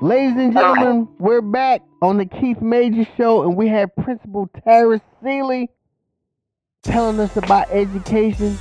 Ladies 0.00 0.38
and 0.38 0.54
gentlemen, 0.54 1.06
we're 1.18 1.42
back 1.42 1.82
on 2.00 2.16
the 2.16 2.24
Keith 2.24 2.62
Major 2.62 3.06
Show, 3.18 3.42
and 3.42 3.54
we 3.54 3.68
have 3.68 3.94
Principal 3.96 4.48
Tara 4.64 4.98
Sealy 5.22 5.68
telling 6.82 7.20
us 7.20 7.36
about 7.36 7.70
education. 7.70 8.56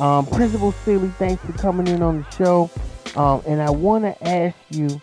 Um, 0.00 0.26
Principal 0.26 0.72
Sealy, 0.72 1.10
thanks 1.20 1.40
for 1.44 1.52
coming 1.52 1.86
in 1.86 2.02
on 2.02 2.24
the 2.24 2.30
show. 2.32 2.68
Um, 3.16 3.42
and 3.46 3.60
I 3.60 3.70
want 3.70 4.04
to 4.04 4.28
ask 4.28 4.56
you 4.70 5.00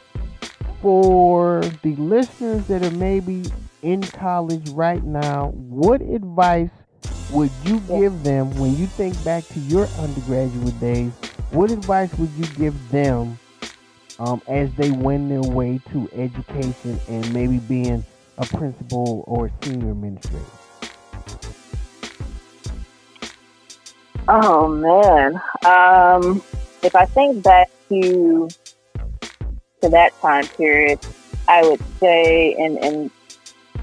for 0.81 1.61
the 1.81 1.95
listeners 1.95 2.65
that 2.67 2.83
are 2.83 2.95
maybe 2.97 3.43
in 3.81 4.01
college 4.01 4.69
right 4.69 5.03
now, 5.03 5.49
what 5.55 6.01
advice 6.01 6.69
would 7.31 7.51
you 7.63 7.79
give 7.81 8.23
them 8.23 8.55
when 8.57 8.75
you 8.77 8.87
think 8.87 9.21
back 9.23 9.45
to 9.47 9.59
your 9.59 9.87
undergraduate 9.99 10.79
days? 10.79 11.11
What 11.51 11.71
advice 11.71 12.13
would 12.17 12.31
you 12.31 12.45
give 12.55 12.89
them 12.91 13.37
um, 14.19 14.41
as 14.47 14.73
they 14.75 14.91
wend 14.91 15.31
their 15.31 15.41
way 15.41 15.79
to 15.91 16.09
education 16.13 16.99
and 17.07 17.33
maybe 17.33 17.59
being 17.59 18.05
a 18.37 18.45
principal 18.45 19.23
or 19.27 19.51
senior 19.63 19.91
administrator? 19.91 20.45
Oh 24.27 24.67
man, 24.67 25.35
um, 25.65 26.41
if 26.81 26.95
I 26.95 27.05
think 27.05 27.43
back 27.43 27.69
to 27.89 28.49
to 29.81 29.89
that 29.89 30.19
time 30.21 30.47
period, 30.47 30.99
I 31.47 31.61
would 31.67 31.81
say, 31.99 32.53
and 32.53 32.77
and 32.83 33.11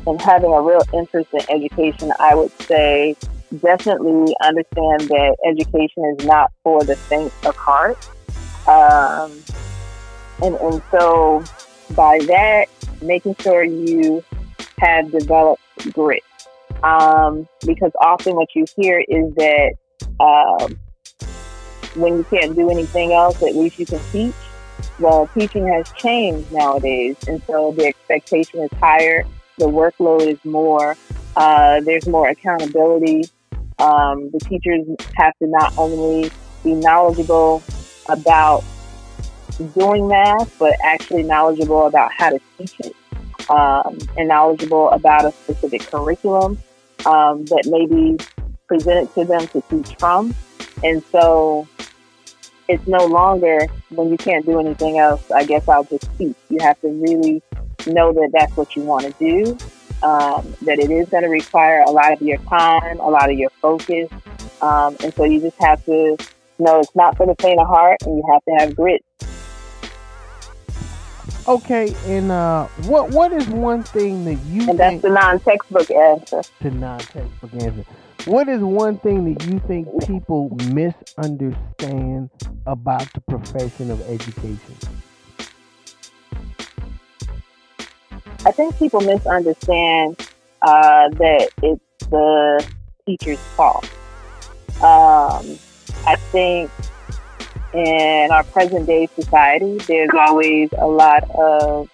and 0.06 0.20
having 0.20 0.52
a 0.52 0.60
real 0.60 0.82
interest 0.92 1.28
in 1.32 1.40
education, 1.48 2.12
I 2.18 2.34
would 2.34 2.52
say 2.62 3.14
definitely 3.60 4.34
understand 4.42 5.02
that 5.02 5.36
education 5.46 6.16
is 6.18 6.26
not 6.26 6.50
for 6.62 6.82
the 6.84 6.96
faint 6.96 7.32
of 7.44 7.54
heart. 7.56 7.98
Um, 8.66 9.32
and 10.42 10.54
and 10.56 10.82
so 10.90 11.44
by 11.94 12.18
that, 12.26 12.66
making 13.02 13.36
sure 13.40 13.62
you 13.62 14.24
have 14.78 15.10
developed 15.12 15.62
grit. 15.92 16.22
Um, 16.82 17.46
because 17.64 17.92
often 18.00 18.34
what 18.34 18.48
you 18.56 18.64
hear 18.76 19.04
is 19.06 19.32
that 19.36 19.74
um, 20.18 20.78
when 21.94 22.16
you 22.16 22.24
can't 22.24 22.54
do 22.54 22.70
anything 22.70 23.12
else, 23.12 23.42
at 23.42 23.54
least 23.54 23.78
you 23.78 23.86
can 23.86 24.00
teach. 24.10 24.34
Well, 24.98 25.28
teaching 25.34 25.66
has 25.68 25.90
changed 25.92 26.50
nowadays, 26.52 27.16
and 27.28 27.42
so 27.46 27.72
the 27.72 27.86
expectation 27.86 28.60
is 28.60 28.70
higher. 28.78 29.24
The 29.58 29.66
workload 29.66 30.26
is 30.26 30.42
more. 30.44 30.96
Uh, 31.36 31.80
there's 31.80 32.06
more 32.06 32.28
accountability. 32.28 33.24
Um, 33.78 34.30
the 34.30 34.40
teachers 34.40 34.86
have 35.16 35.36
to 35.38 35.46
not 35.46 35.76
only 35.78 36.30
be 36.64 36.74
knowledgeable 36.74 37.62
about 38.08 38.64
doing 39.74 40.08
math, 40.08 40.58
but 40.58 40.74
actually 40.82 41.22
knowledgeable 41.22 41.86
about 41.86 42.10
how 42.12 42.30
to 42.30 42.40
teach 42.58 42.74
it, 42.80 42.96
um, 43.50 43.98
and 44.16 44.28
knowledgeable 44.28 44.90
about 44.90 45.24
a 45.24 45.32
specific 45.32 45.82
curriculum 45.82 46.58
um, 47.06 47.44
that 47.46 47.66
may 47.66 47.86
be 47.86 48.18
presented 48.66 49.12
to 49.14 49.24
them 49.24 49.46
to 49.48 49.62
teach 49.70 49.96
from. 49.98 50.34
And 50.82 51.02
so 51.04 51.66
it's 52.68 52.86
no 52.86 53.04
longer 53.04 53.66
when 53.90 54.10
you 54.10 54.16
can't 54.16 54.44
do 54.46 54.58
anything 54.60 54.98
else, 54.98 55.30
I 55.30 55.44
guess 55.44 55.68
I'll 55.68 55.84
just 55.84 56.08
teach. 56.18 56.36
You 56.48 56.58
have 56.60 56.80
to 56.80 56.88
really 56.88 57.42
know 57.86 58.12
that 58.12 58.30
that's 58.32 58.56
what 58.56 58.74
you 58.76 58.82
want 58.82 59.04
to 59.04 59.12
do, 59.18 59.50
um, 60.06 60.54
that 60.62 60.78
it 60.78 60.90
is 60.90 61.08
going 61.08 61.24
to 61.24 61.28
require 61.28 61.82
a 61.82 61.90
lot 61.90 62.12
of 62.12 62.22
your 62.22 62.38
time, 62.38 63.00
a 63.00 63.10
lot 63.10 63.30
of 63.30 63.38
your 63.38 63.50
focus. 63.60 64.08
Um, 64.60 64.96
and 65.02 65.12
so 65.14 65.24
you 65.24 65.40
just 65.40 65.60
have 65.60 65.84
to 65.86 66.16
know 66.58 66.80
it's 66.80 66.94
not 66.94 67.16
for 67.16 67.26
the 67.26 67.34
faint 67.40 67.60
of 67.60 67.66
heart 67.66 68.02
and 68.06 68.16
you 68.16 68.24
have 68.32 68.44
to 68.44 68.50
have 68.52 68.76
grit. 68.76 69.04
Okay, 71.48 71.92
and 72.06 72.30
uh, 72.30 72.66
what 72.84 73.10
what 73.10 73.32
is 73.32 73.48
one 73.48 73.82
thing 73.82 74.24
that 74.26 74.36
you 74.46 74.70
and 74.70 74.78
that's 74.78 75.02
the 75.02 75.10
non-textbook 75.10 75.90
answer. 75.90 76.42
The 76.60 76.70
non-textbook 76.70 77.54
answer. 77.54 77.84
What 78.26 78.48
is 78.48 78.60
one 78.60 78.98
thing 78.98 79.34
that 79.34 79.44
you 79.46 79.58
think 79.66 79.88
people 80.06 80.56
misunderstand 80.72 82.30
about 82.68 83.12
the 83.14 83.20
profession 83.22 83.90
of 83.90 84.00
education? 84.02 84.76
I 88.46 88.52
think 88.52 88.78
people 88.78 89.00
misunderstand 89.00 90.20
uh, 90.62 91.08
that 91.08 91.50
it's 91.64 92.06
the 92.10 92.64
teacher's 93.06 93.40
fault. 93.56 93.90
Um, 94.76 95.58
I 96.06 96.14
think 96.30 96.70
in 97.74 98.28
our 98.30 98.44
present 98.44 98.86
day 98.86 99.08
society, 99.16 99.78
there's 99.78 100.10
always 100.16 100.70
a 100.78 100.86
lot 100.86 101.28
of 101.30 101.90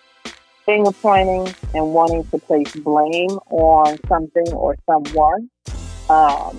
finger 0.67 0.93
pointing 0.93 1.55
and 1.73 1.95
wanting 1.95 2.27
to 2.27 2.39
place 2.39 2.71
blame 2.77 3.31
on 3.51 3.99
something 4.09 4.53
or 4.53 4.77
someone 4.85 5.49
um, 6.09 6.57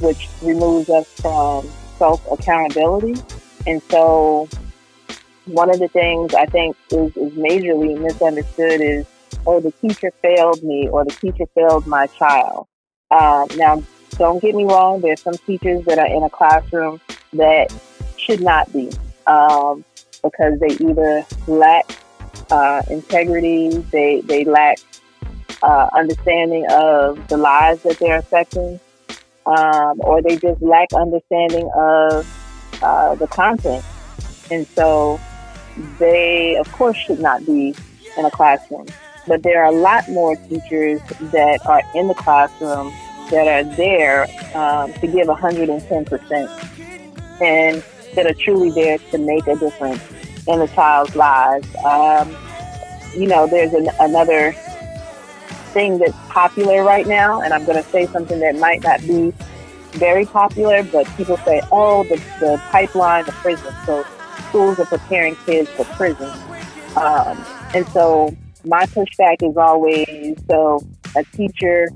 which 0.00 0.28
removes 0.42 0.88
us 0.90 1.06
from 1.20 1.68
self 1.98 2.20
accountability. 2.30 3.20
And 3.66 3.82
so 3.90 4.48
one 5.46 5.70
of 5.70 5.78
the 5.78 5.88
things 5.88 6.34
I 6.34 6.46
think 6.46 6.76
is, 6.90 7.16
is 7.16 7.32
majorly 7.32 7.98
misunderstood 7.98 8.80
is, 8.80 9.06
oh, 9.46 9.60
the 9.60 9.72
teacher 9.72 10.12
failed 10.22 10.62
me 10.62 10.88
or 10.88 11.04
the 11.04 11.12
teacher 11.12 11.46
failed 11.54 11.86
my 11.86 12.06
child. 12.08 12.66
Um, 13.10 13.46
now, 13.56 13.82
don't 14.12 14.40
get 14.40 14.54
me 14.54 14.64
wrong, 14.64 15.00
there's 15.00 15.20
some 15.20 15.34
teachers 15.34 15.84
that 15.86 15.98
are 15.98 16.06
in 16.06 16.22
a 16.22 16.30
classroom 16.30 17.00
that 17.32 17.72
should 18.16 18.40
not 18.40 18.72
be 18.72 18.90
um, 19.26 19.84
because 20.22 20.58
they 20.60 20.74
either 20.84 21.24
lack 21.46 21.90
uh, 22.50 22.82
integrity, 22.90 23.70
they, 23.90 24.20
they 24.22 24.44
lack 24.44 24.78
uh, 25.62 25.88
understanding 25.96 26.66
of 26.70 27.26
the 27.28 27.36
lives 27.36 27.82
that 27.82 27.98
they're 27.98 28.18
affecting, 28.18 28.80
um, 29.46 30.00
or 30.00 30.22
they 30.22 30.36
just 30.36 30.60
lack 30.62 30.92
understanding 30.92 31.70
of 31.76 32.26
uh, 32.82 33.14
the 33.14 33.26
content. 33.26 33.84
And 34.50 34.66
so 34.68 35.20
they, 35.98 36.56
of 36.56 36.70
course, 36.72 36.96
should 36.96 37.20
not 37.20 37.44
be 37.46 37.74
in 38.16 38.24
a 38.24 38.30
classroom. 38.30 38.86
But 39.26 39.42
there 39.42 39.64
are 39.64 39.72
a 39.72 39.76
lot 39.76 40.08
more 40.08 40.36
teachers 40.36 41.00
that 41.32 41.60
are 41.64 41.82
in 41.94 42.08
the 42.08 42.14
classroom 42.14 42.92
that 43.30 43.46
are 43.46 43.64
there 43.76 44.26
um, 44.54 44.92
to 44.94 45.06
give 45.06 45.28
110% 45.28 47.40
and 47.40 47.82
that 48.14 48.26
are 48.26 48.34
truly 48.34 48.70
there 48.70 48.98
to 48.98 49.18
make 49.18 49.46
a 49.46 49.56
difference 49.56 50.02
in 50.46 50.60
a 50.60 50.68
child's 50.68 51.16
lives. 51.16 51.66
Um, 51.84 52.36
you 53.14 53.26
know, 53.26 53.46
there's 53.46 53.72
an, 53.72 53.88
another 54.00 54.54
thing 55.72 55.98
that's 55.98 56.16
popular 56.28 56.84
right 56.84 57.06
now, 57.06 57.40
and 57.40 57.52
I'm 57.52 57.64
going 57.64 57.82
to 57.82 57.88
say 57.90 58.06
something 58.06 58.40
that 58.40 58.56
might 58.56 58.82
not 58.82 59.00
be 59.00 59.32
very 59.92 60.24
popular, 60.24 60.82
but 60.84 61.06
people 61.16 61.36
say, 61.38 61.60
oh, 61.70 62.04
the, 62.04 62.16
the 62.40 62.60
pipeline 62.70 63.28
of 63.28 63.34
prison. 63.36 63.74
So 63.86 64.04
schools 64.48 64.78
are 64.78 64.86
preparing 64.86 65.36
kids 65.46 65.68
for 65.70 65.84
prison. 65.96 66.30
Um, 66.96 67.44
and 67.74 67.86
so 67.88 68.34
my 68.64 68.86
pushback 68.86 69.42
is 69.42 69.56
always 69.56 70.36
so 70.48 70.80
a 71.16 71.24
teacher 71.36 71.88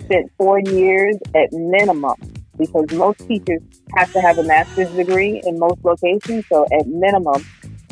spent 0.00 0.30
four 0.36 0.60
years 0.60 1.16
at 1.34 1.52
minimum 1.52 2.16
because 2.58 2.90
most 2.92 3.18
teachers 3.26 3.62
have 3.96 4.12
to 4.12 4.20
have 4.20 4.38
a 4.38 4.42
master's 4.44 4.90
degree 4.90 5.40
in 5.44 5.58
most 5.58 5.84
locations. 5.84 6.46
So 6.48 6.66
at 6.78 6.86
minimum, 6.86 7.44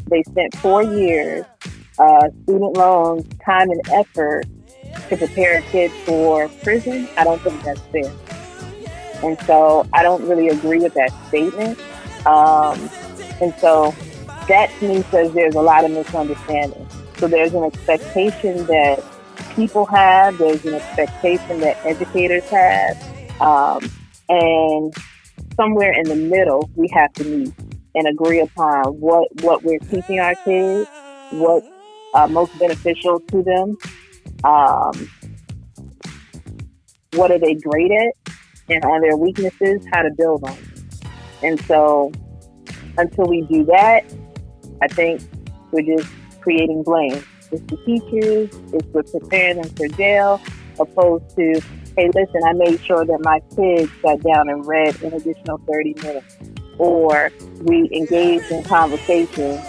they 0.09 0.23
spent 0.25 0.57
four 0.57 0.83
years, 0.83 1.45
uh, 1.99 2.29
student 2.45 2.77
loans, 2.77 3.27
time 3.45 3.71
and 3.71 3.81
effort 3.91 4.45
to 5.09 5.17
prepare 5.17 5.59
a 5.59 5.63
kid 5.63 5.91
for 6.05 6.49
prison. 6.63 7.09
I 7.17 7.25
don't 7.25 7.41
think 7.43 7.63
that's 7.63 7.81
fair. 7.81 8.13
And 9.23 9.39
so 9.43 9.87
I 9.93 10.03
don't 10.03 10.27
really 10.29 10.49
agree 10.49 10.81
with 10.81 10.95
that 10.95 11.13
statement. 11.29 11.79
Um, 12.27 12.91
and 13.41 13.55
so 13.59 13.95
that 14.49 14.71
to 14.81 14.89
me 14.89 15.03
says 15.11 15.33
there's 15.33 15.55
a 15.55 15.63
lot 15.63 15.85
of 15.85 15.91
misunderstanding. 15.91 16.87
So 17.19 17.29
there's 17.29 17.55
an 17.55 17.65
expectation 17.65 18.67
that 18.67 19.03
people 19.55 19.87
have, 19.87 20.39
there's 20.39 20.65
an 20.65 20.75
expectation 20.75 21.61
that 21.61 21.77
educators 21.85 22.45
have, 22.49 23.41
um, 23.41 23.89
and 24.29 24.95
somewhere 25.57 25.93
in 25.93 26.09
the 26.09 26.17
middle 26.17 26.71
we 26.75 26.89
have 26.93 27.13
to 27.15 27.25
meet 27.25 27.53
and 27.95 28.09
agree 28.09 28.41
upon 28.41 28.85
what, 29.01 29.29
what 29.43 29.63
we're 29.63 29.79
teaching 29.79 30.19
our 30.19 30.35
kids, 30.45 30.89
what's 31.31 31.67
uh, 32.15 32.27
most 32.27 32.59
beneficial 32.59 33.21
to 33.21 33.43
them, 33.43 33.77
um, 34.45 35.09
what 37.15 37.31
are 37.31 37.39
they 37.39 37.55
great 37.55 37.91
at, 37.91 38.35
and 38.69 38.85
on 38.85 39.01
their 39.01 39.17
weaknesses, 39.17 39.85
how 39.93 40.03
to 40.03 40.11
build 40.17 40.45
on. 40.45 40.57
And 41.43 41.61
so 41.65 42.13
until 42.99 43.27
we 43.27 43.43
do 43.43 43.65
that, 43.67 44.05
I 44.81 44.89
think 44.89 45.23
we're 45.71 45.97
just 45.97 46.11
creating 46.41 46.83
blame. 46.83 47.23
It's 47.51 47.63
the 47.67 47.77
teachers, 47.85 48.51
it's 48.73 48.87
we're 48.93 49.03
preparing 49.03 49.61
them 49.61 49.71
for 49.75 49.89
jail, 49.89 50.41
opposed 50.81 51.37
to, 51.37 51.61
hey, 51.97 52.11
listen, 52.15 52.41
I 52.47 52.53
made 52.55 52.81
sure 52.83 53.05
that 53.05 53.19
my 53.23 53.41
kids 53.55 53.91
sat 54.05 54.23
down 54.23 54.49
and 54.49 54.67
read 54.67 55.01
an 55.03 55.13
additional 55.13 55.59
30 55.71 55.95
minutes. 56.03 56.37
Or 56.79 57.31
we 57.61 57.89
engaged 57.93 58.51
in 58.51 58.65
conversation 58.65 59.61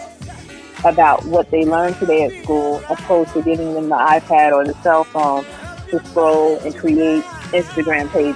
about 0.86 1.23
what 1.25 1.49
they 1.51 1.65
learned 1.65 1.95
today 1.97 2.23
at 2.25 2.43
school, 2.43 2.81
opposed 2.89 3.31
to 3.34 3.41
giving 3.41 3.73
them 3.73 3.89
the 3.89 3.95
iPad 3.95 4.51
or 4.53 4.65
the 4.65 4.73
cell 4.81 5.03
phone 5.05 5.45
to 5.89 6.03
scroll 6.07 6.57
and 6.59 6.75
create 6.75 7.23
Instagram 7.51 8.09
pages. 8.11 8.36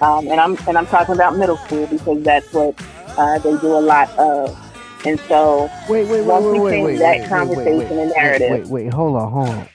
Um, 0.00 0.28
and 0.28 0.40
I'm 0.40 0.56
and 0.68 0.76
I'm 0.76 0.86
talking 0.86 1.14
about 1.14 1.36
middle 1.36 1.56
school 1.56 1.86
because 1.86 2.22
that's 2.22 2.52
what 2.52 2.74
uh, 3.16 3.38
they 3.38 3.56
do 3.58 3.68
a 3.76 3.80
lot 3.80 4.10
of. 4.18 4.56
And 5.06 5.18
so 5.20 5.70
wait, 5.88 6.04
wait, 6.08 6.22
wait, 6.22 6.22
once 6.22 6.44
wait, 6.46 6.52
we 6.52 6.60
wait, 6.60 6.70
change 6.72 6.86
wait, 6.86 6.98
that 6.98 7.20
wait, 7.20 7.28
conversation 7.28 7.78
wait, 7.78 7.90
wait, 7.90 8.00
and 8.02 8.12
narrative, 8.16 8.50
Wait, 8.50 8.66
wait, 8.84 8.92
hold 8.94 9.16
on, 9.16 9.32
hold 9.32 9.48
on. 9.48 9.68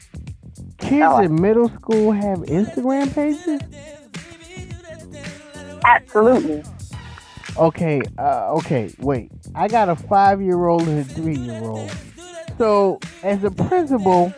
Kids 0.77 1.05
Oh. 1.07 1.19
in 1.19 1.41
middle 1.41 1.69
school 1.69 2.11
have 2.11 2.39
Instagram 2.39 3.13
pages? 3.13 3.61
absolutely. 5.85 6.63
Okay, 7.57 8.01
uh, 8.17 8.53
okay, 8.53 8.93
wait. 8.99 9.31
I 9.55 9.67
got 9.67 9.89
a 9.89 9.95
five 9.95 10.41
year 10.41 10.67
old 10.67 10.87
and 10.87 10.99
a 10.99 11.03
three 11.03 11.35
year 11.35 11.61
old. 11.61 11.91
So, 12.57 12.99
as 13.23 13.43
a 13.43 13.51
principal, 13.51 14.29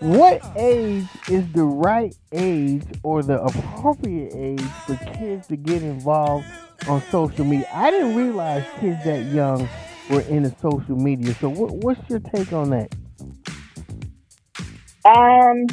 what 0.00 0.42
age 0.56 1.06
is 1.28 1.50
the 1.52 1.62
right 1.62 2.14
age 2.32 2.84
or 3.04 3.22
the 3.22 3.40
appropriate 3.40 4.32
age 4.34 4.60
for 4.86 4.96
kids 4.96 5.46
to 5.48 5.56
get 5.56 5.82
involved 5.82 6.46
on 6.88 7.00
social 7.10 7.44
media? 7.44 7.68
I 7.72 7.90
didn't 7.90 8.16
realize 8.16 8.64
kids 8.80 9.04
that 9.04 9.26
young 9.26 9.68
were 10.10 10.22
into 10.22 10.54
social 10.60 10.96
media. 10.96 11.34
So, 11.34 11.48
what, 11.48 11.72
what's 11.76 12.10
your 12.10 12.18
take 12.18 12.52
on 12.52 12.70
that? 12.70 12.92
Um, 15.04 15.66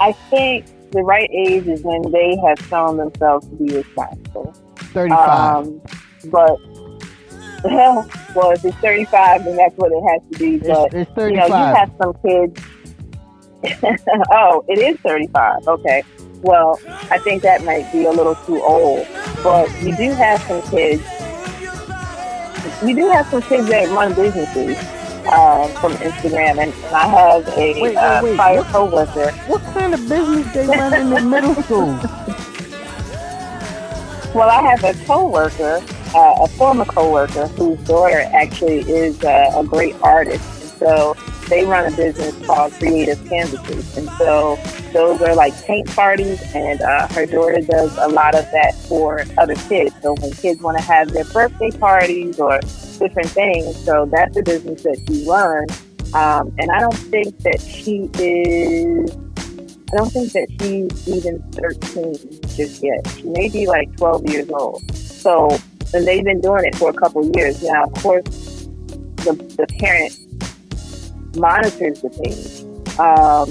I 0.00 0.12
think 0.30 0.66
the 0.90 1.02
right 1.02 1.28
age 1.32 1.66
is 1.66 1.82
when 1.82 2.10
they 2.10 2.36
have 2.36 2.58
shown 2.68 2.96
themselves 2.96 3.46
to 3.48 3.54
be 3.56 3.76
responsible. 3.76 4.52
35. 4.76 5.66
Um, 5.66 5.80
but 6.30 6.58
well, 7.64 8.50
if 8.52 8.64
it's 8.64 8.76
35, 8.78 9.44
then 9.44 9.56
that's 9.56 9.76
what 9.76 9.92
it 9.92 10.02
has 10.08 10.32
to 10.32 10.38
be. 10.38 10.58
But 10.58 10.94
it's, 10.94 11.10
it's 11.10 11.16
you 11.16 11.36
know, 11.36 11.46
you 11.46 11.52
have 11.52 11.92
some 12.00 12.14
kids. 12.24 12.62
oh, 14.32 14.64
it 14.68 14.78
is 14.78 14.98
35. 15.00 15.66
Okay. 15.66 16.02
Well, 16.40 16.78
I 17.10 17.18
think 17.18 17.42
that 17.42 17.64
might 17.64 17.90
be 17.92 18.04
a 18.04 18.10
little 18.10 18.36
too 18.36 18.62
old. 18.62 19.06
But 19.42 19.68
you 19.82 19.96
do 19.96 20.12
have 20.12 20.40
some 20.42 20.62
kids. 20.70 21.02
You 22.84 22.94
do 22.94 23.08
have 23.10 23.26
some 23.26 23.42
kids 23.42 23.68
that 23.68 23.88
run 23.88 24.14
businesses 24.14 24.78
um, 25.32 25.70
from 25.80 25.92
Instagram, 25.94 26.58
and, 26.58 26.72
and 26.72 26.94
I 26.94 27.06
have 27.06 27.48
a 27.48 27.56
Wait, 27.56 27.82
wait, 27.82 27.96
uh, 27.96 28.20
wait. 28.22 28.36
prior 28.36 28.56
What- 28.62 28.66
coworker. 28.72 29.30
what 29.46 29.62
kind 29.74 29.94
of 29.94 30.08
business 30.08 30.52
they 30.54 30.66
run 30.66 30.94
in 30.94 31.10
the 31.10 31.20
middle 31.20 31.54
school? 31.62 31.98
Well, 34.34 34.50
I 34.50 34.60
have 34.70 34.84
a 34.84 34.92
coworker, 35.06 35.82
uh, 36.14 36.34
a 36.42 36.46
former 36.48 36.84
coworker, 36.84 37.46
whose 37.48 37.78
daughter 37.88 38.20
actually 38.34 38.80
is 38.80 39.20
uh, 39.24 39.52
a 39.56 39.64
great 39.64 39.96
artist, 40.02 40.78
so 40.78 41.14
they 41.48 41.64
run 41.64 41.92
a 41.92 41.96
business 41.96 42.34
called 42.46 42.72
Creative 42.74 43.18
Canvases, 43.28 43.96
and 43.96 44.08
so 44.18 44.58
those 44.92 45.20
are 45.22 45.34
like 45.34 45.54
paint 45.64 45.88
parties, 45.94 46.40
and 46.54 46.80
uh, 46.80 47.08
her 47.08 47.26
daughter 47.26 47.60
does 47.60 47.96
a 47.98 48.08
lot 48.08 48.34
of 48.34 48.44
that 48.52 48.74
for 48.88 49.24
other 49.38 49.54
kids. 49.54 49.94
So 50.02 50.14
when 50.14 50.32
kids 50.32 50.60
want 50.60 50.78
to 50.78 50.82
have 50.82 51.12
their 51.12 51.24
birthday 51.24 51.70
parties 51.70 52.38
or 52.38 52.60
different 52.98 53.30
things, 53.30 53.84
so 53.84 54.08
that's 54.10 54.36
a 54.36 54.42
business 54.42 54.82
that 54.82 55.00
she 55.06 55.26
runs. 55.28 55.70
Um, 56.14 56.54
and 56.58 56.70
I 56.70 56.80
don't 56.80 56.94
think 56.94 57.38
that 57.40 57.60
she 57.60 58.10
is. 58.18 59.16
I 59.90 59.96
don't 59.96 60.10
think 60.10 60.32
that 60.32 60.48
she's 60.60 61.08
even 61.08 61.42
13 61.52 62.14
just 62.56 62.82
yet. 62.82 63.06
She 63.16 63.22
may 63.22 63.48
be 63.48 63.66
like 63.66 63.94
12 63.96 64.28
years 64.28 64.50
old. 64.50 64.94
So, 64.94 65.48
and 65.94 66.06
they've 66.06 66.24
been 66.24 66.42
doing 66.42 66.66
it 66.66 66.74
for 66.74 66.90
a 66.90 66.92
couple 66.92 67.24
years. 67.34 67.62
Now, 67.62 67.84
of 67.84 67.94
course, 67.94 68.24
the, 69.24 69.32
the 69.56 69.66
parent 69.78 70.18
monitors 71.36 72.00
the 72.02 72.10
page. 72.10 72.64
Um, 72.98 73.48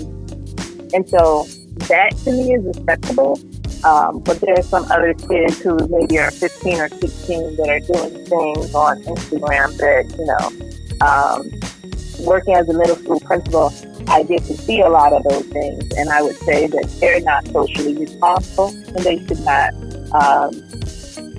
and 0.93 1.07
so 1.07 1.45
that 1.87 2.15
to 2.23 2.31
me 2.31 2.53
is 2.53 2.77
acceptable. 2.77 3.39
Um, 3.83 4.19
but 4.19 4.41
there 4.41 4.57
are 4.57 4.63
some 4.63 4.85
other 4.91 5.13
kids 5.13 5.61
who 5.61 5.77
maybe 5.87 6.17
are 6.17 6.31
15 6.31 6.79
or 6.79 6.89
16 6.89 7.55
that 7.57 7.69
are 7.69 7.79
doing 7.79 8.25
things 8.25 8.73
on 8.73 9.01
Instagram 9.03 9.77
that, 9.77 10.09
you 10.17 10.25
know, 10.25 11.05
um, 11.05 12.25
working 12.25 12.55
as 12.55 12.67
a 12.69 12.73
middle 12.73 12.95
school 12.95 13.19
principal, 13.19 13.71
I 14.07 14.23
get 14.23 14.43
to 14.45 14.57
see 14.57 14.81
a 14.81 14.89
lot 14.89 15.13
of 15.13 15.23
those 15.23 15.45
things. 15.45 15.93
And 15.95 16.09
I 16.09 16.21
would 16.21 16.35
say 16.37 16.67
that 16.67 16.97
they're 16.99 17.21
not 17.21 17.47
socially 17.47 17.95
responsible 17.97 18.69
and 18.69 18.97
they 18.97 19.25
should 19.27 19.41
not 19.41 19.73
um, 20.13 20.53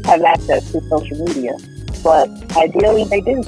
have 0.05 0.23
access 0.23 0.71
to 0.73 0.81
social 0.89 1.25
media. 1.27 1.57
But 2.05 2.29
ideally, 2.57 3.05
they 3.05 3.21
do. 3.21 3.43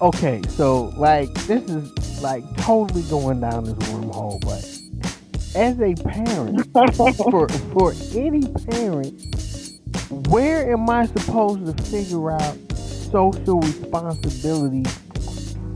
Okay, 0.00 0.42
so 0.50 0.92
like 0.96 1.32
this 1.46 1.64
is 1.70 2.22
like 2.22 2.44
totally 2.58 3.02
going 3.04 3.40
down 3.40 3.64
this 3.64 3.74
wormhole, 3.88 4.40
but 4.42 4.62
as 5.56 5.80
a 5.80 5.94
parent, 6.04 6.66
for 7.32 7.48
for 7.72 7.94
any 8.14 8.46
parent, 8.70 9.36
where 10.28 10.70
am 10.70 10.90
I 10.90 11.06
supposed 11.06 11.64
to 11.66 11.84
figure 11.84 12.30
out 12.30 12.56
social 12.76 13.60
responsibility 13.60 14.84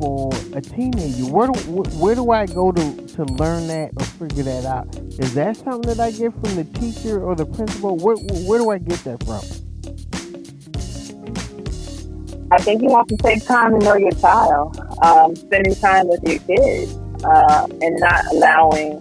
for 0.01 0.31
a 0.55 0.61
teenager? 0.61 1.25
Where 1.25 1.49
do 1.49 1.61
where 1.99 2.15
do 2.15 2.31
I 2.31 2.47
go 2.47 2.73
to 2.73 3.07
to 3.17 3.25
learn 3.25 3.69
that 3.69 3.93
or 3.99 4.05
figure 4.05 4.45
that 4.45 4.67
out? 4.67 4.95
Is 5.19 5.33
that 5.35 5.57
something 5.57 5.95
that 5.95 6.01
I 6.01 6.11
get 6.11 6.33
from 6.35 6.57
the 6.57 6.65
teacher 6.79 7.23
or 7.25 7.35
the 7.35 7.47
principal? 7.47 7.97
Where 7.97 8.17
where 8.17 8.59
do 8.59 8.71
I 8.71 8.79
get 8.79 9.03
that 9.05 9.25
from? 9.25 9.70
I 12.53 12.59
think 12.59 12.83
you 12.83 12.95
have 12.97 13.07
to 13.07 13.17
take 13.17 13.45
time 13.45 13.79
to 13.79 13.85
know 13.85 13.97
your 13.97 14.11
child, 14.13 14.77
um, 15.03 15.37
spending 15.37 15.75
time 15.75 16.09
with 16.09 16.23
your 16.25 16.41
kids, 16.41 16.97
uh, 17.25 17.67
and 17.81 17.97
not 18.01 18.25
allowing 18.33 18.95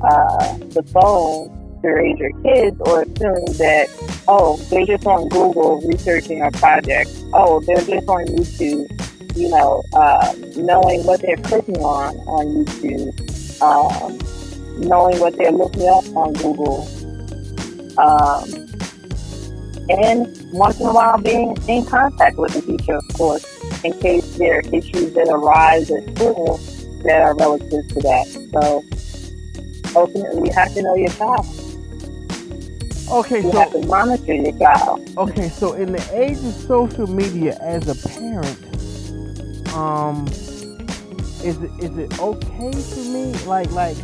uh, 0.00 0.58
the 0.68 0.82
phone 0.92 1.52
to 1.82 1.88
raise 1.90 2.18
your 2.18 2.32
kids 2.42 2.80
or 2.80 3.02
assume 3.02 3.44
that, 3.58 3.88
oh, 4.28 4.56
they're 4.70 4.86
just 4.86 5.06
on 5.06 5.28
Google 5.28 5.80
researching 5.82 6.40
a 6.42 6.50
project. 6.52 7.10
Oh, 7.34 7.60
they're 7.60 7.76
just 7.76 8.08
on 8.08 8.24
YouTube, 8.26 9.36
you 9.36 9.50
know, 9.50 9.82
uh, 9.92 10.34
knowing 10.56 11.04
what 11.04 11.20
they're 11.20 11.36
clicking 11.36 11.78
on 11.78 12.16
on 12.16 12.64
YouTube, 12.64 13.12
um, 13.60 14.18
knowing 14.80 15.18
what 15.20 15.36
they're 15.36 15.52
looking 15.52 15.86
up 15.88 16.04
on 16.16 16.32
Google. 16.32 16.88
Um, 17.98 18.66
and 19.88 20.52
once 20.52 20.80
in 20.80 20.86
a 20.86 20.92
while 20.92 21.18
being 21.18 21.56
in 21.68 21.84
contact 21.86 22.36
with 22.36 22.52
the 22.54 22.62
teacher, 22.62 22.96
of 22.96 23.08
course, 23.14 23.44
in 23.84 23.92
case 24.00 24.36
there 24.36 24.58
are 24.58 24.74
issues 24.74 25.12
that 25.12 25.28
arise 25.28 25.90
at 25.90 26.02
school 26.16 26.58
that 27.04 27.20
are 27.22 27.36
relative 27.36 27.86
to 27.88 28.00
that. 28.00 28.26
So 28.52 28.84
ultimately, 29.96 30.48
you 30.48 30.54
have 30.54 30.74
to 30.74 30.82
know 30.82 30.94
your 30.96 31.10
child. 31.10 31.46
Okay, 33.08 33.42
you 33.44 33.52
so 33.52 33.58
have 33.58 33.70
to 33.72 33.86
monitor 33.86 34.34
your 34.34 34.58
child. 34.58 35.08
Okay, 35.16 35.48
so 35.48 35.74
in 35.74 35.92
the 35.92 36.20
age 36.20 36.38
of 36.38 36.52
social 36.54 37.06
media, 37.06 37.56
as 37.60 37.86
a 37.88 38.08
parent, 38.08 38.66
um, 39.72 40.26
is 41.44 41.62
it 41.62 41.70
is 41.78 41.96
it 41.96 42.18
okay 42.18 42.72
for 42.72 43.04
me? 43.04 43.32
Like 43.44 43.70
like 43.70 43.96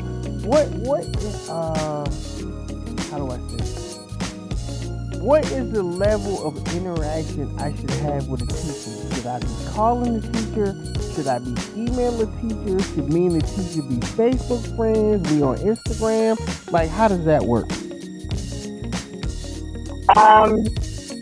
what 0.45 0.68
what 0.87 1.05
uh 1.49 2.09
how 3.11 3.18
do 3.18 3.30
I 3.30 3.39
say? 3.59 3.82
What 5.23 5.45
is 5.53 5.70
the 5.70 5.83
level 5.85 6.45
of 6.45 6.57
interaction 6.75 7.57
I 7.57 7.73
should 7.77 7.91
have 7.91 8.27
with 8.27 8.43
a 8.43 8.47
teacher? 8.47 9.14
Should 9.14 9.27
I 9.27 9.39
be 9.39 9.47
calling 9.70 10.20
the 10.20 10.27
teacher? 10.33 11.14
Should 11.14 11.29
I 11.29 11.39
be 11.39 11.55
emailing 11.77 12.18
the 12.18 12.77
teacher? 12.77 12.95
Should 12.95 13.12
me 13.12 13.27
and 13.27 13.41
the 13.41 13.47
teacher 13.47 13.83
be 13.83 13.97
Facebook 13.99 14.75
friends? 14.75 15.33
Be 15.33 15.41
on 15.41 15.59
Instagram? 15.59 16.73
Like, 16.73 16.91
how 16.91 17.07
does 17.07 17.25
that 17.25 17.45
work? 17.45 17.70
Um, 20.16 20.64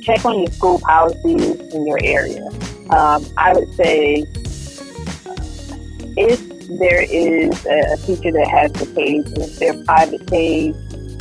check 0.01 0.25
on 0.25 0.39
your 0.39 0.51
school 0.51 0.81
policies 0.81 1.61
in 1.75 1.87
your 1.87 1.99
area. 2.03 2.47
Um, 2.89 3.27
I 3.37 3.53
would 3.53 3.71
say 3.75 4.25
if 6.17 6.41
there 6.79 7.03
is 7.03 7.67
a, 7.67 7.97
teacher 8.07 8.33
that 8.33 8.49
has 8.49 8.73
the 8.73 8.87
page, 8.95 9.27
if 9.37 9.59
their 9.59 9.85
private 9.85 10.27
page 10.27 10.75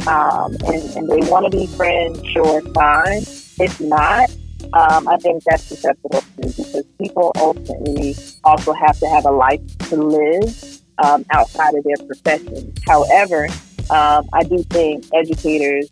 um, 0.07 0.55
and, 0.65 0.83
and 0.95 1.09
they 1.09 1.29
want 1.29 1.51
to 1.51 1.57
be 1.57 1.67
friends, 1.67 2.25
sure, 2.27 2.61
fine. 2.73 3.23
If 3.59 3.79
not, 3.81 4.29
um, 4.73 5.07
I 5.07 5.17
think 5.17 5.43
that's 5.43 5.71
acceptable 5.71 6.21
too 6.21 6.53
because 6.57 6.83
people 6.99 7.31
ultimately 7.37 8.15
also 8.43 8.73
have 8.73 8.97
to 8.99 9.07
have 9.07 9.25
a 9.25 9.31
life 9.31 9.61
to 9.89 9.95
live 9.95 10.81
um, 10.99 11.25
outside 11.31 11.73
of 11.75 11.83
their 11.83 11.97
profession. 12.05 12.73
However, 12.85 13.47
um, 13.89 14.27
I 14.33 14.43
do 14.43 14.63
think 14.63 15.05
educators 15.13 15.89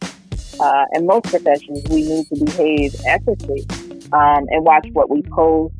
uh, 0.59 0.85
and 0.91 1.07
most 1.07 1.25
professions, 1.25 1.83
we 1.89 2.03
need 2.03 2.27
to 2.27 2.45
behave 2.45 2.95
ethically 3.05 3.65
um, 4.13 4.45
and 4.49 4.63
watch 4.63 4.87
what 4.93 5.09
we 5.09 5.21
post 5.23 5.73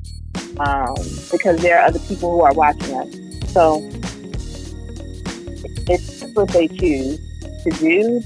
um, 0.59 0.95
because 1.32 1.61
there 1.61 1.80
are 1.80 1.86
other 1.86 1.99
people 1.99 2.32
who 2.32 2.41
are 2.41 2.53
watching 2.53 2.95
us. 2.95 3.51
So 3.51 3.82
it's 5.89 6.23
what 6.34 6.49
they 6.49 6.67
choose 6.67 7.26
to 7.64 7.72
do. 7.72 8.22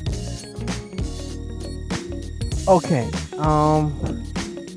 Okay. 2.67 3.09
Um, 3.37 3.91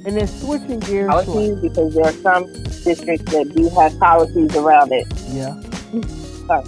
and 0.07 0.16
then 0.16 0.26
switching 0.26 0.80
gears. 0.80 1.09
Policies, 1.09 1.59
because 1.61 1.94
there 1.94 2.07
are 2.07 2.12
some 2.12 2.52
districts 2.84 3.32
that 3.32 3.52
do 3.55 3.68
have 3.70 3.98
policies 3.98 4.55
around 4.57 4.92
it. 4.92 5.07
Yeah. 5.28 5.61
Sorry. 6.46 6.64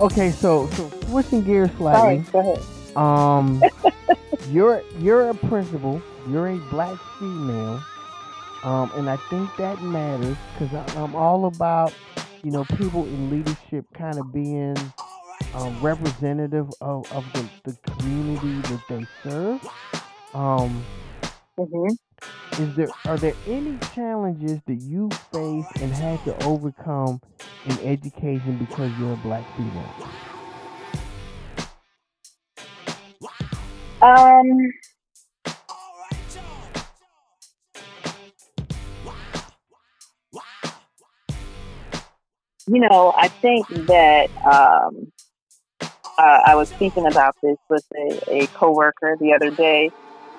Okay, 0.00 0.30
so 0.30 0.68
so 0.70 0.90
switching 1.06 1.42
gears 1.42 1.70
slightly. 1.76 2.24
Sorry, 2.24 2.32
go 2.32 2.52
ahead. 2.52 2.96
Um, 2.96 3.62
you're 4.50 4.82
you're 4.98 5.30
a 5.30 5.34
principal. 5.34 6.00
You're 6.28 6.48
a 6.48 6.56
black 6.70 6.98
female. 7.18 7.82
Um, 8.64 8.90
and 8.96 9.08
I 9.08 9.16
think 9.28 9.48
that 9.56 9.80
matters 9.82 10.36
because 10.58 10.96
I'm 10.96 11.14
all 11.14 11.46
about 11.46 11.92
you 12.42 12.50
know 12.50 12.64
people 12.76 13.04
in 13.04 13.30
leadership 13.30 13.86
kind 13.94 14.18
of 14.18 14.32
being 14.32 14.76
um, 15.54 15.80
representative 15.80 16.68
of, 16.80 17.10
of 17.12 17.24
the, 17.32 17.48
the 17.64 17.76
community 17.92 18.60
that 18.62 18.82
they 18.88 19.06
serve. 19.22 19.66
Um, 20.34 20.84
mm-hmm. 21.58 21.94
Is 22.62 22.74
there 22.74 22.88
are 23.04 23.16
there 23.16 23.34
any 23.46 23.78
challenges 23.94 24.60
that 24.66 24.80
you 24.80 25.08
faced 25.32 25.76
and 25.80 25.92
had 25.92 26.22
to 26.24 26.44
overcome 26.44 27.20
in 27.66 27.78
education 27.80 28.58
because 28.58 28.90
you're 28.98 29.12
a 29.12 29.16
black 29.16 29.44
female? 29.56 29.94
Um. 34.02 34.72
You 42.70 42.80
know, 42.80 43.14
I 43.16 43.28
think 43.28 43.66
that 43.86 44.28
um, 44.44 45.10
uh, 46.18 46.40
I 46.44 46.56
was 46.56 46.68
speaking 46.68 47.06
about 47.06 47.36
this 47.42 47.56
with 47.70 47.84
a, 47.96 48.42
a 48.42 48.46
coworker 48.48 49.16
the 49.20 49.32
other 49.32 49.50
day. 49.50 49.90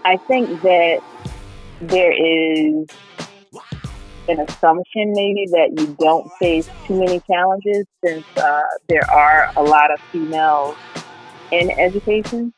I 0.03 0.17
think 0.17 0.61
that 0.61 1.01
there 1.81 2.11
is 2.11 2.87
an 4.27 4.39
assumption 4.41 5.13
maybe 5.13 5.47
that 5.51 5.71
you 5.79 5.95
don't 5.99 6.29
face 6.33 6.69
too 6.85 6.99
many 6.99 7.21
challenges 7.21 7.85
since 8.03 8.25
uh, 8.37 8.61
there 8.87 9.09
are 9.09 9.51
a 9.55 9.63
lot 9.63 9.91
of 9.91 9.99
females 10.11 10.75
in 11.51 11.71
education. 11.71 12.53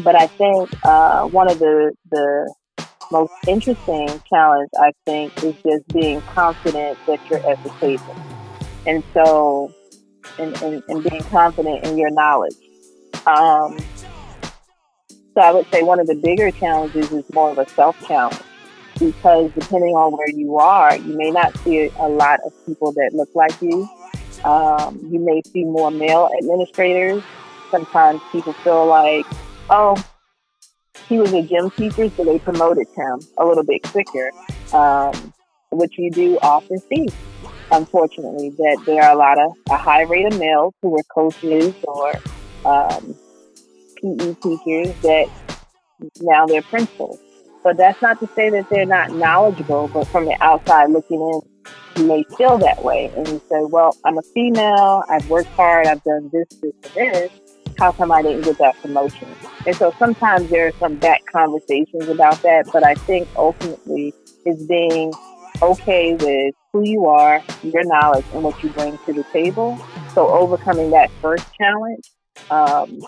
But 0.00 0.14
I 0.14 0.26
think 0.26 0.70
uh, 0.84 1.26
one 1.28 1.50
of 1.50 1.58
the, 1.58 1.92
the 2.10 2.54
most 3.10 3.32
interesting 3.48 4.08
challenge 4.28 4.70
I 4.78 4.92
think 5.04 5.42
is 5.42 5.54
just 5.66 5.88
being 5.88 6.20
confident 6.22 6.98
that 7.06 7.20
you're 7.30 7.40
table. 7.80 8.16
And 8.86 9.02
so 9.14 9.72
and, 10.38 10.60
and, 10.62 10.82
and 10.88 11.04
being 11.04 11.22
confident 11.24 11.84
in 11.84 11.98
your 11.98 12.10
knowledge. 12.10 12.56
Um, 13.26 13.78
so 15.34 15.40
I 15.40 15.52
would 15.52 15.66
say 15.72 15.82
one 15.82 15.98
of 15.98 16.06
the 16.06 16.14
bigger 16.14 16.50
challenges 16.50 17.10
is 17.12 17.24
more 17.32 17.50
of 17.50 17.58
a 17.58 17.68
self 17.70 18.00
challenge 18.06 18.40
because 18.98 19.50
depending 19.52 19.94
on 19.94 20.12
where 20.12 20.30
you 20.30 20.56
are, 20.58 20.96
you 20.96 21.16
may 21.16 21.30
not 21.30 21.56
see 21.58 21.90
a 21.98 22.08
lot 22.08 22.40
of 22.44 22.52
people 22.66 22.92
that 22.92 23.10
look 23.12 23.28
like 23.34 23.60
you. 23.60 23.88
Um, 24.44 25.00
you 25.10 25.18
may 25.18 25.42
see 25.52 25.64
more 25.64 25.90
male 25.90 26.30
administrators. 26.38 27.22
Sometimes 27.70 28.20
people 28.30 28.52
feel 28.52 28.86
like, 28.86 29.26
oh, 29.70 30.02
he 31.08 31.18
was 31.18 31.32
a 31.32 31.42
gym 31.42 31.70
teacher, 31.70 32.08
so 32.10 32.24
they 32.24 32.38
promoted 32.38 32.86
him 32.94 33.20
a 33.38 33.44
little 33.44 33.64
bit 33.64 33.82
quicker, 33.82 34.30
um, 34.72 35.32
which 35.70 35.98
you 35.98 36.10
do 36.10 36.38
often 36.42 36.78
see 36.88 37.08
unfortunately, 37.72 38.50
that 38.50 38.82
there 38.86 39.02
are 39.02 39.12
a 39.12 39.16
lot 39.16 39.38
of 39.38 39.52
a 39.70 39.76
high 39.76 40.02
rate 40.02 40.26
of 40.26 40.38
males 40.38 40.74
who 40.82 40.98
are 40.98 41.02
coaches 41.04 41.74
or 41.84 42.12
um, 42.64 43.14
PE 43.96 44.34
teachers 44.34 44.94
that 45.02 45.28
now 46.20 46.46
they're 46.46 46.62
principals. 46.62 47.18
But 47.62 47.76
that's 47.78 48.00
not 48.02 48.20
to 48.20 48.28
say 48.34 48.50
that 48.50 48.68
they're 48.68 48.84
not 48.84 49.12
knowledgeable, 49.12 49.88
but 49.88 50.06
from 50.08 50.26
the 50.26 50.36
outside 50.42 50.90
looking 50.90 51.20
in, 51.20 51.40
you 51.96 52.06
may 52.06 52.24
feel 52.36 52.58
that 52.58 52.84
way. 52.84 53.10
And 53.16 53.26
you 53.26 53.40
say, 53.48 53.64
well, 53.64 53.96
I'm 54.04 54.18
a 54.18 54.22
female, 54.22 55.02
I've 55.08 55.28
worked 55.30 55.48
hard, 55.50 55.86
I've 55.86 56.02
done 56.04 56.30
this, 56.32 56.48
this, 56.60 56.72
and 56.96 57.14
this. 57.14 57.32
How 57.78 57.90
come 57.90 58.12
I 58.12 58.22
didn't 58.22 58.42
get 58.42 58.58
that 58.58 58.76
promotion? 58.82 59.28
And 59.66 59.74
so 59.74 59.92
sometimes 59.98 60.50
there 60.50 60.68
are 60.68 60.72
some 60.72 60.96
back 60.96 61.22
conversations 61.32 62.08
about 62.08 62.40
that, 62.42 62.68
but 62.72 62.84
I 62.84 62.94
think 62.94 63.28
ultimately 63.36 64.12
it's 64.44 64.62
being 64.64 65.12
okay 65.64 66.14
with 66.14 66.54
who 66.72 66.88
you 66.88 67.06
are, 67.06 67.42
your 67.62 67.84
knowledge, 67.84 68.24
and 68.32 68.42
what 68.42 68.62
you 68.62 68.70
bring 68.70 68.98
to 69.06 69.12
the 69.12 69.24
table. 69.32 69.78
So 70.14 70.28
overcoming 70.28 70.90
that 70.90 71.10
first 71.20 71.44
challenge 71.54 72.10
um, 72.50 73.00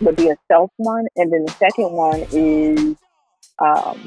would 0.00 0.16
be 0.16 0.28
a 0.28 0.36
self 0.48 0.70
one, 0.76 1.06
and 1.16 1.32
then 1.32 1.44
the 1.44 1.52
second 1.52 1.92
one 1.92 2.26
is 2.32 2.96
um, 3.58 4.04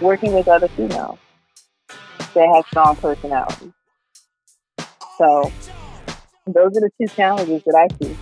working 0.00 0.34
with 0.34 0.48
other 0.48 0.68
females 0.68 1.18
that 2.34 2.48
have 2.54 2.64
strong 2.66 2.96
personalities. 2.96 3.72
So 5.18 5.52
those 6.46 6.76
are 6.76 6.80
the 6.80 6.90
two 7.00 7.08
challenges 7.14 7.62
that 7.66 7.74
I 7.74 8.04
see. 8.04 8.16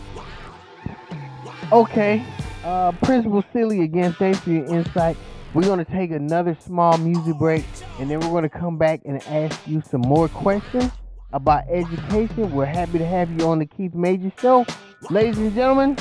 Okay. 1.72 2.24
Uh, 2.64 2.92
Principal 3.02 3.42
Sealy, 3.52 3.82
again, 3.82 4.12
thanks 4.14 4.40
for 4.40 4.50
your 4.50 4.66
insight. 4.66 5.16
We're 5.52 5.62
going 5.62 5.84
to 5.84 5.90
take 5.90 6.12
another 6.12 6.56
small 6.60 6.96
music 6.98 7.36
break 7.36 7.64
and 7.98 8.08
then 8.08 8.20
we're 8.20 8.28
going 8.28 8.44
to 8.44 8.48
come 8.48 8.78
back 8.78 9.00
and 9.04 9.20
ask 9.24 9.58
you 9.66 9.82
some 9.82 10.02
more 10.02 10.28
questions 10.28 10.92
about 11.32 11.64
education. 11.68 12.52
We're 12.52 12.66
happy 12.66 12.98
to 12.98 13.06
have 13.06 13.30
you 13.32 13.48
on 13.48 13.58
the 13.58 13.66
Keith 13.66 13.94
Major 13.94 14.30
Show. 14.40 14.64
Ladies 15.10 15.38
and 15.38 15.52
gentlemen, 15.52 15.96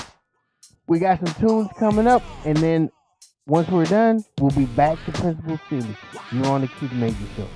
we 0.88 1.00
got 1.00 1.26
some 1.26 1.34
tunes 1.42 1.70
coming 1.80 2.06
up 2.06 2.22
and 2.46 2.58
then 2.58 2.92
once 3.48 3.68
we're 3.70 3.86
done, 3.86 4.24
we'll 4.40 4.52
be 4.52 4.66
back 4.66 5.04
to 5.06 5.12
Principal 5.14 5.60
Sealy. 5.68 5.98
You're 6.32 6.46
on 6.46 6.62
the 6.62 6.68
Keith 6.68 6.94
Major 6.94 7.18
Show. 7.36 7.48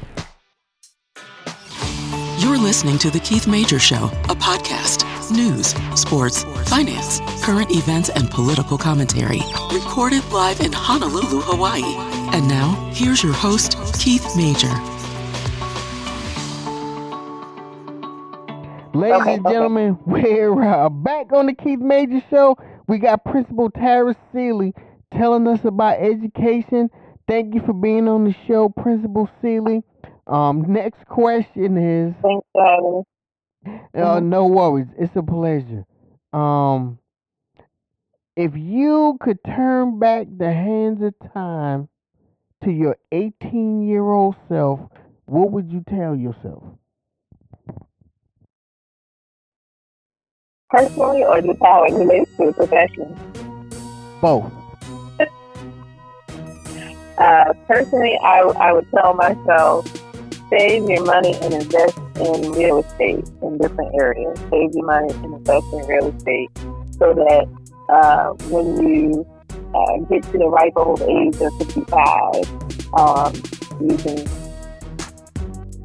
You're 2.40 2.58
listening 2.58 2.98
to 2.98 3.12
The 3.12 3.20
Keith 3.20 3.48
Major 3.48 3.78
Show, 3.78 4.06
a 4.06 4.36
podcast. 4.36 5.03
News, 5.32 5.74
sports, 6.00 6.44
finance, 6.70 7.20
current 7.44 7.72
events, 7.72 8.10
and 8.10 8.30
political 8.30 8.78
commentary. 8.78 9.42
Recorded 9.74 10.24
live 10.32 10.60
in 10.62 10.72
Honolulu, 10.72 11.42
Hawaii. 11.42 11.84
And 12.36 12.48
now, 12.48 12.74
here's 12.94 13.24
your 13.24 13.34
host, 13.34 13.78
Keith 14.00 14.26
Major. 14.36 14.74
Ladies 18.96 19.22
Okay, 19.22 19.34
and 19.36 19.46
okay. 19.46 19.54
gentlemen, 19.56 19.98
we're 20.06 20.62
uh, 20.64 20.90
back 20.90 21.32
on 21.34 21.48
the 21.48 21.54
Keith 21.54 21.80
Major 21.80 22.22
Show. 22.30 22.58
We 22.88 23.00
got 23.00 23.24
Principal 23.26 23.70
Tara 23.72 24.16
Sealy 24.32 24.74
telling 25.14 25.48
us 25.48 25.60
about 25.64 26.00
education. 26.00 26.90
Thank 27.28 27.56
you 27.56 27.62
for 27.66 27.74
being 27.74 28.08
on 28.08 28.26
the 28.26 28.36
show, 28.48 28.70
Principal 28.70 29.30
Sealy. 29.42 29.82
Um, 30.28 30.66
next 30.72 31.06
question 31.08 31.78
is 31.78 32.14
Thanks 32.22 32.48
for 32.54 32.66
having 32.66 32.94
me. 33.00 33.04
Uh, 33.94 34.20
no 34.20 34.48
worries. 34.48 34.88
It's 34.98 35.16
a 35.16 35.24
pleasure. 35.24 35.86
Um, 36.34 37.00
if 38.36 38.52
you 38.56 39.18
could 39.22 39.38
turn 39.46 40.00
back 40.00 40.28
the 40.36 40.52
hands 40.52 41.02
of 41.04 41.14
time 41.34 41.90
to 42.64 42.72
your 42.72 42.98
18 43.12 43.88
year 43.88 44.04
old 44.04 44.36
self, 44.50 44.80
what 45.26 45.52
would 45.52 45.72
you 45.72 45.84
tell 45.88 46.16
yourself? 46.16 46.64
Personally, 50.70 51.24
or 51.24 51.40
just 51.42 51.60
how 51.62 51.84
it 51.84 51.94
relates 51.94 52.32
to 52.38 52.48
the 52.48 52.54
profession? 52.54 53.16
Both. 54.22 54.52
Uh, 57.16 57.54
personally, 57.68 58.18
I, 58.24 58.40
I 58.40 58.74
would 58.74 58.90
tell 58.90 59.14
myself, 59.14 59.86
save 60.58 60.88
your 60.88 61.04
money 61.04 61.36
and 61.42 61.54
invest 61.54 61.98
in 62.18 62.52
real 62.52 62.80
estate 62.80 63.26
in 63.42 63.58
different 63.58 63.94
areas. 63.96 64.38
Save 64.52 64.74
your 64.74 64.86
money 64.86 65.12
and 65.12 65.34
invest 65.34 65.66
in 65.74 65.86
real 65.88 66.16
estate 66.16 66.50
so 66.92 67.14
that 67.14 67.48
uh, 67.90 68.30
when 68.50 68.78
you 68.78 69.26
uh, 69.74 69.98
get 70.10 70.22
to 70.24 70.38
the 70.38 70.48
ripe 70.48 70.74
old 70.76 71.02
age 71.02 71.36
of 71.42 71.58
55, 71.58 72.94
um, 72.94 73.34
you 73.82 73.98
can 73.98 74.28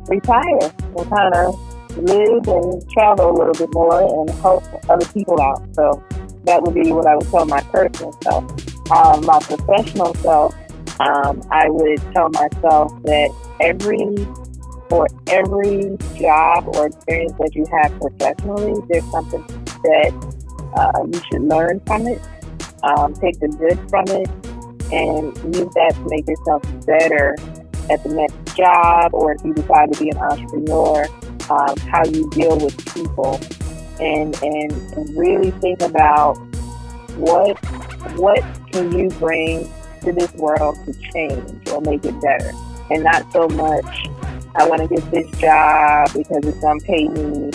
retire 0.06 0.72
and 0.98 1.10
kind 1.10 1.34
of 1.34 1.96
live 1.96 2.46
and 2.46 2.90
travel 2.90 3.30
a 3.30 3.34
little 3.38 3.54
bit 3.54 3.72
more 3.72 4.02
and 4.02 4.30
help 4.40 4.62
other 4.90 5.06
people 5.12 5.40
out. 5.40 5.62
So 5.74 6.02
that 6.44 6.62
would 6.62 6.74
be 6.74 6.92
what 6.92 7.06
I 7.06 7.16
would 7.16 7.28
tell 7.30 7.46
my 7.46 7.60
personal 7.72 8.12
self. 8.22 8.44
Um, 8.90 9.24
my 9.24 9.38
professional 9.40 10.14
self, 10.16 10.54
um, 11.00 11.42
I 11.50 11.68
would 11.68 12.00
tell 12.12 12.28
myself 12.30 12.92
that 13.04 13.30
every 13.60 13.98
for 14.88 15.06
every 15.28 15.96
job 16.18 16.68
or 16.74 16.86
experience 16.86 17.32
that 17.38 17.54
you 17.54 17.66
have 17.70 17.98
professionally, 18.00 18.80
there's 18.88 19.10
something 19.10 19.44
that 19.82 20.12
uh, 20.76 21.04
you 21.04 21.20
should 21.30 21.42
learn 21.42 21.80
from 21.86 22.06
it, 22.06 22.20
um, 22.82 23.14
take 23.14 23.38
the 23.40 23.48
good 23.48 23.78
from 23.90 24.06
it, 24.08 24.28
and 24.92 25.54
use 25.54 25.72
that 25.74 25.92
to 25.94 26.06
make 26.08 26.26
yourself 26.26 26.62
better 26.86 27.36
at 27.90 28.02
the 28.02 28.10
next 28.10 28.56
job, 28.56 29.12
or 29.14 29.32
if 29.32 29.44
you 29.44 29.52
decide 29.54 29.92
to 29.92 30.02
be 30.02 30.10
an 30.10 30.18
entrepreneur, 30.18 31.06
um, 31.50 31.76
how 31.88 32.04
you 32.04 32.28
deal 32.30 32.58
with 32.58 32.76
people, 32.94 33.40
and 34.00 34.34
and 34.42 34.72
and 34.72 35.16
really 35.16 35.50
think 35.52 35.80
about 35.80 36.34
what 37.16 37.56
what 38.16 38.42
can 38.72 38.96
you 38.96 39.08
bring 39.18 39.68
to 40.02 40.12
this 40.12 40.32
world 40.34 40.76
to 40.84 40.92
change 41.12 41.68
or 41.70 41.80
make 41.80 42.04
it 42.04 42.18
better, 42.20 42.52
and 42.90 43.04
not 43.04 43.30
so 43.32 43.48
much. 43.48 44.08
I 44.54 44.68
want 44.68 44.82
to 44.82 44.88
get 44.88 45.10
this 45.10 45.30
job 45.38 46.08
because 46.14 46.44
it's 46.44 46.60
going 46.60 46.80
to 46.80 46.86
pay 46.86 47.08
me 47.08 47.50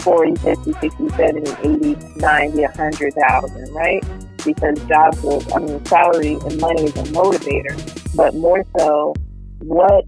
40, 0.00 0.36
50, 0.36 0.72
60, 0.72 1.08
70, 1.10 1.50
80, 1.90 1.96
90, 2.16 2.62
100,000, 2.62 3.74
right? 3.74 4.04
Because 4.44 4.78
jobs 4.86 5.22
will, 5.22 5.42
I 5.54 5.58
mean, 5.58 5.84
salary 5.86 6.38
and 6.46 6.60
money 6.60 6.84
is 6.84 6.96
a 6.96 7.12
motivator, 7.12 8.16
but 8.16 8.34
more 8.34 8.64
so, 8.78 9.14
what 9.60 10.04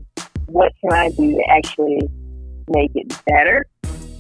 what 0.47 0.73
can 0.81 0.93
I 0.93 1.11
do 1.11 1.33
to 1.33 1.45
actually 1.49 2.01
make 2.69 2.91
it 2.95 3.13
better, 3.27 3.67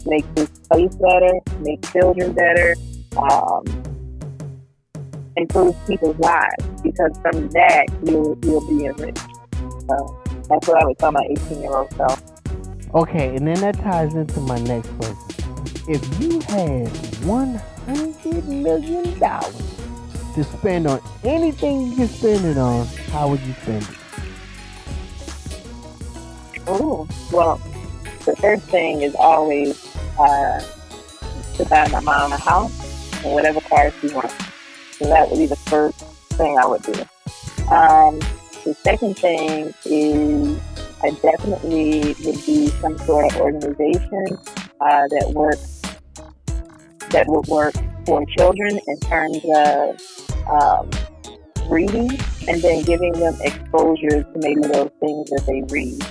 make 0.07 0.25
this 0.35 0.49
place 0.71 0.95
better, 0.97 1.33
make 1.61 1.83
children 1.93 2.33
better, 2.33 2.75
um, 3.17 3.65
improve 5.37 5.77
people's 5.87 6.19
lives? 6.19 6.65
Because 6.83 7.19
from 7.23 7.49
that, 7.51 7.87
you'll 8.05 8.39
you'll 8.43 8.67
be 8.69 8.87
enriched. 8.87 9.27
So 9.89 10.23
that's 10.51 10.67
what 10.67 10.83
I 10.83 10.85
would 10.85 10.99
tell 10.99 11.13
my 11.13 11.25
18 11.31 11.63
year 11.63 11.73
old 11.73 11.93
self. 11.95 12.21
Okay, 12.93 13.37
and 13.37 13.47
then 13.47 13.61
that 13.61 13.77
ties 13.77 14.15
into 14.15 14.41
my 14.41 14.59
next 14.59 14.89
question. 14.99 15.17
If 15.89 16.21
you 16.21 16.41
had 16.41 16.89
$100 17.23 18.45
million 18.47 19.21
to 20.35 20.45
spend 20.45 20.89
on 20.89 21.01
anything 21.23 21.83
you 21.83 21.97
could 21.97 22.11
spend 22.11 22.45
it 22.45 22.59
on, 22.59 22.87
how 23.13 23.29
would 23.29 23.41
you 23.43 23.55
spend 23.63 23.85
it? 23.85 23.89
Oh, 26.67 27.09
well, 27.33 27.61
the 28.25 28.35
first 28.37 28.65
thing 28.65 29.03
is 29.03 29.15
always 29.15 29.97
uh, 30.19 30.61
to 31.55 31.65
buy 31.67 31.89
my 31.89 32.01
mom 32.01 32.33
a 32.33 32.37
house 32.37 33.25
and 33.25 33.33
whatever 33.35 33.61
car 33.61 33.93
she 34.01 34.09
wants. 34.09 34.35
So 34.93 35.05
that 35.07 35.31
would 35.31 35.39
be 35.39 35.47
the 35.47 35.57
first 35.57 35.99
thing 36.31 36.59
I 36.59 36.67
would 36.67 36.83
do. 36.83 37.05
Um, 37.73 38.21
the 38.65 38.75
second 38.75 39.19
thing 39.19 39.73
is 39.85 40.61
I 41.03 41.11
definitely 41.23 42.15
would 42.25 42.47
be 42.47 42.69
some 42.81 42.99
sort 42.99 43.33
of 43.33 43.41
organization 43.41 44.39
uh, 44.81 45.09
that 45.09 45.33
works 45.35 45.81
that 47.11 47.27
would 47.27 47.47
work 47.49 47.75
for 48.07 48.25
children 48.37 48.79
in 48.87 49.01
terms 49.01 49.41
of 49.57 50.01
um, 50.49 50.91
reading 51.69 52.11
and 52.49 52.61
then 52.63 52.83
giving 52.83 53.13
them 53.13 53.35
exposure 53.41 54.23
to 54.23 54.33
maybe 54.37 54.61
those 54.63 54.91
things 55.01 55.31
that 55.31 55.45
they 55.47 55.63
read. 55.73 56.03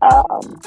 Um, 0.00 0.60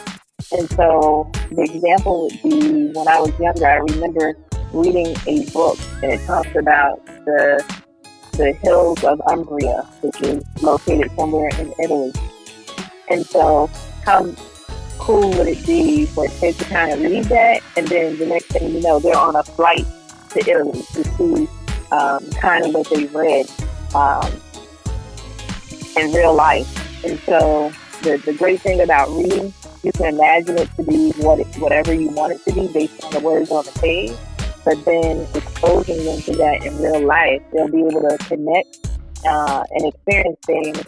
and 0.52 0.70
so 0.72 1.32
the 1.52 1.64
example 1.64 2.24
would 2.24 2.41
be 2.44 2.91
when 2.94 3.07
I 3.07 3.20
was 3.20 3.32
younger, 3.40 3.68
I 3.68 3.76
remember 3.76 4.36
reading 4.74 5.16
a 5.28 5.49
book 5.52 5.78
and 6.03 6.11
it 6.11 6.26
talks 6.26 6.56
about 6.56 7.06
the 7.26 7.64
the 8.40 8.53
hills 8.53 9.03
of 9.03 9.22
Umbria, 9.28 9.84
which 10.02 10.22
is 10.22 10.44
located 10.64 11.11
somewhere 11.18 11.49
in 11.60 11.74
Italy. 11.84 12.14
And 13.10 13.26
so 13.26 13.70
how 14.06 14.34
cool 14.98 15.30
would 15.32 15.48
it 15.48 15.66
be 15.66 16.06
for 16.06 16.26
kids 16.28 16.57
to 16.60 16.64
kind 16.66 16.94
of 16.94 17.02
read 17.02 17.26
that 17.26 17.61
and 17.76 17.88
then 17.88 18.18
the 18.18 18.26
next 18.26 18.45
thing 18.45 18.72
you 18.74 18.82
know 18.82 18.99
they're 18.99 19.18
on 19.18 19.36
a 19.36 19.44
flight 19.44 19.86
to 20.30 20.40
Italy 20.40 20.84
to 20.94 21.03
see 21.03 21.48
um, 21.91 22.30
kind 22.32 22.66
of 22.66 22.74
what 22.74 22.90
they 22.90 23.06
read 23.07 23.49
um, 23.94 24.32
in 25.98 26.14
real 26.14 26.34
life. 26.34 27.03
And 27.03 27.20
so 27.22 27.74
the, 28.03 28.18
the 28.18 28.34
great 28.34 28.61
thing 28.61 28.80
about 28.80 29.10
reading, 29.10 29.53
you 29.84 29.91
can 29.91 30.14
imagine 30.14 30.60
it 30.60 30.70
to 30.78 30.84
be 30.84 31.11
what 31.18 31.40
it, 31.40 31.48
whatever 31.57 31.94
you 31.94 32.10
want 32.10 32.34
it 32.34 32.45
to 32.45 32.53
be 32.53 32.72
based 32.72 33.03
on 33.03 33.11
the 33.11 33.20
words 33.20 33.52
on 33.52 33.66
the 33.66 33.72
page. 33.82 34.14
But 34.65 34.84
then 34.86 35.27
exposing 35.34 36.03
them 36.06 36.22
to 36.22 36.31
that 36.34 36.65
in 36.65 36.77
real 36.81 37.06
life, 37.06 37.41
they'll 37.53 37.69
be 37.69 37.80
able 37.80 38.02
to 38.02 38.18
connect 38.27 38.90
uh, 39.26 39.64
and 39.72 39.86
experience 39.88 40.40
things 40.45 40.84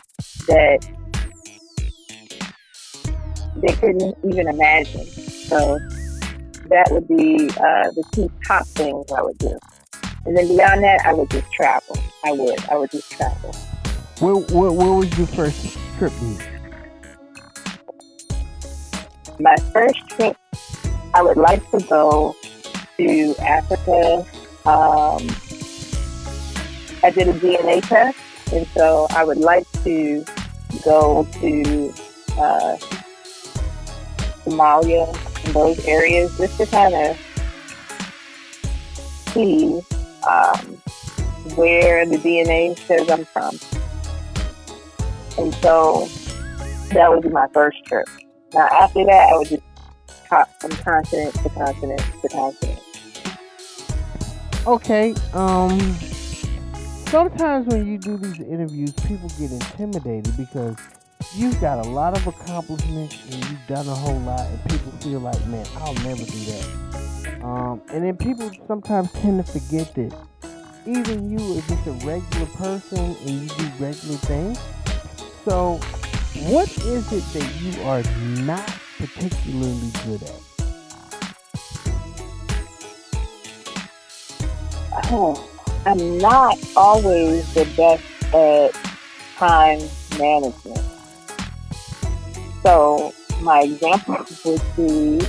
that 0.47 0.87
they 3.55 3.73
couldn't 3.75 4.15
even 4.23 4.47
imagine. 4.47 5.05
So 5.05 5.79
that 6.69 6.87
would 6.91 7.07
be 7.07 7.49
uh, 7.49 7.91
the 7.91 8.03
two 8.13 8.31
top 8.47 8.65
things 8.67 9.05
I 9.11 9.21
would 9.21 9.37
do. 9.37 9.57
And 10.25 10.37
then 10.37 10.47
beyond 10.47 10.83
that, 10.83 11.01
I 11.05 11.13
would 11.13 11.29
just 11.29 11.51
travel. 11.51 11.97
I 12.23 12.31
would. 12.31 12.59
I 12.69 12.77
would 12.77 12.91
just 12.91 13.11
travel. 13.11 13.53
Where, 14.19 14.35
where, 14.35 14.71
where 14.71 14.91
was 14.91 15.17
your 15.17 15.27
first 15.27 15.77
trip 15.97 16.13
be? 16.19 16.37
My 19.39 19.55
first 19.73 19.97
trip, 20.09 20.37
I 21.13 21.23
would 21.23 21.37
like 21.37 21.67
to 21.71 21.79
go 21.87 22.35
to 23.07 23.35
Africa. 23.39 24.25
Um, 24.65 25.27
I 27.03 27.09
did 27.09 27.27
a 27.27 27.33
DNA 27.33 27.81
test, 27.87 28.17
and 28.53 28.67
so 28.75 29.07
I 29.09 29.23
would 29.23 29.39
like 29.39 29.65
to 29.83 30.23
go 30.83 31.27
to 31.39 31.93
uh, 32.37 32.77
Somalia 34.45 35.07
and 35.45 35.53
those 35.55 35.83
areas 35.85 36.37
just 36.37 36.57
to 36.57 36.65
kind 36.67 36.93
of 36.93 37.17
see 39.33 39.81
um, 40.29 40.77
where 41.55 42.05
the 42.05 42.17
DNA 42.17 42.77
says 42.77 43.09
I'm 43.09 43.25
from. 43.25 43.57
And 45.39 45.53
so 45.55 46.07
that 46.89 47.09
would 47.09 47.23
be 47.23 47.29
my 47.29 47.47
first 47.51 47.83
trip. 47.85 48.07
Now 48.53 48.67
after 48.67 49.03
that, 49.05 49.29
I 49.31 49.37
would 49.37 49.47
just 49.47 49.63
hop 50.29 50.49
from 50.61 50.71
continent 50.71 51.33
to 51.35 51.49
continent 51.49 52.01
to 52.21 52.29
continent. 52.29 52.90
Okay. 54.67 55.15
Um. 55.33 55.79
Sometimes 57.11 57.67
when 57.67 57.85
you 57.87 57.97
do 57.97 58.15
these 58.15 58.39
interviews, 58.39 58.93
people 58.93 59.27
get 59.37 59.51
intimidated 59.51 60.37
because 60.37 60.77
you've 61.35 61.59
got 61.59 61.85
a 61.85 61.89
lot 61.89 62.15
of 62.15 62.25
accomplishments 62.25 63.17
and 63.29 63.35
you've 63.49 63.67
done 63.67 63.85
a 63.85 63.93
whole 63.93 64.19
lot, 64.19 64.47
and 64.47 64.63
people 64.69 64.91
feel 65.01 65.19
like, 65.19 65.45
man, 65.47 65.65
I'll 65.75 65.93
never 65.95 66.23
do 66.23 66.45
that. 66.45 67.43
Um, 67.43 67.81
and 67.91 68.03
then 68.05 68.15
people 68.15 68.49
sometimes 68.65 69.11
tend 69.11 69.45
to 69.45 69.51
forget 69.51 69.93
that 69.95 70.15
even 70.85 71.29
you 71.29 71.57
are 71.57 71.61
just 71.61 71.87
a 71.87 71.91
regular 72.07 72.45
person 72.55 72.99
and 72.99 73.29
you 73.29 73.47
do 73.49 73.65
regular 73.77 74.17
things. 74.17 74.59
So, 75.43 75.81
what 76.49 76.69
is 76.77 77.11
it 77.11 77.39
that 77.39 77.61
you 77.61 77.81
are 77.83 78.03
not 78.45 78.73
particularly 78.97 79.91
good 80.05 80.23
at? 80.23 80.50
Oh, 84.93 85.49
I'm 85.85 86.17
not 86.17 86.57
always 86.75 87.53
the 87.53 87.65
best 87.77 88.03
at 88.33 88.73
time 89.37 89.79
management. 90.19 90.79
So 92.61 93.13
my 93.41 93.61
example 93.61 94.25
would 94.45 94.61
be 94.75 95.25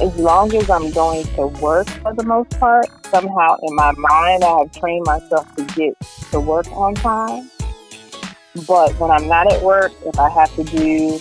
as 0.00 0.16
long 0.16 0.54
as 0.56 0.68
I'm 0.70 0.90
going 0.90 1.24
to 1.36 1.46
work 1.46 1.86
for 1.86 2.14
the 2.14 2.24
most 2.24 2.50
part, 2.58 2.86
somehow 3.10 3.56
in 3.62 3.76
my 3.76 3.92
mind 3.92 4.42
I 4.42 4.58
have 4.58 4.72
trained 4.72 5.04
myself 5.06 5.54
to 5.56 5.64
get 5.74 5.94
to 6.30 6.40
work 6.40 6.66
on 6.72 6.94
time. 6.94 7.50
But 8.66 8.98
when 8.98 9.10
I'm 9.10 9.28
not 9.28 9.52
at 9.52 9.62
work, 9.62 9.92
if 10.04 10.18
I 10.18 10.30
have 10.30 10.54
to 10.56 10.64
do, 10.64 11.20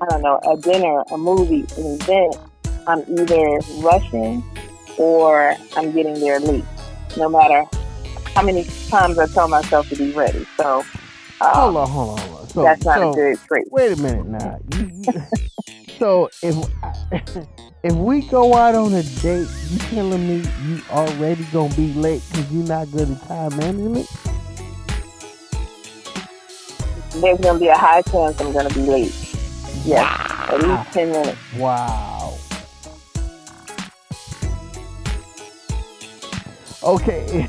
I 0.00 0.06
don't 0.10 0.22
know, 0.22 0.40
a 0.50 0.56
dinner, 0.58 1.02
a 1.10 1.18
movie, 1.18 1.66
an 1.76 1.98
event, 2.00 2.36
I'm 2.86 3.00
either 3.18 3.58
rushing 3.82 4.44
or 4.98 5.56
I'm 5.76 5.92
getting 5.94 6.20
there 6.20 6.40
late, 6.40 6.64
no 7.16 7.28
matter 7.28 7.64
how 8.34 8.42
many 8.42 8.66
times 8.90 9.18
I 9.18 9.26
tell 9.26 9.48
myself 9.48 9.88
to 9.88 9.96
be 9.96 10.10
ready. 10.12 10.44
So, 10.60 10.84
um, 11.40 11.54
hold 11.54 11.76
on, 11.76 11.88
hold 11.88 12.10
on, 12.10 12.28
hold 12.28 12.40
on. 12.40 12.48
So, 12.48 12.62
that's 12.62 12.84
not 12.84 12.98
so, 12.98 13.12
a 13.12 13.14
good 13.14 13.38
trait. 13.48 13.64
Wait 13.70 13.92
a 13.92 13.96
minute 13.96 14.26
now. 14.26 14.58
You, 14.72 14.90
you, 14.94 15.22
so 15.98 16.30
if 16.42 16.56
if 17.82 17.94
we 17.94 18.22
go 18.22 18.54
out 18.54 18.74
on 18.74 18.94
a 18.94 19.02
date, 19.02 19.48
you 19.70 19.78
telling 19.90 20.26
me 20.28 20.48
you 20.66 20.80
already 20.90 21.44
gonna 21.52 21.74
be 21.74 21.92
late 21.94 22.22
because 22.30 22.52
you're 22.52 22.66
not 22.66 22.90
good 22.90 23.10
at 23.10 23.28
time 23.28 23.56
management? 23.56 24.08
There's 27.14 27.40
gonna 27.40 27.58
be 27.58 27.68
a 27.68 27.76
high 27.76 28.02
chance 28.02 28.40
I'm 28.40 28.52
gonna 28.52 28.70
be 28.70 28.80
late. 28.80 29.14
Yes, 29.84 30.06
at 30.48 30.62
least 30.62 30.92
ten 30.92 31.10
minutes. 31.10 31.38
Wow. 31.56 32.38
Okay. 36.86 37.48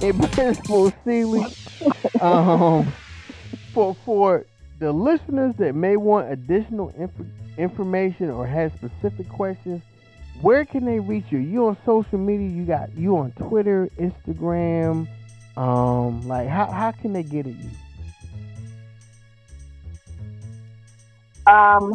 In 0.00 0.18
principle, 0.18 0.90
Sealy, 1.04 1.44
um, 2.20 2.90
for 3.74 3.94
for 4.06 4.46
the 4.78 4.90
listeners 4.90 5.54
that 5.58 5.74
may 5.74 5.96
want 5.96 6.32
additional 6.32 6.88
inf- 6.96 7.10
information 7.58 8.30
or 8.30 8.46
have 8.46 8.72
specific 8.72 9.28
questions, 9.28 9.82
where 10.40 10.64
can 10.64 10.86
they 10.86 10.98
reach 10.98 11.26
you? 11.28 11.38
You 11.38 11.66
on 11.68 11.76
social 11.84 12.18
media? 12.18 12.48
You 12.48 12.64
got 12.64 12.96
you 12.96 13.18
on 13.18 13.32
Twitter, 13.32 13.88
Instagram. 13.98 15.06
Um, 15.56 16.26
like 16.26 16.48
how 16.48 16.70
how 16.70 16.92
can 16.92 17.12
they 17.12 17.22
get 17.22 17.46
at 17.46 17.54
you? 17.54 17.70
Um, 21.46 21.94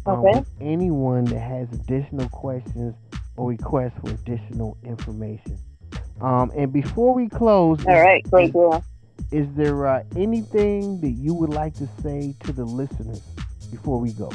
um, 0.04 0.18
Okay. 0.20 0.40
with 0.40 0.50
anyone 0.60 1.24
that 1.24 1.38
has 1.40 1.72
additional 1.72 2.28
questions 2.28 2.94
or 3.38 3.48
requests 3.48 3.94
for 4.04 4.10
additional 4.10 4.76
information. 4.84 5.56
Um, 6.20 6.52
and 6.54 6.70
before 6.72 7.14
we 7.14 7.28
close, 7.30 7.78
All 7.86 7.94
is- 7.94 8.00
right, 8.02 8.30
great 8.30 8.52
deal. 8.52 8.84
is 9.32 9.46
there 9.56 9.86
uh, 9.86 10.02
anything 10.14 11.00
that 11.00 11.12
you 11.12 11.32
would 11.32 11.50
like 11.54 11.72
to 11.76 11.88
say 12.02 12.34
to 12.44 12.52
the 12.52 12.64
listeners 12.64 13.22
before 13.70 13.98
we 13.98 14.12
go? 14.12 14.30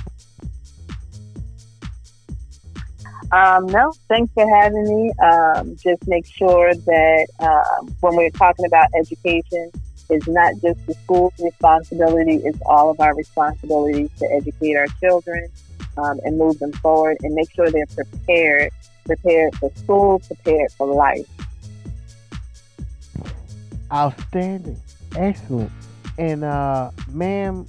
Um, 3.31 3.65
no, 3.67 3.93
thanks 4.09 4.31
for 4.33 4.47
having 4.47 4.83
me. 4.83 5.11
Um, 5.23 5.75
just 5.75 6.07
make 6.07 6.25
sure 6.25 6.73
that 6.73 7.27
um, 7.39 7.95
when 8.01 8.15
we're 8.15 8.29
talking 8.31 8.65
about 8.65 8.87
education, 8.99 9.71
it's 10.09 10.27
not 10.27 10.53
just 10.61 10.85
the 10.85 10.93
school's 11.03 11.33
responsibility, 11.39 12.35
it's 12.43 12.59
all 12.65 12.91
of 12.91 12.99
our 12.99 13.15
responsibility 13.15 14.09
to 14.19 14.25
educate 14.31 14.75
our 14.75 14.87
children 14.99 15.47
um, 15.97 16.19
and 16.23 16.37
move 16.37 16.59
them 16.59 16.71
forward 16.73 17.17
and 17.21 17.33
make 17.33 17.51
sure 17.53 17.69
they're 17.71 17.85
prepared, 17.87 18.69
prepared 19.05 19.55
for 19.55 19.71
school, 19.75 20.19
prepared 20.19 20.71
for 20.73 20.93
life. 20.93 21.27
Outstanding. 23.91 24.79
Excellent. 25.15 25.71
And 26.17 26.43
uh 26.43 26.91
ma'am, 27.09 27.65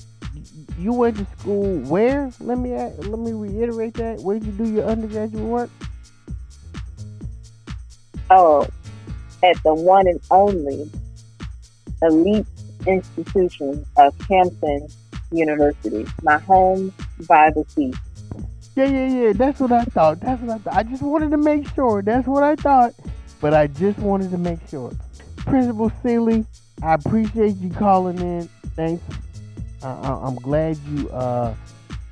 you 0.78 0.92
went 0.92 1.16
to 1.16 1.26
school 1.38 1.78
where? 1.80 2.30
Let 2.40 2.58
me 2.58 2.72
a- 2.72 2.92
let 2.98 3.18
me 3.18 3.32
reiterate 3.32 3.94
that. 3.94 4.20
Where 4.20 4.38
did 4.38 4.46
you 4.46 4.52
do 4.52 4.72
your 4.72 4.84
undergraduate 4.84 5.44
work? 5.44 5.70
Oh, 8.30 8.66
at 9.42 9.62
the 9.62 9.74
one 9.74 10.06
and 10.06 10.20
only 10.30 10.90
elite 12.02 12.46
institution 12.86 13.84
of 13.96 14.14
Hampton 14.28 14.88
University, 15.30 16.06
my 16.22 16.38
home 16.38 16.92
by 17.28 17.50
the 17.50 17.64
sea. 17.68 17.92
Yeah, 18.76 18.86
yeah, 18.86 19.06
yeah. 19.06 19.32
That's 19.32 19.60
what 19.60 19.72
I 19.72 19.84
thought. 19.84 20.20
That's 20.20 20.40
what 20.42 20.56
I 20.56 20.58
thought. 20.58 20.76
I 20.76 20.82
just 20.82 21.02
wanted 21.02 21.30
to 21.30 21.36
make 21.36 21.72
sure. 21.74 22.02
That's 22.02 22.26
what 22.26 22.42
I 22.42 22.56
thought. 22.56 22.94
But 23.40 23.54
I 23.54 23.68
just 23.68 23.98
wanted 23.98 24.30
to 24.32 24.38
make 24.38 24.58
sure. 24.68 24.92
Principal 25.36 25.92
Sealy, 26.02 26.44
I 26.82 26.94
appreciate 26.94 27.56
you 27.56 27.70
calling 27.70 28.18
in. 28.18 28.48
Thanks. 28.74 29.02
Uh, 29.84 29.96
I- 30.02 30.26
I'm 30.26 30.36
glad 30.36 30.78
you 30.88 31.10
uh, 31.10 31.54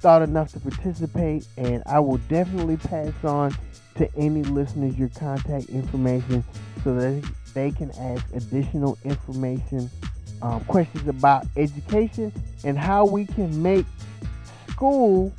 thought 0.00 0.22
enough 0.22 0.52
to 0.52 0.60
participate, 0.60 1.46
and 1.56 1.82
I 1.86 2.00
will 2.00 2.18
definitely 2.28 2.76
pass 2.76 3.12
on 3.24 3.56
to 3.96 4.08
any 4.16 4.42
listeners 4.42 4.98
your 4.98 5.08
contact 5.10 5.66
information 5.70 6.44
so 6.84 6.94
that 6.94 7.24
they 7.54 7.70
can 7.70 7.90
ask 7.98 8.24
additional 8.34 8.98
information, 9.04 9.90
um, 10.42 10.60
questions 10.64 11.08
about 11.08 11.46
education, 11.56 12.32
and 12.64 12.78
how 12.78 13.06
we 13.06 13.24
can 13.26 13.62
make 13.62 13.86
school 14.68 15.32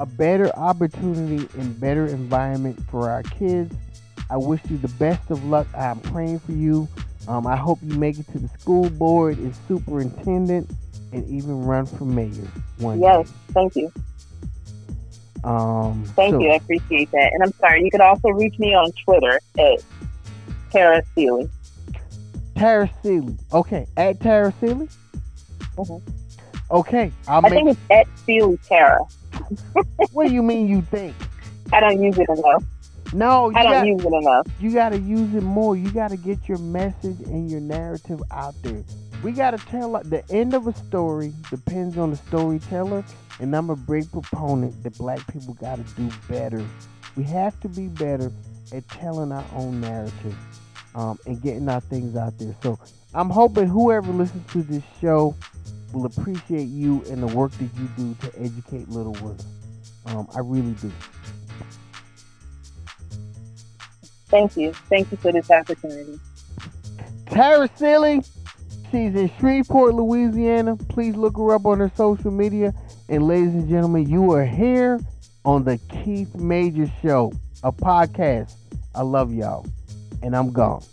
a 0.00 0.06
better 0.06 0.50
opportunity 0.56 1.46
and 1.60 1.78
better 1.78 2.06
environment 2.06 2.80
for 2.90 3.08
our 3.10 3.22
kids. 3.24 3.72
I 4.30 4.36
wish 4.36 4.60
you 4.68 4.78
the 4.78 4.88
best 4.88 5.30
of 5.30 5.44
luck. 5.44 5.66
I'm 5.76 6.00
praying 6.00 6.40
for 6.40 6.52
you. 6.52 6.88
Um, 7.28 7.46
I 7.46 7.54
hope 7.54 7.78
you 7.82 7.94
make 7.98 8.18
it 8.18 8.26
to 8.32 8.38
the 8.38 8.48
school 8.58 8.88
board 8.90 9.38
and 9.38 9.54
superintendent 9.68 10.68
and 11.12 11.26
even 11.28 11.64
run 11.64 11.86
for 11.86 12.04
mayor 12.04 12.30
one 12.78 13.00
Yes, 13.00 13.28
day. 13.28 13.34
thank 13.52 13.76
you. 13.76 13.92
Um, 15.44 16.04
Thank 16.14 16.34
so- 16.34 16.40
you. 16.40 16.50
I 16.50 16.54
appreciate 16.54 17.10
that. 17.10 17.32
And 17.32 17.42
I'm 17.42 17.52
sorry, 17.54 17.82
you 17.84 17.90
can 17.90 18.00
also 18.00 18.28
reach 18.30 18.58
me 18.58 18.74
on 18.74 18.90
Twitter 19.04 19.40
at 19.58 19.82
Tara 20.70 21.02
Sealy. 21.14 21.48
Tara 22.56 22.88
Sealy. 23.02 23.36
Okay, 23.52 23.86
at 23.96 24.20
Tara 24.20 24.52
Sealy. 24.60 24.88
Mhm. 25.76 26.00
Okay, 26.70 27.10
I'll 27.26 27.38
I 27.44 27.48
make. 27.48 27.52
think 27.52 27.68
it's 27.70 27.80
at 27.90 28.06
Sealy 28.24 28.56
Tara. 28.68 29.00
what 30.12 30.28
do 30.28 30.32
you 30.34 30.42
mean 30.42 30.68
you 30.68 30.80
think? 30.82 31.14
I 31.72 31.80
don't 31.80 32.00
use 32.00 32.18
it 32.18 32.28
enough. 32.28 32.62
No, 33.12 33.50
you 33.50 33.56
I 33.56 33.62
don't 33.64 33.72
got, 33.72 33.86
use 33.86 34.04
it 34.04 34.12
enough. 34.14 34.46
you 34.60 34.72
got 34.72 34.90
to 34.90 34.98
use 34.98 35.34
it 35.34 35.42
more. 35.42 35.76
You 35.76 35.90
got 35.90 36.10
to 36.10 36.16
get 36.16 36.48
your 36.48 36.58
message 36.58 37.20
and 37.26 37.50
your 37.50 37.60
narrative 37.60 38.22
out 38.30 38.54
there. 38.62 38.82
We 39.22 39.32
got 39.32 39.52
to 39.52 39.66
tell 39.66 39.88
like, 39.90 40.10
the 40.10 40.28
end 40.30 40.52
of 40.52 40.66
a 40.66 40.74
story 40.74 41.32
depends 41.48 41.96
on 41.96 42.10
the 42.10 42.16
storyteller, 42.16 43.04
and 43.40 43.54
I'm 43.54 43.70
a 43.70 43.76
big 43.76 44.10
proponent 44.10 44.82
that 44.82 44.98
black 44.98 45.20
people 45.32 45.54
got 45.54 45.76
to 45.76 45.94
do 45.94 46.10
better. 46.28 46.64
We 47.16 47.22
have 47.24 47.58
to 47.60 47.68
be 47.68 47.88
better 47.88 48.32
at 48.72 48.88
telling 48.88 49.30
our 49.32 49.44
own 49.54 49.80
narrative 49.80 50.36
um, 50.94 51.18
and 51.26 51.40
getting 51.40 51.68
our 51.68 51.80
things 51.80 52.16
out 52.16 52.36
there. 52.38 52.54
So 52.62 52.78
I'm 53.14 53.30
hoping 53.30 53.68
whoever 53.68 54.10
listens 54.10 54.50
to 54.52 54.62
this 54.62 54.82
show 55.00 55.36
will 55.92 56.06
appreciate 56.06 56.68
you 56.68 57.04
and 57.10 57.22
the 57.22 57.26
work 57.28 57.52
that 57.52 57.70
you 57.78 57.88
do 57.96 58.16
to 58.22 58.40
educate 58.40 58.88
little 58.88 59.12
ones. 59.14 59.46
Um, 60.06 60.26
I 60.34 60.40
really 60.40 60.72
do. 60.72 60.90
Thank 64.26 64.56
you. 64.56 64.72
Thank 64.88 65.10
you 65.10 65.18
for 65.18 65.30
this 65.30 65.50
opportunity. 65.50 66.18
Tara 67.26 67.68
Sealing, 67.76 68.24
she's 68.92 69.14
in 69.14 69.30
Shreveport, 69.40 69.94
Louisiana. 69.94 70.76
Please 70.76 71.16
look 71.16 71.36
her 71.36 71.54
up 71.54 71.64
on 71.64 71.80
her 71.80 71.90
social 71.96 72.30
media. 72.30 72.74
And 73.08 73.26
ladies 73.26 73.54
and 73.54 73.68
gentlemen, 73.68 74.08
you 74.08 74.30
are 74.32 74.44
here 74.44 75.00
on 75.44 75.64
the 75.64 75.78
Keith 75.88 76.34
Major 76.36 76.86
Show, 77.00 77.32
a 77.64 77.72
podcast. 77.72 78.54
I 78.94 79.02
love 79.02 79.32
y'all. 79.32 79.66
And 80.22 80.36
I'm 80.36 80.52
gone. 80.52 80.84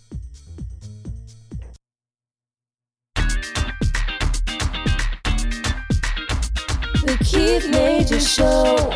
The 7.03 7.17
Keith 7.23 7.69
Major 7.69 8.19
Show. 8.19 8.91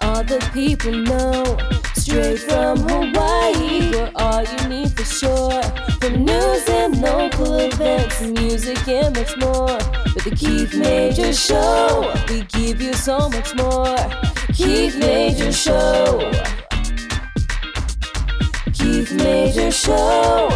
All 0.00 0.24
the 0.24 0.38
people 0.52 0.92
know. 0.92 1.87
Straight 2.08 2.38
from 2.38 2.78
Hawaii, 2.88 3.90
we're 3.90 4.10
all 4.14 4.42
you 4.42 4.68
need 4.68 4.90
for 4.96 5.04
sure. 5.04 5.62
From 6.00 6.24
news 6.24 6.66
and 6.66 7.02
local 7.02 7.56
events, 7.58 8.22
music 8.22 8.88
and 8.88 9.14
much 9.14 9.36
more. 9.36 9.76
With 10.14 10.24
the 10.24 10.34
Keith 10.34 10.74
Major 10.74 11.34
Show, 11.34 12.10
we 12.30 12.44
give 12.44 12.80
you 12.80 12.94
so 12.94 13.28
much 13.28 13.54
more. 13.56 13.94
Keith 14.54 14.96
Major 14.96 15.52
Show. 15.52 16.32
Keith 18.72 19.12
Major 19.12 19.70
Show. 19.70 20.48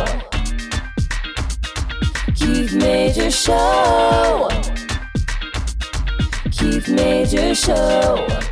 Keith 2.34 2.72
Major 2.72 3.30
Show. 3.30 4.48
Keith 6.50 6.88
Major 6.88 7.54
Show. 7.54 8.51